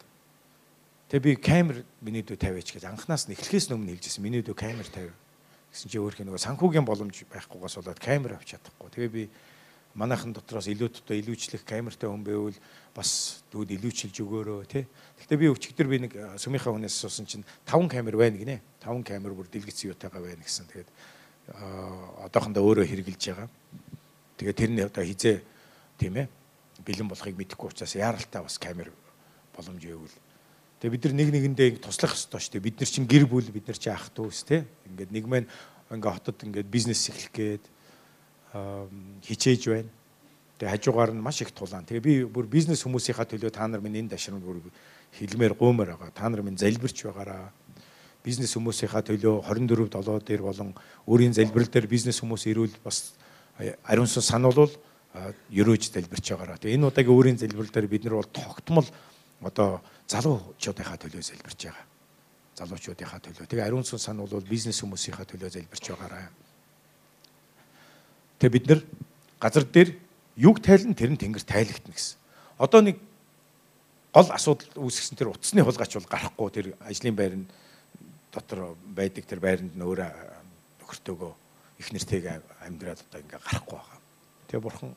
Тэгээ 1.08 1.24
би 1.24 1.34
камер 1.40 1.78
миний 2.04 2.20
дүү 2.20 2.36
тавиач 2.36 2.68
гэж 2.76 2.84
анханаас 2.84 3.32
нь 3.32 3.36
эхлэхээс 3.36 3.72
өмнө 3.72 3.96
хэлжсэн. 3.96 4.20
Миний 4.20 4.44
дүү 4.44 4.60
камер 4.60 4.92
тавь. 4.92 5.16
Гэсэн 5.72 5.88
чи 5.88 6.04
өөрхийн 6.04 6.28
нөгөө 6.28 6.44
санхүүгийн 6.44 6.84
боломж 6.84 7.24
байхгүйгээс 7.32 7.80
болоод 7.80 8.00
камер 8.04 8.36
авч 8.36 8.60
чадахгүй. 8.60 8.92
Тэгээ 8.92 9.12
би 9.16 9.24
манайхан 9.98 10.32
дотроос 10.32 10.70
илүү 10.70 10.90
дотоо 10.94 11.18
илүүчлэх 11.18 11.66
камертай 11.66 12.06
хүн 12.06 12.22
байвал 12.22 12.58
бас 12.94 13.42
дүүд 13.50 13.74
илүүчилж 13.82 14.16
өгөөрөө 14.22 14.70
тий. 14.70 14.86
Гэхдээ 15.18 15.42
би 15.42 15.50
өчигдөр 15.50 15.88
би 15.90 15.98
нэг 16.06 16.14
сүмийнхаа 16.38 16.78
хүнээс 16.78 17.02
суусан 17.02 17.26
чинь 17.26 17.46
5 17.66 17.90
камер 17.90 18.18
байна 18.18 18.38
гинэ. 18.38 18.62
5 18.86 19.02
камер 19.02 19.34
бүр 19.34 19.50
дэлгэц 19.50 19.90
юутайгаа 19.90 20.22
байна 20.22 20.46
гэсэн. 20.46 20.70
Тэгээд 20.70 20.90
одоохондоо 22.30 22.62
өөрөө 22.62 22.86
хэрэгжилж 22.86 23.24
байгаа. 23.34 23.50
Тэгээ 24.38 24.54
тэр 24.54 24.72
нь 24.72 24.86
одоо 24.86 25.02
хизээ 25.02 25.38
тийм 25.98 26.14
ээ 26.22 26.28
бэлэн 26.86 27.10
болохыг 27.10 27.34
мэдэхгүй 27.34 27.74
учраас 27.74 27.98
яаралтай 27.98 28.42
бас 28.46 28.62
камер 28.62 28.94
боломж 29.58 29.82
өгвөл. 29.82 30.18
Тэгээ 30.78 30.94
бид 30.94 31.04
нар 31.10 31.16
нэг 31.18 31.30
нэгэндээ 31.34 31.70
туслах 31.82 32.14
ёстой 32.14 32.38
шүү 32.38 32.62
дээ. 32.62 32.68
Бид 32.70 32.78
нар 32.78 32.90
чинь 32.92 33.10
гэр 33.10 33.26
бүл, 33.26 33.50
бид 33.50 33.66
нар 33.66 33.82
чинь 33.82 33.98
ах 33.98 34.14
дүүс 34.14 34.46
тий. 34.46 34.62
Ингээд 34.86 35.10
нэг 35.10 35.26
мэн 35.26 35.46
ингээ 35.90 36.14
хотод 36.14 36.38
ингээд 36.46 36.70
бизнес 36.70 37.10
эхлэх 37.10 37.34
гээд 37.34 37.64
хичээж 39.24 39.62
байна. 39.70 39.90
Тэгээ 40.58 40.74
хажуугаар 40.74 41.12
нь 41.14 41.22
маш 41.22 41.42
их 41.42 41.52
тулаан. 41.54 41.86
Тэгээ 41.86 42.02
би 42.02 42.14
бүр 42.26 42.50
бизнес 42.50 42.82
хүмүүсийнхаа 42.82 43.30
төлөө 43.30 43.54
та 43.54 43.68
нар 43.68 43.82
минь 43.82 44.02
энэ 44.02 44.18
дашрам 44.18 44.42
бүр 44.42 44.58
хэлмээр 45.14 45.54
гуумаар 45.54 45.94
байгаа. 45.94 46.12
Та 46.12 46.30
нар 46.30 46.42
минь 46.42 46.58
залбирч 46.58 47.06
байгаараа. 47.06 47.54
Бизнес 48.26 48.58
хүмүүсийнхаа 48.58 49.06
төлөө 49.06 49.46
24 49.46 49.94
7 49.94 50.26
дээр 50.26 50.42
болон 50.42 50.74
өөрийн 51.06 51.38
залбирал 51.38 51.70
дээр 51.70 51.88
бизнес 51.88 52.18
хүмүүс 52.26 52.50
ирүүл 52.50 52.74
бас 52.82 53.14
ариун 53.86 54.10
сүн 54.10 54.26
сануулвал 54.26 54.74
ерөөж 55.54 55.94
залбирч 55.94 56.26
байгаараа. 56.34 56.58
Тэгээ 56.58 56.78
энэ 56.78 56.90
удаагийн 56.90 57.14
өөрийн 57.14 57.38
залбирал 57.38 57.70
дээр 57.70 57.88
бид 57.88 58.04
нар 58.10 58.18
бол 58.18 58.34
тогтмол 58.34 58.88
одоо 59.46 59.82
залуучуудынхаа 60.10 60.98
төлөө 60.98 61.22
залбирч 61.22 61.70
байгаа. 61.70 61.86
Залуучуудынхаа 62.58 63.22
төлөө. 63.22 63.46
Тэгээ 63.46 63.68
ариун 63.70 63.86
сүн 63.86 64.02
сан 64.02 64.18
бол 64.18 64.42
бизнес 64.42 64.82
хүмүүсийнхаа 64.82 65.26
төлөө 65.30 65.54
залбирч 65.54 65.86
байгаараа. 65.94 66.47
Тэгээ 68.40 68.54
бид 68.54 68.66
нар 68.70 68.82
газар 69.42 69.66
дээр 69.66 69.90
юг 70.38 70.62
тайлан 70.62 70.94
тэр 70.94 71.12
нь 71.14 71.18
тэнгэр 71.18 71.46
тайлагтна 71.46 71.94
гэсэн. 71.94 72.18
Одоо 72.62 72.82
нэг 72.82 72.98
гол 74.14 74.30
асуудал 74.30 74.70
үүсгэсэн 74.78 75.18
тэр 75.18 75.34
утасны 75.34 75.62
хулгайч 75.62 75.98
бол 75.98 76.10
гарахгүй 76.10 76.50
тэр 76.54 76.68
ажлын 76.86 77.18
байр 77.18 77.34
нь 77.42 77.50
дотор 78.34 78.78
байдаг 78.94 79.26
тэр 79.26 79.42
байранд 79.42 79.74
нь 79.74 79.82
өөрөө 79.82 80.10
нөхөртөөгөө 80.86 81.34
их 81.82 81.88
нэртэйг 81.94 82.26
амьдраад 82.62 83.02
одоо 83.02 83.20
ингээ 83.22 83.42
гарахгүй 83.42 83.78
байгаа. 83.78 84.00
Тэгээ 84.50 84.66
бурхан 84.66 84.94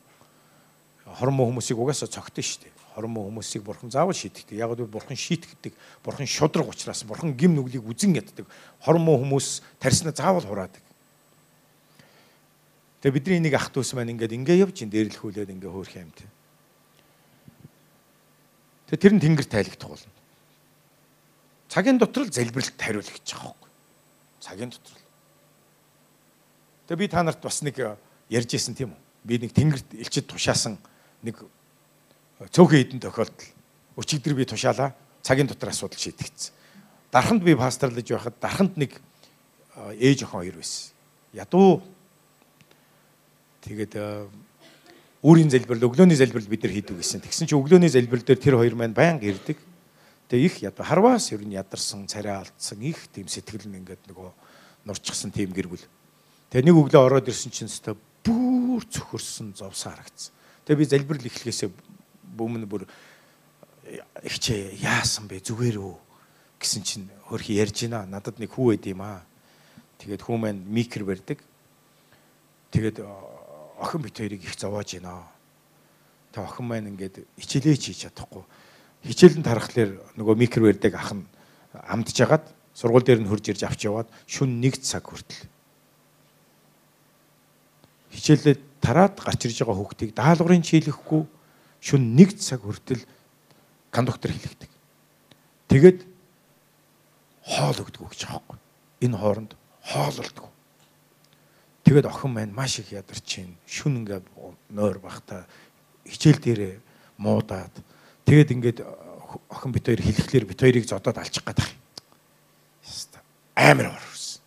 хормоо 1.05 1.49
хүмүүсийг 1.49 1.79
угаасаа 1.81 2.09
цогтөн 2.09 2.45
шүү 2.45 2.61
дээ. 2.65 2.73
Хормоо 2.95 3.25
хүмүүсийг 3.29 3.65
бурхан 3.65 3.91
заавал 3.91 4.17
шийддэг. 4.17 4.53
Яг 4.57 4.77
л 4.77 4.85
бурхан 4.85 5.17
шийтгэдэг. 5.17 5.73
Бурхан 6.05 6.27
шудраг 6.27 6.69
учраас 6.69 7.05
бурхан 7.05 7.33
гим 7.37 7.57
нүглийг 7.57 7.85
үзен 7.85 8.15
яддаг. 8.15 8.47
Хормоо 8.85 9.19
хүмүүс 9.21 9.63
тарснаа 9.81 10.13
заавал 10.13 10.45
хураадаг. 10.45 10.83
Тэгээ 13.01 13.17
бидний 13.17 13.41
нэг 13.41 13.55
ах 13.57 13.73
дүүс 13.73 13.97
маань 13.97 14.13
ингээд 14.13 14.37
ингээ 14.37 14.61
явж 14.61 14.85
ин 14.85 14.93
дээрлэхүүлээд 14.93 15.53
ингээ 15.57 15.73
хөөх 15.73 15.97
юм 15.97 16.13
те. 16.13 16.29
Тэгээ 18.93 19.01
тэр 19.01 19.15
нь 19.17 19.23
тэнгэр 19.25 19.49
тайлагдах 19.49 19.89
болно. 19.89 20.13
Цагийн 21.73 21.97
дотор 21.97 22.29
л 22.29 22.35
залбиралт 22.35 22.77
хариул 22.77 23.09
гэж 23.09 23.25
байгаа 23.25 23.57
байхгүй. 23.57 23.71
Цагийн 24.45 24.71
дотор 24.75 24.93
л. 24.93 25.07
Тэгээ 26.93 27.01
би 27.01 27.09
та 27.09 27.23
нарт 27.25 27.41
бас 27.41 27.63
нэг 27.65 27.81
ярьж 28.29 28.51
исэн 28.53 28.77
тийм 28.77 28.93
үү? 28.93 29.01
Би 29.25 29.35
нэг 29.41 29.57
тэнгэрт 29.57 29.97
элчид 29.97 30.29
тушаасан 30.29 30.77
нэг 31.25 31.41
цөөхөн 32.53 32.79
хідэн 32.85 33.01
тохиолдол 33.01 33.49
өчигдөр 33.97 34.35
би 34.37 34.45
тушаалаа 34.45 34.93
цагийн 35.25 35.49
дотор 35.49 35.73
асуудал 35.73 35.97
шийдэгдсэн. 35.97 36.53
Дарханд 37.15 37.43
би 37.47 37.57
пастарлаж 37.57 38.05
байхад 38.05 38.37
дарханд 38.41 38.77
нэг 38.77 39.01
ээж 39.97 40.25
охин 40.27 40.51
хоёр 40.51 40.57
байсан. 40.61 40.93
Ядуу 41.33 41.81
тэгээд 43.65 43.95
өөрийн 45.21 45.51
залбирал 45.53 45.85
өглөөний 45.93 46.17
залбирал 46.17 46.49
бид 46.49 46.65
нар 46.65 46.73
хийдэг 46.73 46.97
гэсэн. 46.97 47.21
Тэгсэн 47.21 47.45
чинь 47.45 47.61
өглөөний 47.61 47.93
залбирал 47.93 48.25
дээр 48.25 48.41
тэр 48.41 48.57
хоёр 48.57 48.75
маань 48.75 48.97
байнга 48.97 49.29
ирдэг. 49.29 49.61
Тэгээ 50.33 50.47
их 50.49 50.57
ядуу 50.65 50.85
харваас 50.87 51.29
ер 51.37 51.45
нь 51.45 51.53
ядарсан, 51.53 52.09
царай 52.09 52.41
алдсан 52.41 52.81
их 52.81 52.97
тийм 53.13 53.29
сэтгэл 53.29 53.69
нь 53.69 53.85
ингээд 53.85 54.09
нөгөө 54.09 54.31
нурчсан 54.89 55.29
тийм 55.29 55.53
гэргүл. 55.53 55.85
Тэгээ 56.49 56.73
нэг 56.73 56.77
өглөө 56.81 57.05
ороод 57.05 57.29
ирсэн 57.29 57.53
чинь 57.53 57.69
өстө 57.69 58.01
бүр 58.25 58.81
цөхөрсөн 58.89 59.53
зовсоо 59.61 59.93
харагдсан. 59.93 60.33
Тэгээ 60.65 60.81
би 60.81 60.89
залбирал 60.89 61.29
эхлэхээсээ 61.29 61.71
бөмн 62.33 62.65
бүр 62.65 62.89
ихчээ 64.25 64.81
яасан 64.81 65.29
бэ 65.29 65.45
зүгээр 65.45 65.77
үү 65.85 65.95
гэсэн 66.63 66.83
чинь 66.87 67.07
хөрхи 67.29 67.61
ярьж 67.61 67.85
байна. 67.85 68.09
Надад 68.09 68.41
нэг 68.41 68.57
хүү 68.57 68.73
байд 68.73 68.89
юм 68.89 69.05
аа. 69.05 69.21
Тэгээд 70.01 70.25
хүү 70.25 70.37
маань 70.41 70.65
микр 70.65 71.05
барьдаг. 71.05 71.45
Тэгээд 72.71 73.05
охин 73.81 74.03
бит 74.05 74.17
хоёрыг 74.21 74.45
их 74.45 74.55
зовоож 74.61 74.93
байна. 74.93 75.25
Тэг 76.33 76.45
охин 76.45 76.67
маань 76.69 76.93
ингээд 76.93 77.25
хичээлээ 77.41 77.77
хийж 77.81 77.99
чадахгүй. 78.05 78.45
Хичээлэн 79.09 79.43
тарахлаар 79.43 79.97
нөгөө 80.21 80.37
микр 80.37 80.61
барьдаг 80.61 80.95
ах 80.95 81.17
нь 81.17 81.25
амдж 81.73 82.13
жагаад 82.13 82.45
сургууль 82.77 83.05
дээр 83.05 83.25
нь 83.25 83.29
хурж 83.29 83.49
ирж 83.49 83.65
авч 83.65 83.89
яваад 83.89 84.09
шүн 84.29 84.61
1 84.61 84.85
цаг 84.85 85.09
хүртэл 85.09 85.49
хичээлээ 88.11 88.57
тараад 88.83 89.15
гарч 89.17 89.47
ирж 89.47 89.63
байгаа 89.63 89.79
хүүхдийг 89.79 90.11
даалгаврын 90.15 90.67
чийлэхгүй 90.67 91.23
шүн 91.81 92.03
1 92.19 92.37
цаг 92.43 92.61
хүртэл 92.67 93.03
кондуктор 93.95 94.35
хэлэгдэг. 94.35 94.71
Тэгээд 95.71 95.99
хоол 97.47 97.79
өгдөг 97.79 98.03
гэж 98.11 98.21
байхгүй. 98.27 98.59
Энэ 99.07 99.17
хооронд 99.19 99.53
хоол 99.87 100.17
олдгоо. 100.19 100.50
Тэгээд 101.91 102.07
охин 102.07 102.31
маань 102.31 102.55
маш 102.55 102.79
их 102.79 102.95
ядарч 102.95 103.27
чинь 103.27 103.59
шүн 103.67 104.07
ингээ 104.07 104.23
нойр 104.71 105.03
бахта 105.03 105.43
хичээл 106.07 106.39
дээрээ 106.39 106.75
муудаад 107.19 107.75
тэгээд 108.31 108.55
ингээд 108.55 108.79
охин 109.51 109.75
бит 109.75 109.91
хоёр 109.91 109.99
хэлэхлээр 109.99 110.47
бит 110.47 110.61
хоёрыг 110.63 110.87
зодоод 110.87 111.19
алчих 111.19 111.43
гээд 111.43 111.59
байна. 111.59 111.83
Яста 112.87 113.19
амар 113.59 113.91
орсон. 113.91 114.39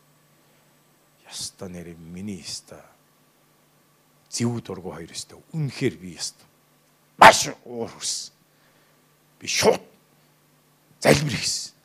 Яста 1.28 1.68
нэр 1.68 2.00
миний 2.00 2.40
яста 2.40 2.80
зэв 4.32 4.64
дургу 4.64 4.96
хоёр 4.96 5.12
өстө 5.12 5.36
үнэхээр 5.52 6.00
би 6.00 6.16
өстө 6.16 6.48
маш 7.20 7.52
уур 7.68 7.92
хүрсэн. 7.92 8.32
Би 9.44 9.52
шууд 9.52 9.84
залбир 11.04 11.36
хийсэн. 11.36 11.76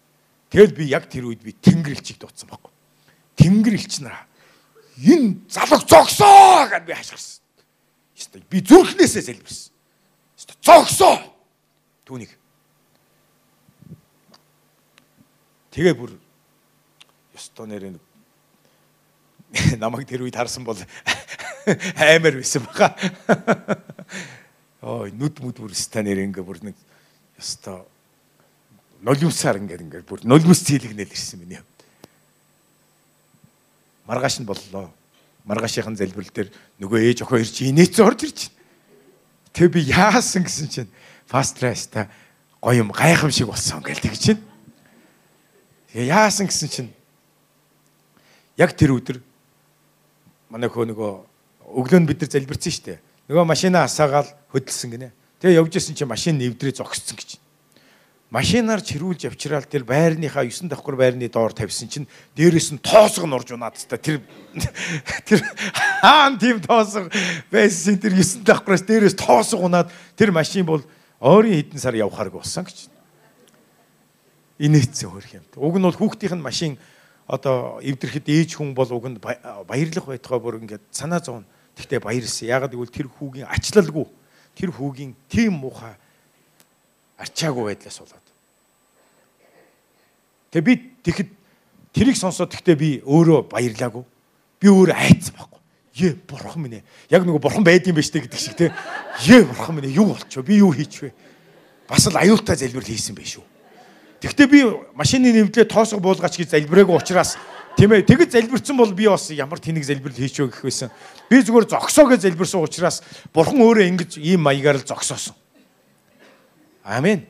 Тэгэл 0.55 0.79
би 0.79 0.87
яг 0.87 1.11
тэр 1.11 1.27
үед 1.27 1.42
би 1.42 1.51
тэнгэр 1.51 1.99
элчийг 1.99 2.23
дуудсан 2.23 2.47
байхгүй. 2.47 2.71
Тэнгэр 3.35 3.75
элч 3.75 3.99
нараа 4.07 4.28
энэ 5.04 5.38
залог 5.48 5.87
зогсоо 5.87 6.66
гэд 6.70 6.84
би 6.87 6.94
хашгирсан. 6.94 7.42
Өстө 8.18 8.42
би 8.50 8.58
зүрхнээсээ 8.62 9.22
залбирсан. 9.30 9.72
Өстө 10.34 10.54
зогсоо. 10.62 11.16
Түүнийг. 12.04 12.34
Тэгээ 15.70 15.94
бүр 15.94 16.18
ёстой 17.37 17.66
нэрээ 17.70 17.94
намайг 19.78 20.08
тэр 20.08 20.26
үед 20.26 20.37
харсан 20.37 20.64
бол 20.64 20.76
аймаар 21.96 22.37
байсан 22.40 22.64
баха. 22.66 22.92
Ой 24.82 25.12
нүд 25.14 25.40
мүд 25.40 25.62
бүр 25.62 25.74
станер 25.74 26.20
ингээ 26.20 26.44
бүр 26.44 26.61
нэг 26.66 26.76
ёстой 27.38 27.87
нулимсаар 29.04 29.62
ингээ 29.62 29.84
ингээ 29.87 30.02
бүр 30.08 30.26
нулимс 30.26 30.66
зийлгнэл 30.66 31.08
ирсэн 31.08 31.40
миний. 31.40 31.62
Маргааш 34.09 34.40
нь 34.40 34.49
боллоо. 34.49 34.88
Маргаашийн 35.44 35.97
залбирал 35.97 36.33
дээр 36.33 36.49
нөгөө 36.81 36.99
ээж 37.12 37.18
охин 37.29 37.44
ирж 37.44 37.57
инээц 37.61 38.01
орж 38.01 38.21
ирж 38.25 38.38
байна. 38.49 38.57
Тэг 39.53 39.73
би 39.73 39.81
яасан 39.85 40.49
гэсэн 40.49 40.68
чинь 40.68 40.90
фастрайста 41.29 42.09
гоё 42.61 42.88
юм 42.88 42.90
гайхамшиг 42.90 43.49
болсон 43.49 43.85
гэл 43.85 44.01
тэгж 44.01 44.21
чинь. 44.21 44.42
Тэгээ 45.92 46.09
яасан 46.09 46.49
гэсэн 46.49 46.68
чинь 46.68 46.90
яг 48.57 48.73
тэр 48.73 48.97
өдөр 48.97 49.21
манай 50.49 50.68
хөө 50.73 50.88
нөгөө 50.88 51.12
өглөө 51.77 52.01
нь 52.01 52.09
бид 52.09 52.25
нар 52.25 52.33
залбирсан 52.33 52.73
шүү 52.73 52.85
дээ. 52.88 52.99
Нөгөө 53.29 53.44
машинаа 53.44 53.85
асаагаал 53.85 54.29
хөдөлсөн 54.53 54.88
гинэ. 54.88 55.12
Тэгээ 55.40 55.61
явж 55.61 55.73
исэн 55.77 55.97
чинь 55.97 56.09
машин 56.09 56.40
нэвдрээ 56.40 56.81
зогссон 56.81 57.16
гэж. 57.16 57.37
Машинаар 58.29 58.85
чирүүлж 58.85 59.25
авчраал 59.25 59.64
тэр 59.64 59.88
байрныхаа 59.88 60.45
9 60.45 60.69
давхар 60.69 60.97
байрны 61.01 61.33
доор 61.33 61.57
тавьсан 61.57 61.88
чинь 61.88 62.09
дээрээс 62.37 62.77
нь 62.77 62.83
тоосго 62.85 63.25
нурж 63.25 63.57
унаад 63.57 63.81
та 63.88 63.97
тэр 63.97 64.21
тэр 65.29 65.41
хаан 66.05 66.37
тийм 66.37 66.61
тоосго 66.61 67.09
байсан 67.49 67.97
тэр 67.97 68.12
9 68.21 68.45
давхараас 68.45 68.85
дээрээс 68.85 69.17
тоосго 69.17 69.64
унаад 69.64 69.88
тэр 70.12 70.29
машин 70.29 70.69
бол 70.69 70.85
ойрын 71.25 71.57
хэдэн 71.57 71.81
сар 71.81 71.97
явхаарг 71.97 72.37
болсон 72.37 72.69
гэж. 72.69 72.93
Инээцсэн 74.61 75.09
хөрх 75.09 75.33
юм. 75.33 75.45
Уг 75.57 75.81
нь 75.81 75.87
бол 75.88 75.97
хүүхдийнх 75.97 76.37
нь 76.37 76.45
машин 76.45 76.77
одоо 77.25 77.81
эвдэрхэд 77.81 78.29
ээж 78.29 78.61
хүн 78.61 78.77
бол 78.77 78.93
уг 78.93 79.09
нь 79.09 79.17
баярлах 79.64 80.05
байтугай 80.05 80.37
бүр 80.37 80.61
ингээд 80.61 80.85
санаа 80.93 81.25
зовно 81.25 81.49
Тэгтээ 81.79 82.03
баярлсан. 82.03 82.51
Ягаад 82.51 82.75
гэвэл 82.75 82.91
тэр 82.91 83.07
хүүгийн 83.07 83.47
ачлалгүй 83.47 84.07
тэр 84.59 84.75
хүүгийн 84.75 85.14
тийм 85.31 85.62
муухай 85.62 85.95
арчаагүй 87.18 87.74
байдлаас 87.74 87.98
болоод. 87.98 88.26
Тэгээ 90.54 90.64
би 90.64 90.74
тэгэхэд 91.04 91.31
тэрийг 91.92 92.16
сонсоод 92.16 92.54
тэгтээ 92.54 92.76
би 92.78 92.90
өөрөө 93.04 93.50
баярлаагүй. 93.52 94.04
Би 94.62 94.66
өөрөө 94.70 94.96
айцсан 94.96 95.35
байхгүй. 95.37 95.61
Е 95.98 96.14
бурхан 96.14 96.62
минь 96.62 96.78
ээ. 96.78 96.87
Яг 97.11 97.26
нөгөө 97.26 97.42
бурхан 97.42 97.66
байдсан 97.66 97.94
байж 97.94 98.09
тээ 98.09 98.22
гэдэг 98.24 98.40
шиг 98.40 98.54
те. 98.57 98.72
Е 99.28 99.42
бурхан 99.42 99.74
минь 99.76 99.90
ээ 99.90 99.98
юу 99.98 100.14
болчихоо? 100.14 100.46
Би 100.46 100.62
юу 100.62 100.70
хийчихвэ? 100.72 101.12
Бас 101.90 102.07
л 102.07 102.16
аюултай 102.16 102.57
залбирал 102.57 102.87
хийсэн 102.87 103.18
байх 103.18 103.28
шүү. 103.28 103.44
Тэгтээ 104.22 104.46
би 104.46 104.61
машины 104.94 105.35
нэвдлээ 105.35 105.66
тоосго 105.66 105.98
буулгаач 105.98 106.38
гэж 106.38 106.54
залбираагүй 106.54 106.96
учраас 106.96 107.38
Тийм 107.78 107.94
ээ. 107.94 108.02
Тэгэд 108.02 108.35
залбирсан 108.35 108.74
бол 108.74 108.90
би 108.90 109.07
бас 109.07 109.31
ямар 109.31 109.62
тэнэг 109.62 109.87
залбирал 109.87 110.18
хийчихв 110.18 110.50
гэх 110.50 110.66
байсан. 110.66 110.90
Би 111.31 111.38
зүгээр 111.38 111.70
зогсоо 111.70 112.11
гэж 112.11 112.26
залбирсан 112.26 112.66
учраас 112.66 113.07
бурхан 113.31 113.62
өөрөө 113.62 113.87
ингэж 113.94 114.18
ийм 114.18 114.42
маягаар 114.42 114.83
л 114.83 114.88
зогсоосон. 114.90 115.38
Амен. 116.88 117.27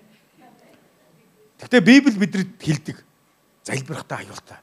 Гэхдээ 1.58 1.82
Библи 1.82 2.14
бидэнд 2.14 2.62
хэлдэг. 2.62 3.02
Залбирахтаа 3.66 4.22
аюултай. 4.22 4.58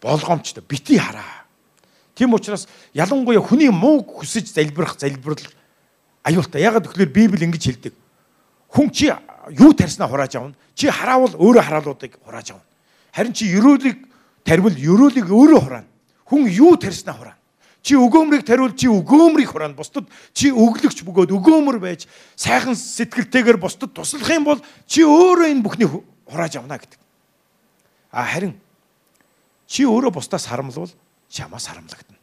Болгоомжтой 0.00 0.62
бити 0.62 0.98
хараа. 0.98 1.42
Тийм 2.14 2.34
учраас 2.34 2.68
ялангуяа 2.94 3.42
хүний 3.42 3.70
муу 3.74 4.06
хүсэж 4.06 4.54
залбирах 4.54 4.94
залбирал 5.00 5.42
аюултай. 6.22 6.62
Ягаад 6.62 6.86
гэвэл 6.86 7.10
Библи 7.10 7.44
ингэж 7.44 7.64
хэлдэг. 7.66 7.94
Хүн 8.70 8.90
чи 8.94 9.10
юу 9.50 9.74
тарьснаа 9.74 10.06
хурааж 10.06 10.38
авна. 10.38 10.54
Чи 10.78 10.86
хараавал 10.86 11.34
өөрөө 11.34 11.66
хараалуудыг 11.66 12.22
хурааж 12.22 12.54
авна. 12.54 12.64
Харин 13.10 13.34
чи 13.34 13.50
ерөөлийг 13.50 13.98
тарвал 14.46 14.78
ерөөлийг 14.78 15.26
өөрөө 15.26 15.58
хураана. 15.58 15.90
Хүн 16.30 16.46
юу 16.46 16.78
тарьснаа 16.78 17.18
хураана. 17.18 17.39
Чи 17.80 17.96
өгөөмрийг 17.96 18.44
тариул 18.44 18.74
чи 18.76 18.88
өгөөмрийг 18.92 19.50
хураана. 19.52 19.76
Бусдад 19.76 20.04
чи 20.36 20.52
өглөгч 20.52 21.00
бөгөөд 21.00 21.32
өгөөмөр 21.32 21.80
байж 21.80 22.04
сайхан 22.36 22.76
сэтгэлтэйгээр 22.76 23.56
бусдад 23.56 23.96
туслах 23.96 24.28
юм 24.28 24.44
бол 24.44 24.60
чи 24.84 25.00
өөрөө 25.00 25.48
энэ 25.48 25.64
бүхнийг 25.64 25.90
хурааж 26.28 26.60
авна 26.60 26.76
гэдэг. 26.76 27.00
А 28.12 28.24
харин 28.28 28.54
чи 29.64 29.88
өөрөө 29.88 30.12
бусдаас 30.12 30.44
харамлвал 30.44 30.92
чамаас 31.32 31.72
харамлагдана. 31.72 32.20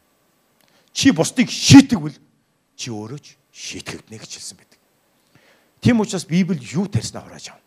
Чи 0.94 1.10
бусдыг 1.10 1.50
шийтгвэл 1.50 2.14
чи 2.78 2.94
өөрөө 2.94 3.18
ч 3.18 3.34
шийтгэгднэ 3.50 4.14
гэж 4.14 4.30
хэлсэн 4.38 4.62
байдаг. 4.62 4.78
Тийм 5.82 5.98
учраас 5.98 6.22
Библи 6.22 6.62
юу 6.62 6.86
тарьснаа 6.86 7.26
хурааж 7.26 7.50
авна. 7.50 7.66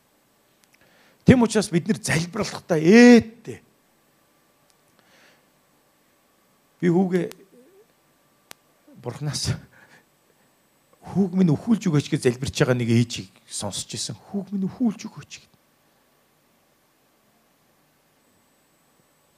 Тийм 1.27 1.43
учраас 1.43 1.67
бид 1.67 1.91
нэр 1.91 1.99
залбирлахдаа 1.99 2.79
ээдтэй 2.79 3.59
Би 6.81 6.89
хүүгээ 6.89 7.29
бурхнаас 9.01 9.57
хүүг 11.01 11.33
минь 11.33 11.49
өхүүлж 11.49 11.89
өгөөч 11.89 12.07
гэж 12.13 12.21
залбирч 12.29 12.55
байгаа 12.61 12.77
нэг 12.77 12.93
ээжийг 12.93 13.33
сонсч 13.49 13.97
ирсэн. 13.97 14.15
Хүүг 14.15 14.53
минь 14.53 14.69
өхүүлж 14.69 15.09
өгөөч 15.09 15.31
гэд. 15.41 15.53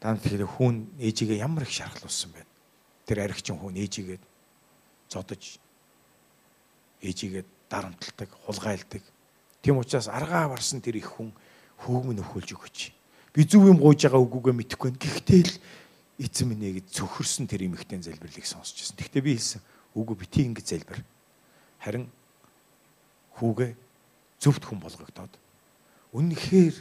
Дан 0.04 0.19
тэгэхээр 0.19 0.43
хүүн 0.60 0.76
ээжигээ 0.99 1.39
ямар 1.39 1.63
их 1.63 1.71
шархлуулсан 1.71 2.36
байна. 2.36 2.52
Тэр 3.08 3.23
аригчин 3.23 3.56
хүүн 3.56 3.80
ээжигээ 3.80 4.19
зодож 5.08 5.58
ээжигээ 6.99 7.43
дарамталдаг, 7.71 8.30
хулгайлдаг. 8.43 9.04
Тийм 9.63 9.80
учраас 9.80 10.12
аргаа 10.12 10.52
барсан 10.52 10.84
тэр 10.84 10.99
их 10.99 11.08
хүн 11.08 11.32
хүүг 11.88 12.04
минь 12.12 12.19
өхүүлж 12.19 12.52
өгөөч. 12.52 12.80
Би 13.32 13.47
зөв 13.47 13.65
юм 13.65 13.80
гуйж 13.80 14.04
байгаа 14.04 14.19
үгүйгээ 14.19 14.56
мэдэхгүй. 14.60 14.91
Гэхдээ 14.99 15.41
л 15.47 15.56
эзэн 16.21 16.54
минь 16.54 16.78
гэж 16.78 16.93
цөхөрсөн 16.93 17.49
тэр 17.49 17.65
эмэгтэй 17.65 18.02
залбирлыг 18.02 18.45
сонсч 18.45 18.86
байсан. 18.86 18.97
Гэхдээ 18.97 19.23
би 19.26 19.34
хэлсэн 19.34 19.62
үгүй 19.97 20.15
бити 20.21 20.45
ингэж 20.45 20.67
залбир. 20.69 21.02
Харин 21.82 22.06
хүүгээ 23.41 23.73
зөвхт 24.38 24.63
хүн 24.69 24.80
болгогдоод 24.84 25.34
үнэхээр 26.13 26.76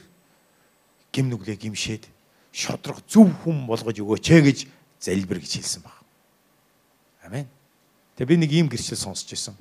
гим 1.12 1.26
нүглээ 1.32 1.56
гимшээд 1.56 2.04
шодрох 2.52 3.00
зөв 3.08 3.32
хүн 3.44 3.64
болгож 3.64 3.96
өгөөч 3.96 4.26
ээ 4.28 4.42
гэж 4.44 4.58
залбир 5.00 5.40
гэж 5.40 5.52
хэлсэн 5.64 5.80
баг. 5.80 5.96
Амен. 7.24 7.48
Тэгээ 8.20 8.28
би 8.28 8.36
нэг 8.36 8.52
ийм 8.52 8.68
гэрчил 8.68 9.00
сонсч 9.00 9.32
байсан. 9.32 9.56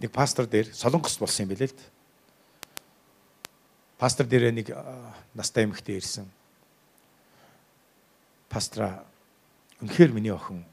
Нэг 0.00 0.08
пастор 0.12 0.48
дээр 0.48 0.72
солонгост 0.72 1.20
болсон 1.20 1.44
юм 1.44 1.52
билээ 1.52 1.68
л. 1.68 1.80
Пастор 4.00 4.24
дээр 4.24 4.48
нэг 4.56 4.72
настай 5.36 5.68
эмэгтэй 5.68 6.00
ирсэн 6.00 6.24
пастра 8.56 9.04
үнэхээр 9.84 10.16
миний 10.16 10.32
охин 10.32 10.64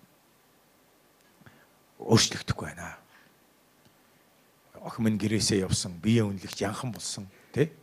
өөрчлөгдөхгүй 2.00 2.72
байна. 2.72 2.96
Охин 4.88 5.04
минь 5.04 5.20
гэрээсээ 5.20 5.68
явсан, 5.68 6.00
бие 6.00 6.24
үнэлэгч 6.24 6.64
янхан 6.64 6.96
болсон, 6.96 7.28
тий? 7.52 7.76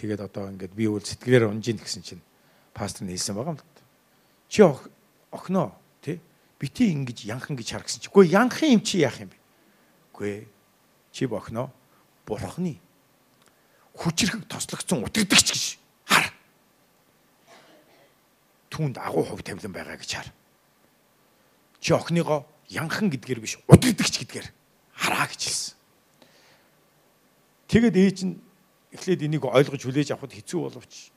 Тэгээд 0.00 0.24
одоо 0.24 0.48
ингээд 0.48 0.72
би 0.72 0.88
үл 0.88 1.04
сэтгэлээр 1.04 1.52
унжин 1.52 1.76
гэсэн 1.76 2.00
чинь 2.00 2.24
пастор 2.72 3.04
нь 3.04 3.12
хэлсэн 3.12 3.36
байгаа 3.36 3.56
юм 3.56 3.60
л. 3.60 3.68
Чи 4.48 4.64
охиноо 4.64 5.76
тий? 6.00 6.16
Бити 6.56 6.88
ингэж 6.96 7.28
янхан 7.28 7.60
гэж 7.60 7.76
хар 7.76 7.84
гэсэн 7.84 8.00
чи. 8.00 8.08
Үгүй 8.08 8.32
янхан 8.32 8.80
юм 8.80 8.80
чи 8.80 9.04
яах 9.04 9.20
юм 9.20 9.28
бэ? 9.28 9.36
Үгүй 10.16 10.48
чи 11.12 11.28
бохноо 11.28 11.68
бурхны 12.24 12.80
хүчрэг 13.96 14.48
тослогцсон 14.48 15.04
утгадагч 15.04 15.48
гэж 15.52 15.64
түүнд 18.76 19.00
агуу 19.00 19.24
хөв 19.24 19.40
тавилан 19.40 19.72
байгаа 19.72 19.96
гэж 19.96 20.10
хар. 20.20 20.28
Чи 21.80 21.96
охиныгоо 21.96 22.44
янхан 22.68 23.08
гэдгээр 23.08 23.40
биш 23.40 23.56
удирдахч 23.72 24.20
гэдгээр 24.20 24.52
хараа 24.92 25.24
гэж 25.32 25.40
хэлсэн. 25.48 25.74
Тэгэд 27.72 27.96
ээж 27.96 28.18
нь 28.28 28.36
эхлээд 28.92 29.24
энийг 29.24 29.48
ойлгож 29.48 29.80
хүлээж 29.80 30.12
авахд 30.12 30.36
хэцүү 30.36 30.60
боловч 30.60 31.16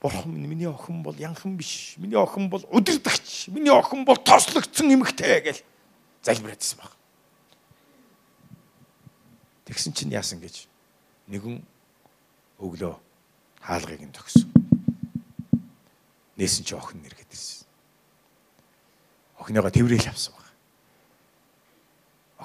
Бурхан 0.00 0.28
минь 0.28 0.46
миний 0.46 0.68
охин 0.68 1.02
бол 1.02 1.16
янхан 1.16 1.56
биш. 1.56 1.96
Миний 1.96 2.20
охин 2.20 2.50
бол 2.50 2.62
удирдахч. 2.70 3.48
Миний 3.48 3.72
охин 3.72 4.04
бол 4.04 4.16
тослогдсон 4.16 4.92
эмэгтэй 4.92 5.40
гэж 5.40 5.64
залбираадсан 6.22 6.78
баг. 6.78 6.92
Тэгсэн 9.64 9.96
чинь 9.96 10.12
яасан 10.12 10.38
гэж 10.38 10.68
нэгэн 11.32 11.64
өглөө 12.60 12.94
хаалгыг 13.64 14.04
нь 14.04 14.12
төгсөн 14.12 14.55
нээсэн 16.36 16.64
чи 16.64 16.74
охин 16.76 17.00
нэр 17.00 17.16
гэдэрсэн. 17.16 17.66
Охиныгоо 19.40 19.72
тэрвэл 19.72 20.08
авсан 20.08 20.32
баг. 20.36 20.48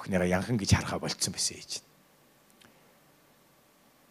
Охиныгоо 0.00 0.28
янхан 0.28 0.56
гэж 0.56 0.70
харахаа 0.72 0.98
болцсон 0.98 1.32
байсан 1.32 1.56
ээж. 1.60 1.84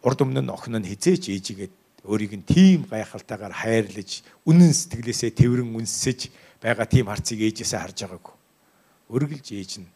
Урд 0.02 0.18
өмнө 0.22 0.42
нь 0.42 0.54
охин 0.54 0.78
нь 0.78 0.86
хизээч 0.86 1.30
ээжигээд 1.30 1.74
өөрийг 2.06 2.34
нь 2.38 2.46
тийм 2.46 2.86
гайхалтайгаар 2.90 3.54
хайрлаж, 3.54 4.26
үнэн 4.46 4.74
сэтгэлээсээ 4.74 5.30
тэрвэн 5.30 5.70
үнсэж 5.70 6.30
байгаа 6.58 6.86
тийм 6.86 7.06
харцыг 7.06 7.38
ээжээсээ 7.38 7.78
харж 7.78 7.98
байгаагүй. 8.06 8.34
Өргөлж 9.10 9.46
ээж 9.54 9.72
нь 9.82 9.88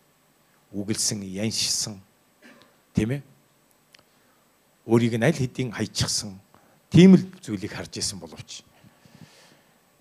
үгэлсэн, 0.70 1.26
яншсан 1.26 1.98
тийм 2.94 3.18
ээ. 3.18 3.22
Өөрийг 4.86 5.18
нь 5.18 5.26
аль 5.26 5.34
хэдийн 5.34 5.74
хайчихсан 5.74 6.38
тийм 6.90 7.18
л 7.18 7.26
зүйлийг 7.42 7.74
харж 7.74 7.98
исэн 7.98 8.22
боловч 8.22 8.62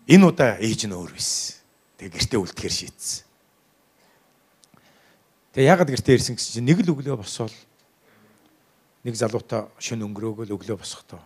Энэ 0.05 0.25
удаа 0.29 0.61
ээж 0.61 0.85
нь 0.85 0.93
өөр 0.93 1.17
байсан. 1.17 1.57
Тэгээ 1.97 2.13
гэртээ 2.13 2.39
үлдэхэр 2.39 2.73
шийдсэн. 2.73 3.25
Тэгээ 5.57 5.69
яагаад 5.73 5.89
гэртээ 5.89 6.15
ирсэн 6.21 6.35
гэсэн 6.37 6.53
чинь 6.61 6.67
нэг 6.69 6.85
л 6.85 6.93
өглөө 6.93 7.17
босвол 7.25 7.55
нэг 9.01 9.15
залуутай 9.17 9.65
шин 9.81 10.05
өнгөрөөгөл 10.05 10.53
өглөө 10.53 10.77
босохдоо 10.77 11.21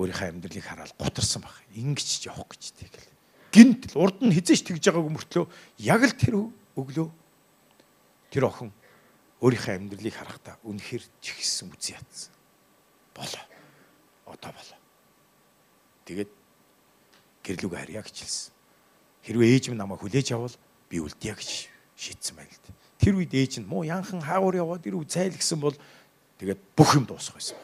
өөрийнхөө 0.00 0.28
амьдралыг 0.28 0.64
хараад 0.64 0.92
гутарсан 0.96 1.44
баг. 1.44 1.56
Ингиж 1.76 2.24
явах 2.24 2.52
гэж 2.52 2.72
тэгэл. 2.76 3.08
Гинт 3.52 3.92
л 3.92 4.00
урд 4.00 4.20
нь 4.24 4.32
хизээч 4.32 4.64
тэгж 4.64 4.92
байгаагүй 4.92 5.12
мөртлөө 5.12 5.44
яг 5.84 6.00
л 6.04 6.16
тэр 6.16 6.34
өглөө 6.76 7.08
тэр 8.32 8.44
охин 8.48 8.72
өөрийнхөө 9.44 9.76
амьдралыг 9.76 10.14
харахтаа 10.16 10.56
үнэхэр 10.64 11.04
чихсэн 11.20 11.68
үзий 11.68 11.96
ятсан. 11.96 12.32
Болоо. 13.12 13.44
Одоо 14.24 14.52
болоо. 14.56 14.80
Тэгээд 16.08 16.32
гэрлүүг 17.44 17.74
харьяа 17.74 18.04
хэлсэн. 18.04 18.52
Хэрвээ 19.24 19.50
ээж 19.56 19.64
минь 19.70 19.80
намайг 19.80 20.00
хүлээж 20.00 20.32
авал 20.32 20.54
би 20.88 21.00
үлдъя 21.00 21.34
гэж 21.36 21.68
шийдсэн 21.96 22.36
байна 22.36 22.50
л 22.50 22.62
дээ. 22.64 22.76
Тэр 23.00 23.14
үед 23.20 23.32
ээж 23.32 23.52
нь 23.60 23.68
муу 23.68 23.84
янхан 23.84 24.20
хаагур 24.20 24.56
яваад 24.56 24.84
ирв 24.84 25.04
зайлгсан 25.08 25.60
бол 25.60 25.76
тэгээд 26.40 26.60
бүх 26.76 26.96
юм 26.96 27.04
дуусах 27.04 27.36
байсан. 27.36 27.56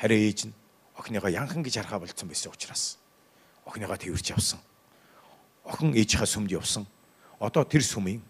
Харин 0.00 0.20
ээж 0.20 0.40
нь 0.48 0.54
охиныгоо 0.96 1.30
янхан 1.32 1.64
гэж 1.64 1.80
харахаа 1.80 2.04
болцсон 2.04 2.28
байсан 2.28 2.52
учраас 2.52 2.98
охиныгоо 3.64 3.96
тэрвэрч 3.96 4.32
явсан. 4.32 4.60
Охин 5.64 5.96
ээжийнхээ 5.96 6.28
сүмд 6.28 6.52
явсан. 6.52 6.84
Одоо 7.40 7.64
тэр 7.64 7.80
сүмийн 7.80 8.20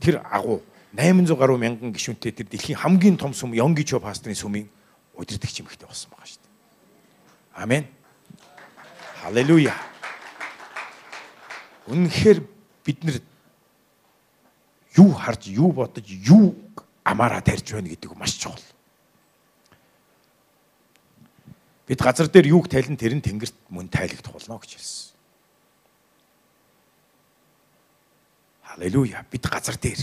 тэр 0.00 0.22
агуу 0.22 0.62
800 0.94 1.36
гаруй 1.36 1.58
мянган 1.58 1.92
гишүүнтэй 1.92 2.32
тэр 2.32 2.46
дэлхийн 2.48 2.78
хамгийн 2.78 3.18
том 3.18 3.34
сүм 3.34 3.52
Йонгичо 3.52 4.00
пастрын 4.00 4.38
сүмийн 4.38 4.70
удирдагч 5.18 5.60
эмэгтэй 5.60 5.84
болсон 5.84 6.10
байгаа 6.14 6.26
шүү 6.26 6.40
дээ. 6.40 7.62
Амен. 7.62 7.84
Халелуя. 9.22 9.74
Үнэхээр 11.88 12.38
бид 12.84 13.04
нэр 13.04 13.18
юу 14.94 15.12
харж, 15.12 15.48
юу 15.48 15.72
бодож, 15.72 16.06
юу 16.06 16.54
амаараа 17.02 17.40
тарьж 17.40 17.72
байна 17.72 17.88
гэдэг 17.88 18.14
маш 18.14 18.36
чухал. 18.36 18.62
Бид 21.88 22.00
газар 22.04 22.28
дээр 22.28 22.52
юуг 22.52 22.68
тайлан 22.68 23.00
тэр 23.00 23.16
нь 23.16 23.24
тэнгэрт 23.24 23.56
мөн 23.72 23.88
тайлагдах 23.88 24.36
болно 24.36 24.60
гэж 24.60 24.76
хэлсэн. 24.76 25.16
Халелуя. 28.68 29.24
Бид 29.32 29.48
газар 29.48 29.80
дээр 29.80 29.96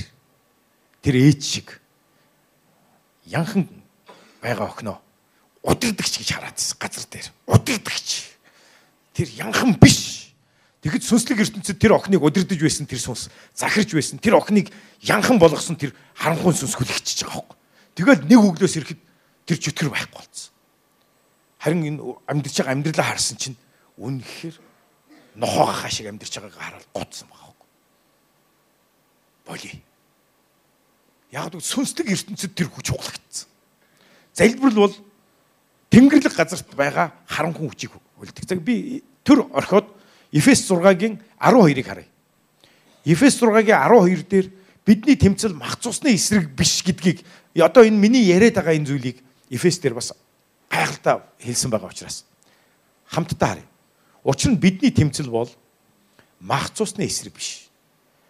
тэр 1.06 1.16
ээж 1.22 1.42
шиг 1.46 1.78
янхан 3.30 3.70
байгаа 4.42 4.66
охиноо 4.66 4.98
удирдахч 5.62 6.26
гэж 6.26 6.30
хараад 6.34 6.58
байсан 6.58 6.78
газар 6.82 7.06
дээр. 7.06 7.28
Удирдахч. 7.46 8.25
Тэр 9.16 9.32
янхан 9.32 9.80
биш. 9.80 10.36
Тэгэхэд 10.84 11.08
сүнслэг 11.08 11.40
ертөнцид 11.42 11.80
тэр 11.82 11.96
охиныг 11.98 12.22
удирдах 12.22 12.62
байсан 12.62 12.86
тэр 12.86 13.00
сүнс 13.02 13.32
захирж 13.58 13.96
байсан. 13.96 14.20
Тэр 14.22 14.38
охиныг 14.38 14.70
янхан 15.02 15.42
болгосон 15.42 15.80
тэр 15.80 15.96
харанхуй 16.14 16.54
сүнс 16.54 16.78
хүлэгчиж 16.78 17.26
байгаа 17.26 17.42
хөөе. 17.42 17.58
Тэгэл 17.96 18.28
нэг 18.30 18.40
өглөөс 18.44 18.76
ирэхэд 18.78 19.02
тэр 19.50 19.58
чөтгөр 19.66 19.90
байхгүй 19.90 20.20
болсон. 20.20 20.54
Харин 21.58 21.82
энэ 21.90 22.02
амьдарч 22.30 22.56
байгаа 22.62 22.76
амьдралаа 22.78 23.08
харсан 23.18 23.38
чинь 23.42 23.58
үнэхээр 23.98 24.56
нохоогоо 25.42 25.90
шиг 25.90 26.06
амьдарч 26.06 26.34
байгааг 26.38 26.62
хараад 26.62 26.86
гоцсон 26.94 27.28
байгаа 27.34 27.50
хөөе. 27.50 27.72
Боли. 29.50 29.72
Яг 31.34 31.50
л 31.50 31.66
сүнслэг 31.66 32.14
ертөнцид 32.14 32.54
тэр 32.54 32.70
хүч 32.70 32.94
хуглагдсан. 32.94 33.50
Залбирал 34.38 34.86
бол 34.86 34.96
Тэнгэрлэг 35.90 36.36
газарт 36.36 36.70
байгаа 36.78 37.10
харанхуй 37.26 37.74
хүчийг 37.74 37.98
үлдэх. 38.20 38.60
Би 38.62 39.04
төр 39.24 39.48
орхиод 39.54 39.90
Эфес 40.32 40.68
6-гийн 40.70 41.20
12-ыг 41.40 41.86
харъя. 41.86 42.08
Эфес 43.06 43.40
6-гийн 43.42 43.80
12 43.88 44.28
дээр 44.28 44.52
бидний 44.86 45.16
тэмцэл 45.16 45.54
мах 45.54 45.80
цусны 45.80 46.14
эсрэг 46.14 46.50
биш 46.52 46.84
гэдгийг 46.84 47.24
одоо 47.56 47.84
энэ 47.84 47.98
миний 47.98 48.24
яриад 48.24 48.56
байгаа 48.56 48.76
энэ 48.76 48.86
зүйлийг 48.86 49.18
Эфес 49.50 49.80
дээр 49.80 49.96
бас 49.96 50.14
гайхалтай 50.70 51.22
хэлсэн 51.40 51.72
байгаа 51.72 51.90
учраас 51.90 52.26
хамтдаа 53.08 53.56
харъя. 53.56 53.68
Учир 54.24 54.52
нь 54.52 54.60
бидний 54.60 54.92
тэмцэл 54.92 55.30
бол 55.30 55.50
мах 56.40 56.70
цусны 56.74 57.06
эсрэг 57.06 57.34
биш. 57.34 57.70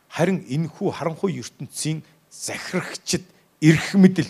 Харин 0.09 0.45
энэхүү 0.47 0.91
харанхуй 0.91 1.39
ертөнцийн 1.39 2.03
захирагчд 2.29 3.23
эрх 3.61 3.95
мэдэл 3.95 4.29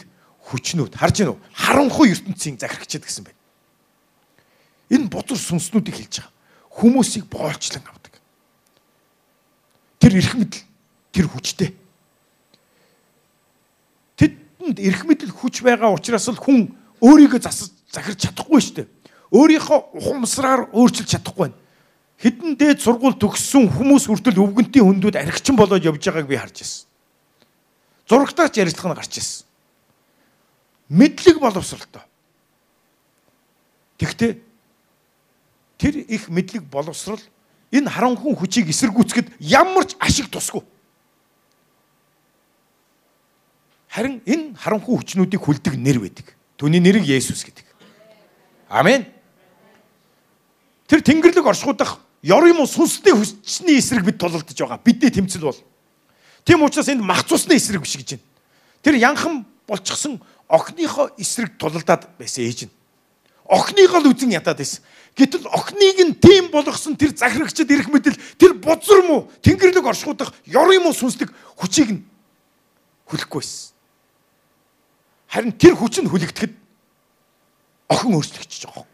хүчнүүд 0.49 0.95
харж 0.95 1.25
гинөө 1.25 1.37
харанхуй 1.53 2.13
ертөнцийн 2.13 2.57
захирагчд 2.57 3.05
гэсэн 3.05 3.25
байна. 3.25 3.39
Энэ 4.89 5.09
бузар 5.09 5.39
сүнснүүдийг 5.39 5.95
хэлж 5.95 6.15
байгаа. 6.21 6.33
Хүмүүсийг 6.75 7.25
боолчлон 7.31 7.85
авдаг. 7.87 8.13
Тэр 9.99 10.19
эрх 10.19 10.33
мэдэл 10.35 10.63
тэр 11.15 11.27
хүчтэй. 11.31 11.69
Тэдэнд 14.19 14.77
эрх 14.79 15.01
мэдэл 15.07 15.31
хүч 15.31 15.63
байгаа 15.63 15.95
учраас 15.95 16.27
л 16.29 16.37
хүн 16.37 16.75
өөрийгөө 17.01 17.41
засаж 17.41 17.71
захирч 17.89 18.27
чадахгүй 18.27 18.61
шүү 18.61 18.75
дээ. 18.83 18.87
Өөрийнхөө 19.31 19.79
ухамсараар 19.97 20.69
өөрчилж 20.75 21.09
чадахгүй 21.15 21.49
байна. 21.49 21.59
Хэдэн 22.21 22.55
дээд 22.55 22.79
сургууль 22.83 23.17
төгссөн 23.19 23.67
хүмүүс 23.71 24.07
хүртэл 24.07 24.39
өвгөнтийн 24.39 24.85
хөндүүд 24.85 25.19
архичин 25.19 25.59
болоод 25.59 25.83
явж 25.83 25.99
байгааг 25.99 26.27
би 26.29 26.39
харж 26.39 26.63
байна. 26.63 26.83
Зурагтаач 28.07 28.53
ярилцлага 28.55 28.95
нь 28.95 28.99
гарч 29.01 29.13
ирсэн 29.19 29.45
мэдлэг 30.89 31.39
боловсролтой. 31.39 32.01
Тэгвэл 33.97 34.41
тэр 35.77 35.97
их 35.97 36.29
мэдлэг 36.29 36.63
боловсрал 36.63 37.19
энэ 37.71 37.89
харанхуй 37.89 38.35
хүчийг 38.35 38.69
эсэргүүцэхэд 38.69 39.35
ямар 39.39 39.85
ч 39.85 39.95
ашиг 39.99 40.31
тусгүй. 40.31 40.63
Харин 43.89 44.21
энэ 44.25 44.55
харанхуй 44.59 44.99
хүчнүүдийг 44.99 45.41
хүлдэг 45.43 45.75
нэр 45.79 45.99
байдаг. 45.99 46.35
Түүний 46.59 46.79
нэрийг 46.79 47.07
Есүс 47.07 47.43
гэдэг. 47.47 47.63
Амен. 48.69 49.07
Тэр 50.87 51.01
тэнгэрлэг 51.01 51.47
оршуудах 51.47 51.99
ёр 52.23 52.43
юм 52.47 52.63
сүнсний 52.67 53.15
хүчний 53.15 53.79
эсрэг 53.79 54.03
бид 54.03 54.19
тулалдаж 54.19 54.55
байгаа. 54.55 54.79
Бидний 54.83 55.11
тэмцэл 55.11 55.47
бол. 55.47 55.59
Тийм 56.43 56.63
учраас 56.63 56.91
энд 56.91 57.01
мах 57.01 57.23
цусны 57.23 57.55
эсрэг 57.55 57.81
биш 57.81 57.97
гэж 57.97 58.19
байна. 58.19 58.25
Тэр 58.83 58.95
янхан 58.99 59.45
болчихсон 59.67 60.21
охиныхоо 60.47 61.11
эсрэг 61.17 61.57
тулалдаад 61.57 62.09
байсан 62.19 62.43
ээж 62.43 62.67
нь. 62.67 62.74
Охиныгоо 63.45 64.01
л 64.01 64.09
үзен 64.09 64.33
ядаад 64.33 64.57
байсан. 64.57 64.81
Гэтэл 65.15 65.47
охиныг 65.47 65.97
нь 66.01 66.13
тийм 66.17 66.51
болгосон 66.51 66.97
тэр 66.97 67.15
захирагчд 67.15 67.69
ирэх 67.69 67.87
мэдэл 67.87 68.17
тэр 68.35 68.57
бузар 68.57 69.05
муу 69.05 69.31
тэнгэрлэг 69.45 69.85
оршуудах 69.85 70.33
ёр 70.49 70.67
юм 70.73 70.89
уу 70.89 70.97
сүнслэг 70.97 71.29
хүчийг 71.55 71.89
нь 71.93 72.01
хүлэхгүй 73.07 73.39
байсан. 73.39 73.71
Харин 75.29 75.53
тэр 75.55 75.77
хүч 75.77 76.01
нь 76.01 76.09
хүлэгдэхэд 76.09 76.53
охин 77.87 78.11
өөрчлөгдөж 78.17 78.61
байгаа 78.65 78.83
юм. 78.83 78.91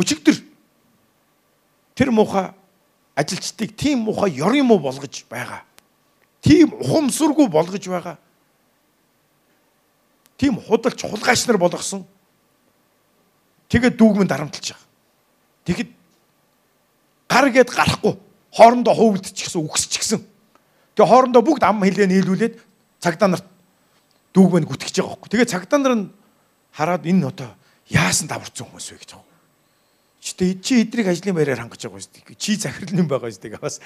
Өчигдөр 0.00 0.36
тэр 1.94 2.10
муухай 2.10 2.56
ажилчдыг 3.14 3.76
тийм 3.76 4.08
муухай 4.08 4.32
ёр 4.32 4.56
юм 4.56 4.72
уу 4.72 4.80
болгож 4.80 5.22
байгаа. 5.28 5.62
Тийм 6.40 6.72
ухамсаргүй 6.72 7.46
болгож 7.46 7.84
байгаа 7.84 8.16
тийм 10.38 10.62
худалч 10.62 11.02
хулгайч 11.02 11.44
нар 11.46 11.58
болгосон. 11.58 12.06
Тэгээд 13.68 13.98
дүүгмэн 13.98 14.30
дарамтлж 14.30 14.72
байгаа. 14.72 14.86
Тэгэхэд 15.66 15.90
гар 17.28 17.46
гээд 17.52 17.70
гарахгүй 17.74 18.14
хоорондоо 18.54 18.94
хөвөлдчихсэн 18.94 19.60
үгсчихсэн. 19.60 20.22
Тэгээ 20.96 21.10
хоорондоо 21.10 21.42
бүгд 21.44 21.62
ам 21.66 21.84
хилээ 21.84 22.08
нийлүүлээд 22.08 22.54
цагдаа 23.02 23.28
нарт 23.28 23.46
дүүгмэн 24.32 24.64
гүтгэж 24.64 24.94
байгаа 25.02 25.12
хөөхгүй. 25.12 25.28
Тэгээ 25.28 25.52
цагдаа 25.52 25.78
нар 25.82 25.94
нь 25.98 26.06
хараад 26.72 27.04
энэ 27.04 27.28
одоо 27.28 27.50
яасан 27.90 28.30
даварцсан 28.30 28.66
хүмүүс 28.66 28.88
вэ 28.94 28.98
гэж 29.04 29.10
байгаа. 29.18 29.36
Чи 30.18 30.58
чи 30.58 30.82
эдрийг 30.82 31.08
ажлын 31.12 31.36
байраар 31.36 31.62
хангаж 31.66 31.82
байгаа 31.84 32.02
шүү 32.02 32.12
дээ. 32.24 32.38
Чи 32.38 32.56
захирал 32.58 32.98
юм 32.98 33.08
байгаа 33.08 33.30
шүү 33.30 33.42
дээ. 33.42 33.62
Бас. 33.62 33.78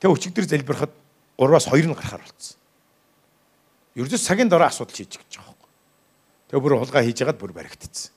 Тэгээ 0.00 0.14
өчигдөр 0.14 0.46
залбирахад 0.46 0.92
3-аас 1.40 1.66
2 1.72 1.88
нь 1.88 1.96
гарахаар 1.96 2.24
болцсон. 2.24 2.59
Ердөөс 3.98 4.22
цагийн 4.22 4.50
дараа 4.50 4.70
асуудал 4.70 4.94
хийж 4.94 5.18
гэж 5.18 5.40
байгаа 5.40 5.54
юм. 5.54 5.68
Тэгээ 6.50 6.62
бүр 6.62 6.78
хулгай 6.78 7.04
хийж 7.06 7.18
ягаад 7.22 7.38
бүр 7.42 7.52
баригдчихсан. 7.54 8.14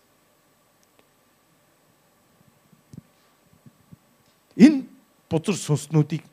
Энэ 4.54 4.86
бузар 5.30 5.58
сүнснүүдийг 5.58 6.24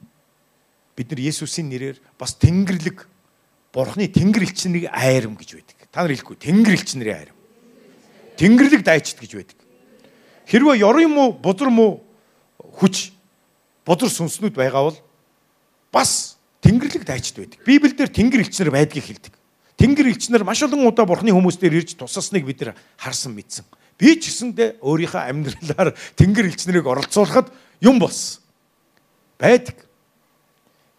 бид 0.97 1.09
нар 1.09 1.20
Есүсийн 1.24 1.72
нэрээр 1.72 1.97
бас 2.20 2.36
Тэнгэрлэг 2.36 3.09
Бурхны 3.72 4.11
Тэнгэр 4.12 4.45
элчнийг 4.45 4.93
айрам 4.93 5.38
гэж 5.41 5.57
байдаг. 5.57 5.78
Та 5.88 6.05
нар 6.05 6.12
хэлэхгүй 6.12 6.36
Тэнгэр 6.36 6.76
элчнэрийн 6.76 7.16
айрам. 7.16 7.38
Тэнгэрлэг 8.36 8.82
дайчт 8.84 9.16
гэж 9.16 9.32
байдаг. 9.41 9.59
Хэрвээ 10.51 10.84
ёр 10.84 10.97
юм 11.01 11.16
уу, 11.16 11.30
бузар 11.32 11.70
муу 11.72 12.05
хүч 12.59 13.14
бузар 13.86 14.11
сүнснүүд 14.11 14.53
байгаа 14.53 14.91
бол 14.91 14.99
бас 15.95 16.39
Тэнгэрлэг 16.61 17.04
дайчд 17.04 17.36
байдаг. 17.40 17.58
Библиэлд 17.64 18.12
тэнгэр 18.12 18.44
элчнэр 18.44 18.70
байдгийг 18.70 19.04
хэлдэг. 19.04 19.34
Тэнгэр 19.80 20.12
элчнэр 20.12 20.44
маш 20.44 20.61
олон 20.61 20.84
удаа 20.84 21.08
бурхны 21.08 21.32
хүмүүс 21.32 21.56
дээр 21.56 21.80
ирж 21.80 21.96
тусасныг 21.96 22.44
бид 22.44 22.61
нар 22.61 22.76
харсан 23.00 23.32
мэдсэн. 23.32 23.64
Би 23.96 24.16
ч 24.20 24.28
гэсэндээ 24.28 24.84
өөрийнхөө 24.84 25.22
амьдралаар 25.28 25.96
тэнгэр 26.20 26.52
элчнэрийг 26.52 26.84
оролцуулахад 26.84 27.48
юм 27.80 27.96
болсон. 27.96 28.44
Байдаг. 29.40 29.88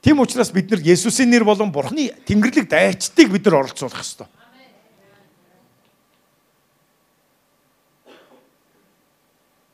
Тийм 0.01 0.17
учраас 0.17 0.49
бид 0.49 0.73
нар 0.73 0.81
Есүсийн 0.81 1.29
нэр 1.29 1.45
болон 1.45 1.69
бурхны 1.69 2.09
тэнгэрлэг 2.25 2.65
дайчдыг 2.65 3.29
бид 3.29 3.45
нар 3.45 3.61
оролцуулах 3.61 4.01
ёстой. 4.01 4.25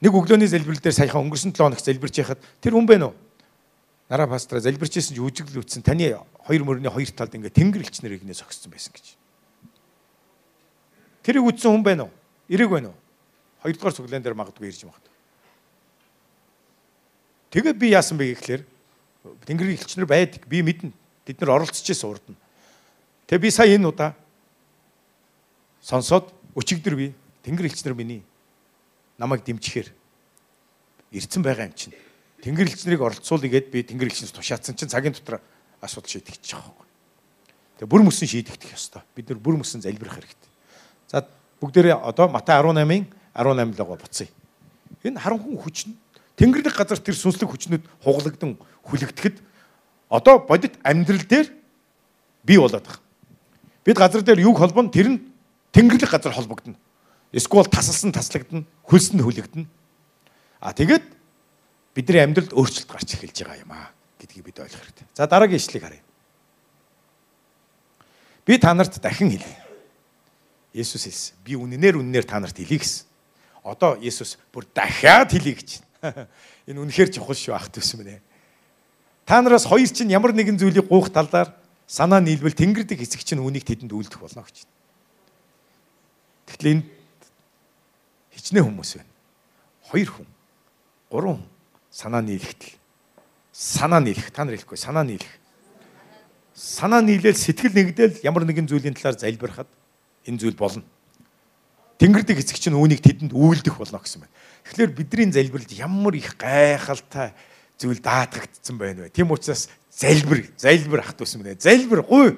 Нэг 0.03 0.11
өглөөний 0.11 0.51
залбирал 0.51 0.83
дээр 0.83 0.93
саяхан 0.93 1.23
өнгөрсөн 1.25 1.55
7 1.55 1.63
хоног 1.63 1.79
залбирч 1.79 2.19
яхад 2.21 2.43
тэр 2.61 2.75
хүн 2.75 2.85
бэ 2.85 2.99
нөө? 3.01 3.13
Нараа 4.08 4.28
пастраа 4.28 4.64
залбирчсэн 4.64 5.16
чи 5.16 5.22
үжиглэл 5.22 5.64
үтсэн 5.64 5.84
таны 5.84 6.16
хоёр 6.47 6.64
мөрний 6.64 6.88
хоёр 6.88 7.12
талд 7.12 7.36
ингээ 7.36 7.51
тэнгэр 7.51 7.84
элчнэр 7.84 8.16
игнээ 8.16 8.39
зогссон 8.39 8.72
байсан 8.72 8.95
гэж. 8.95 9.20
Тэрийг 11.28 11.43
үтсэн 11.43 11.76
хүн 11.76 11.84
байна 11.84 12.08
уу? 12.08 12.14
Ирэг 12.47 12.72
байна 12.72 12.95
уу? 12.95 12.99
Хоёрдугаар 13.68 13.95
цуглаан 13.99 14.24
дээр 14.24 14.39
магадгүй 14.39 14.72
ирж 14.72 14.88
магадгүй. 14.88 15.16
Тэгээ 17.51 17.74
би 17.76 17.88
яасан 17.91 18.16
бэ 18.16 18.32
гэхлээр 18.32 18.64
тэнгэр 19.43 19.76
элчнэр 19.76 20.08
байдаг. 20.08 20.47
Би 20.47 20.64
мэднэ. 20.64 20.95
Бид 21.28 21.38
нар 21.43 21.60
оролцож 21.60 21.84
байсан 21.84 22.08
урд 22.08 22.24
нь. 22.32 22.39
Тэгээ 23.28 23.43
би 23.43 23.51
сая 23.51 23.76
энэ 23.76 23.91
удаа 23.91 24.16
сонсоод 25.84 26.32
өчигдөр 26.55 26.95
би 26.95 27.12
тэнгэр 27.43 27.68
элчнэр 27.68 27.91
миний 27.91 28.24
намайг 29.20 29.43
дэмжихээр 29.43 29.91
ирцэн 31.12 31.43
байгаа 31.43 31.68
юм 31.68 31.76
чинь 31.76 31.95
Тэнгэр 32.47 32.71
элчнэрийг 32.71 33.03
оролцуулъя 33.03 33.51
гэд 33.51 33.67
би 33.75 33.83
тэнгэр 33.83 34.07
элчнээс 34.07 34.31
тушаацсан 34.31 34.79
чинь 34.79 34.87
цагийн 34.87 35.11
дотор 35.11 35.43
асуудал 35.83 36.23
байгаа 36.23 36.63
юм. 36.63 36.87
Тэгээ 37.75 37.91
бүр 37.91 38.07
мөсөн 38.07 38.23
шийдэгдэх 38.23 38.71
ёстой. 38.71 39.03
Бид 39.19 39.27
нар 39.27 39.39
бүр 39.43 39.59
мөсөн 39.59 39.83
залбирах 39.83 40.15
хэрэгтэй. 40.15 40.51
За 41.11 41.27
бүгдээрээ 41.59 41.99
одоо 41.99 42.31
Матай 42.31 42.55
18-ын 42.63 43.03
18 43.35 43.67
л 43.67 43.75
байгаа 43.75 43.99
буцъя. 43.99 44.31
Энэ 45.03 45.19
харанхуй 45.19 45.59
хүч 45.59 45.91
нь 45.91 45.99
Тэнгэрлэг 46.39 46.71
газар 46.71 47.03
тэр 47.03 47.19
сүнслэг 47.19 47.51
хүчнүүд 47.51 47.83
хуглагдан 48.07 48.55
хүлэгдэхэд 48.87 49.43
одоо 50.07 50.39
бодит 50.39 50.79
амьдрал 50.87 51.27
дээр 51.27 51.51
бий 52.47 52.55
болоод 52.63 52.79
байгаа. 52.79 53.03
Бид 53.83 53.97
газар 53.99 54.23
дээр 54.23 54.47
юг 54.47 54.55
холбоно 54.55 54.87
тэр 54.87 55.11
нь 55.11 55.19
Тэнгэрлэг 55.75 56.15
газар 56.15 56.31
холбогдно. 56.31 56.79
Эсвэл 57.35 57.67
тасалсан 57.67 58.15
таслагдана, 58.15 58.63
хөлсөнд 58.87 59.19
хүлэгдэнэ. 59.19 59.67
А 60.63 60.71
тэгээд 60.71 61.16
бидний 61.97 62.21
амьдралд 62.21 62.53
өөрчлөлт 62.53 62.93
гарч 62.93 63.17
эхэлж 63.17 63.41
байгаа 63.41 63.57
юм 63.57 63.73
аа 63.73 63.89
гэдгийг 64.21 64.45
бид 64.45 64.61
ойлгох 64.61 64.85
хэрэгтэй. 64.85 65.07
За 65.17 65.25
дараагийн 65.25 65.57
ишлэгийг 65.57 65.81
харъя. 65.81 66.03
Би 68.45 68.57
та 68.61 68.73
нарт 68.77 69.01
дахин 69.01 69.33
хэлье. 69.33 69.57
Есүс 70.77 71.09
хэлсэн. 71.09 71.41
Би 71.41 71.57
үнэнээр 71.57 71.97
үнэнээр 71.97 72.25
та 72.29 72.37
нарт 72.37 72.53
хэлье 72.53 72.77
гэсэн. 72.77 73.09
Одоо 73.65 73.97
Есүс 73.97 74.37
бүр 74.53 74.69
дахиад 74.69 75.33
хэлье 75.33 75.57
гэж 75.57 75.81
байна. 75.97 76.29
Энэ 76.69 76.85
үнэхээр 76.85 77.17
чухал 77.17 77.33
шүү 77.33 77.57
ах 77.57 77.73
төс 77.73 77.97
минь. 77.97 78.21
Та 79.25 79.41
нараас 79.41 79.65
хоёр 79.65 79.89
чинь 79.89 80.13
ямар 80.13 80.37
нэгэн 80.37 80.61
зүйлийг 80.61 80.85
гуйх 80.85 81.09
талаар 81.09 81.49
санаа 81.89 82.21
нийлбэл 82.21 82.53
тэнгэрдэг 82.53 83.01
хэсэг 83.01 83.25
чинь 83.25 83.41
үнийг 83.41 83.65
тэдэнд 83.65 83.89
үлдэх 83.89 84.21
болно 84.21 84.45
гэж. 84.45 84.69
Тэгэхээр 86.45 86.73
энэ 86.77 86.85
хичнээн 88.37 88.69
хүмүүс 88.69 89.01
байна. 89.01 89.13
Хоёр 89.89 90.09
хүн, 90.13 90.27
гурван 91.09 91.41
хүн 91.41 91.57
санаа 91.97 92.21
нийлэхтэл 92.21 92.77
санаа 93.49 93.97
нийлэх 94.05 94.29
та 94.29 94.45
нар 94.45 94.53
хэлэхгүй 94.53 94.77
санаа 94.77 95.01
нийлэх 95.01 95.33
санаа 96.53 97.01
нийлээл 97.01 97.33
сэтгэл 97.33 97.73
нэгдэл 97.73 98.21
ямар 98.21 98.45
нэгэн 98.45 98.69
зүйлийн 98.69 98.93
талаар 98.93 99.17
залбирахад 99.17 99.69
энэ 100.29 100.37
зүйл 100.37 100.53
болно. 100.53 100.85
Тэнгэрдэг 101.97 102.37
эцэг 102.37 102.61
чинь 102.61 102.77
үүнийг 102.77 103.01
тэдэнд 103.01 103.33
үйлдэх 103.33 103.81
болно 103.81 103.97
гэсэн 103.97 104.21
байна. 104.21 104.33
Тэгэхээр 104.69 104.93
бидний 104.93 105.33
залбиралд 105.33 105.73
ямар 105.73 106.13
их 106.13 106.37
гайхалтай 106.37 107.33
зүйл 107.81 107.97
даатгагдсан 107.97 108.77
байна 108.77 109.09
вэ? 109.09 109.09
Тийм 109.09 109.33
учраас 109.33 109.65
залбир, 109.89 110.53
залбир 110.53 111.01
ах 111.01 111.17
тусан 111.17 111.41
байна. 111.41 111.57
Залбир 111.57 112.05
гуй. 112.05 112.37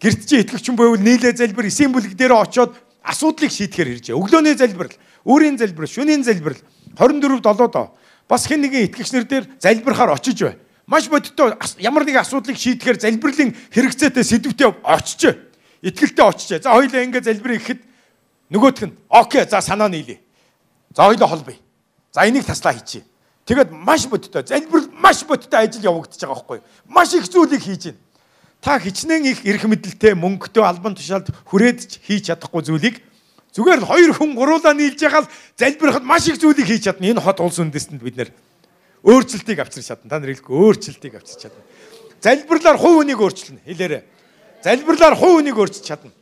Гэрт 0.00 0.24
чи 0.24 0.40
итгэвч 0.40 0.72
юм 0.72 0.80
байвал 0.80 1.00
нийлээ 1.00 1.36
залбир, 1.36 1.68
эсийн 1.68 1.92
бүлэг 1.92 2.16
дээр 2.16 2.32
очиод 2.32 2.72
асуудлыг 3.04 3.52
шийдэхээр 3.52 4.00
иржээ. 4.00 4.16
Өглөөний 4.16 4.56
залбирал, 4.56 4.96
өөрийн 5.28 5.60
залбирал, 5.60 5.92
шөнийн 5.92 6.24
залбирал 6.24 6.60
24 6.96 7.44
7 7.44 7.68
доо. 7.68 7.92
Бас 8.28 8.46
хэн 8.46 8.60
нэгэн 8.60 8.90
итгэгчнэр 8.90 9.24
дээр 9.24 9.44
залбирахаар 9.58 10.14
очиж 10.18 10.42
бай 10.42 10.56
маш 10.86 11.08
бодиттой 11.08 11.54
ямар 11.78 12.06
нэг 12.06 12.22
асуудлыг 12.22 12.56
шийдэхээр 12.58 12.98
залбирлын 13.02 13.54
хэрэгцээтэй 13.74 14.24
сэдвтээ 14.24 14.70
очиж 14.82 15.46
итгэлтэй 15.82 16.24
очиж. 16.24 16.62
За 16.62 16.72
хоёлаа 16.74 17.02
ингэ 17.04 17.20
залбирыг 17.22 17.62
ихэд 17.62 17.80
нөгөөх 18.50 18.86
нь 18.86 18.96
окей 19.08 19.44
за 19.44 19.60
санаа 19.60 19.88
нийлээ. 19.88 20.18
За 20.94 21.06
хоёлаа 21.06 21.28
холбоё. 21.28 21.58
За 22.12 22.26
энийг 22.26 22.46
таслаа 22.46 22.72
хийчихье. 22.74 23.04
Тэгээд 23.46 23.70
маш 23.70 24.06
бодиттой 24.06 24.42
залбирал 24.46 24.88
маш 24.90 25.22
бодиттой 25.24 25.66
ажил 25.66 25.82
явагдаж 25.82 26.18
байгаа 26.18 26.34
байхгүй 26.34 26.56
юу? 26.58 26.64
Маш 26.86 27.14
их 27.14 27.28
зүйлийг 27.28 27.62
хийж 27.62 27.82
байна. 27.84 27.98
Та 28.60 28.78
хичнээн 28.78 29.24
их 29.26 29.46
эрх 29.46 29.64
мэдэлтэй 29.64 30.14
мөнгөтэй 30.14 30.64
албан 30.64 30.94
тушаалд 30.94 31.30
хүрээд 31.46 32.02
хийж 32.02 32.26
чадахгүй 32.32 32.62
зүйлийг 32.66 33.02
зүгээр 33.56 33.80
л 33.80 33.88
хоёр 33.88 34.12
хүн 34.12 34.36
гуруулаа 34.36 34.76
нийлж 34.76 35.00
байгаа 35.00 35.24
л 35.24 35.32
залбирахад 35.56 36.04
маш 36.04 36.28
их 36.28 36.36
зүйлийг 36.36 36.68
хийж 36.68 36.84
чадна. 36.84 37.08
Энэ 37.08 37.24
хот 37.24 37.40
улс 37.40 37.56
үндэстэнд 37.56 38.04
бид 38.04 38.20
нэр 38.20 38.30
өөрчлөлтийг 39.00 39.58
авчирч 39.64 39.88
чадна. 39.88 40.12
Та 40.12 40.20
нар 40.20 40.36
хэлэхгүй 40.36 40.52
өөрчлөлтийг 40.52 41.14
авчирч 41.16 41.40
чадна. 41.48 41.64
Залбирлаар 42.20 42.76
хувь 42.76 43.00
хүнийг 43.00 43.20
өөрчилнө. 43.20 43.64
Хэлээрэ. 43.64 44.04
Залбирлаар 44.60 45.16
хувь 45.16 45.40
хүнийг 45.40 45.56
өөрчилж 45.56 45.84
чадна. 45.88 46.12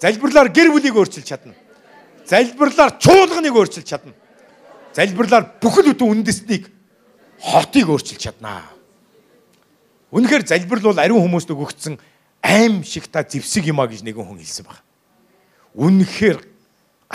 Залбирлаар 0.00 0.48
гэр 0.52 0.68
бүлийг 0.74 0.96
өөрчилж 0.96 1.24
чадна. 1.24 1.54
Залбирлаар 2.28 2.98
чуулганыг 3.00 3.54
өөрчилж 3.56 3.86
чадна. 3.86 4.12
Залбирлаар 4.92 5.44
бүхэл 5.60 5.92
бүтэн 5.92 6.08
үндэстнийг 6.12 6.68
хотыг 7.40 7.88
өөрчилж 7.88 8.20
чаднаа. 8.20 8.76
Үнэхээр 10.10 10.46
залбирал 10.46 10.94
бол 10.94 11.02
ариун 11.02 11.22
хүмүүст 11.22 11.50
өгөгдсөн 11.50 11.98
аим 12.40 12.80
шиг 12.86 13.10
та 13.10 13.26
зевсэг 13.26 13.66
юма 13.66 13.84
гэж 13.90 14.06
нэгэн 14.06 14.24
хүн 14.24 14.38
хэлсэн 14.38 14.64
баг. 14.64 14.80
Үнэхээр 15.74 16.55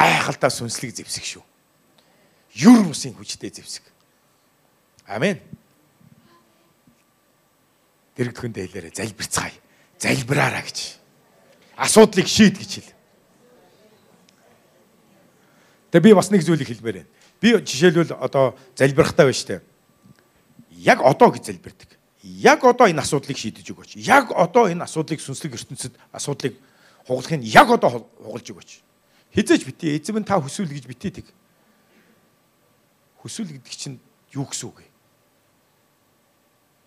гайхалтай 0.02 0.50
сүнслэг 0.50 0.98
зевсэг 0.98 1.26
шүү. 1.26 1.44
Юр 2.58 2.90
бусын 2.90 3.14
хүчтэй 3.14 3.54
зевсэг. 3.54 3.86
Амен. 5.06 5.38
Дэрэгдэхэндээ 8.18 8.66
хэлээрэ 8.66 8.92
залбирцгаая. 8.98 9.54
Залбираараа 10.02 10.66
гэж. 10.66 10.98
Асуудлыг 11.78 12.28
шийд 12.28 12.58
гэж 12.58 12.72
хэл. 12.82 12.92
Тэгээ 15.94 16.06
би 16.10 16.18
бас 16.18 16.32
нэг 16.34 16.42
зүйлийг 16.42 16.68
хэлмээр 16.68 17.06
байна. 17.06 17.10
Би 17.38 17.54
жишээлбэл 17.62 18.18
одоо 18.18 18.58
залбирахтаа 18.74 19.30
байна 19.30 19.38
штэ. 19.38 19.62
Яг 20.82 21.06
одоо 21.06 21.30
гэж 21.30 21.46
залбирдаг. 21.54 21.90
Яг 22.24 22.66
одоо 22.66 22.90
энэ 22.90 23.02
асуудлыг 23.02 23.38
шийдэж 23.38 23.70
өгөөч. 23.70 23.92
Яг 24.02 24.34
одоо 24.34 24.66
энэ 24.66 24.86
асуудлыг 24.86 25.22
сүнслэг 25.22 25.56
ертөнцид 25.56 25.94
асуудлыг 26.12 26.58
хугалахын 27.06 27.42
яг 27.46 27.70
одоо 27.70 28.06
хугалж 28.22 28.48
өгөөч. 28.50 28.72
Хизээж 29.32 29.64
битээ 29.64 29.96
эзэм 29.96 30.20
нь 30.20 30.28
та 30.28 30.36
хүсвэл 30.40 30.68
гэж 30.68 30.86
битээдэг. 30.92 31.28
Хүсвэл 33.24 33.56
гэдэг 33.56 33.74
чинь 33.74 33.98
юу 34.36 34.44
гэсэн 34.44 34.68
үг 34.68 34.84
вэ? 34.84 34.88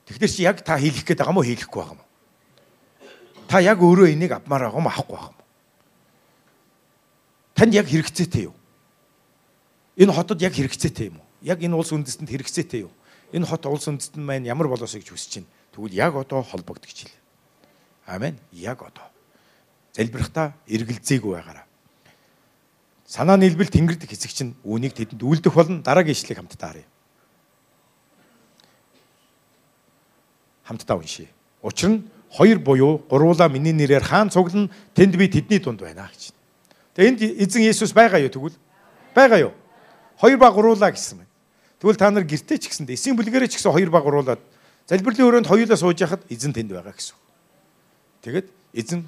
Тэгэхээр 0.05 0.32
чи 0.32 0.42
яг 0.45 0.61
та 0.61 0.76
хийх 0.76 1.01
гээд 1.05 1.24
байгаа 1.24 1.32
мó 1.32 1.40
хийхгүй 1.40 1.80
байгаа 1.80 1.97
мó. 1.97 2.05
Та 3.49 3.64
яг 3.64 3.80
өөрөө 3.80 4.12
энийг 4.12 4.36
авмаар 4.36 4.68
байгаа 4.68 4.84
мó 4.84 4.92
авахгүй 4.92 5.16
байгаа 5.16 5.32
мó. 5.32 5.45
Танд 7.57 7.72
яг 7.72 7.88
хэрэгцээтэй 7.88 8.53
юу? 8.53 8.57
Энэ 9.97 10.12
хотод 10.12 10.42
яг 10.45 10.53
хэрэгцээтэй 10.53 11.09
юм 11.09 11.24
уу? 11.24 11.28
Яг 11.40 11.64
энэ 11.64 11.72
улс 11.72 11.97
үндэстэнд 11.97 12.28
хэрэгцээтэй 12.28 12.84
юу? 12.84 12.92
Энэ 13.32 13.49
хот 13.49 13.64
улс 13.64 13.88
үндэстэн 13.88 14.20
маань 14.20 14.45
ямар 14.45 14.68
болоосоо 14.68 15.01
гэж 15.01 15.09
хүсэж 15.16 15.32
байна. 15.40 15.51
Тэгвэл 15.72 15.97
яг 15.97 16.12
одоо 16.18 16.45
холбогд 16.45 16.84
гэж 16.84 17.09
хэлээ. 17.09 17.22
Амен. 18.07 18.36
Яг 18.53 18.82
одоо. 18.84 19.09
Залбирахтаа 19.97 20.53
эргэлзээгүй 20.68 21.32
байгаараа. 21.32 21.66
Санаа 23.14 23.38
нийлбэл 23.38 23.70
тэнгэрдэг 23.70 24.10
хэсэг 24.10 24.34
чинь 24.34 24.52
үүнийг 24.66 24.98
тэдэнд 24.98 25.22
үлдэх 25.22 25.54
болно. 25.54 25.86
Дараагийн 25.86 26.18
ишлэгийг 26.18 26.42
хамтдаа 26.42 26.74
харъя. 26.74 26.88
хамтдаа 30.66 30.96
уншия. 30.98 31.30
Учир 31.62 31.90
нь 31.94 32.10
хоёр 32.26 32.58
буюу 32.58 32.98
гуруула 33.06 33.46
миний 33.46 33.70
нэрээр 33.70 34.02
хаан 34.02 34.34
цуглан 34.34 34.66
тэнд 34.98 35.14
би 35.14 35.30
тэдний 35.30 35.62
дунд 35.62 35.78
байна 35.78 36.10
гэж. 36.10 36.34
Тэгээ 36.98 37.10
энд 37.14 37.22
эзэн 37.22 37.62
Есүс 37.62 37.94
байгаа 37.94 38.18
юу 38.18 38.34
тэгвэл? 38.34 38.58
Байгаа 39.14 39.38
юу? 39.46 39.52
Хоёр 40.18 40.38
ба 40.42 40.50
гуруула 40.50 40.90
гэсэн 40.90 41.22
байна. 41.22 41.30
Тэгвэл 41.78 42.00
та 42.00 42.10
нар 42.10 42.26
гэртээ 42.26 42.58
ч 42.58 42.66
гэсэндээ 42.66 42.98
эсийн 42.98 43.14
бүлгэрээ 43.14 43.46
ч 43.46 43.62
гэсэн 43.62 43.70
хоёр 43.70 43.94
ба 43.94 44.02
гуруулаад 44.02 44.42
залбирлын 44.90 45.28
өрөөнд 45.28 45.46
хоёулаа 45.46 45.78
сууж 45.78 46.02
яхад 46.02 46.26
эзэн 46.26 46.50
тэнд 46.50 46.74
байгаа 46.74 46.96
гэсэн. 46.96 47.14
Тэгэд 48.26 48.48
эзэн 48.74 49.06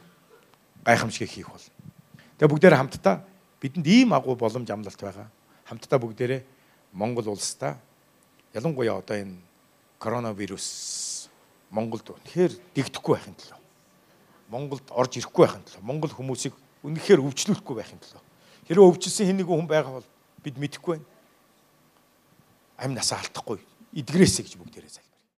гайхамшиг 0.84 1.26
хийх 1.26 1.50
бол. 1.50 1.66
Тэгээ 2.38 2.52
бүгдээр 2.52 2.76
хамтдаа 2.76 3.24
бидэнд 3.66 3.86
ийм 3.86 4.14
агуу 4.14 4.38
боломж 4.38 4.70
амлалт 4.70 5.00
байгаа. 5.02 5.26
Хамтдаа 5.66 5.98
бүгдээрээ 5.98 6.42
Монгол 6.94 7.34
улстай 7.34 7.74
ялангуяа 8.54 9.02
одоо 9.02 9.18
энэ 9.18 9.42
коронавирус 9.98 11.28
Монголд 11.70 12.06
үнэхээр 12.14 12.52
дэгдэхгүй 12.78 13.14
байхын 13.18 13.34
тулд 13.34 13.58
Монголд 14.46 14.86
орж 14.94 15.18
ирэхгүй 15.18 15.42
байхын 15.42 15.66
тулд 15.66 15.82
Монгол 15.82 16.14
хүмүүсийг 16.14 16.54
үнэхээр 16.86 17.26
өвчлөхгүй 17.26 17.74
байхын 17.82 17.98
тулд 17.98 18.22
хэрвээ 18.70 18.86
өвчлсөн 18.86 19.26
хэн 19.26 19.42
нэгэн 19.42 19.58
хүн 19.58 19.66
байгаа 19.66 19.98
бол 19.98 20.08
бид 20.46 20.56
мэдэхгүй 20.62 21.02
байна. 21.02 21.10
Амь 22.78 22.94
насаа 22.94 23.18
алдахгүй 23.18 23.58
эдгрээсэй 23.98 24.46
гэж 24.46 24.54
бүгдээрээ. 24.62 25.05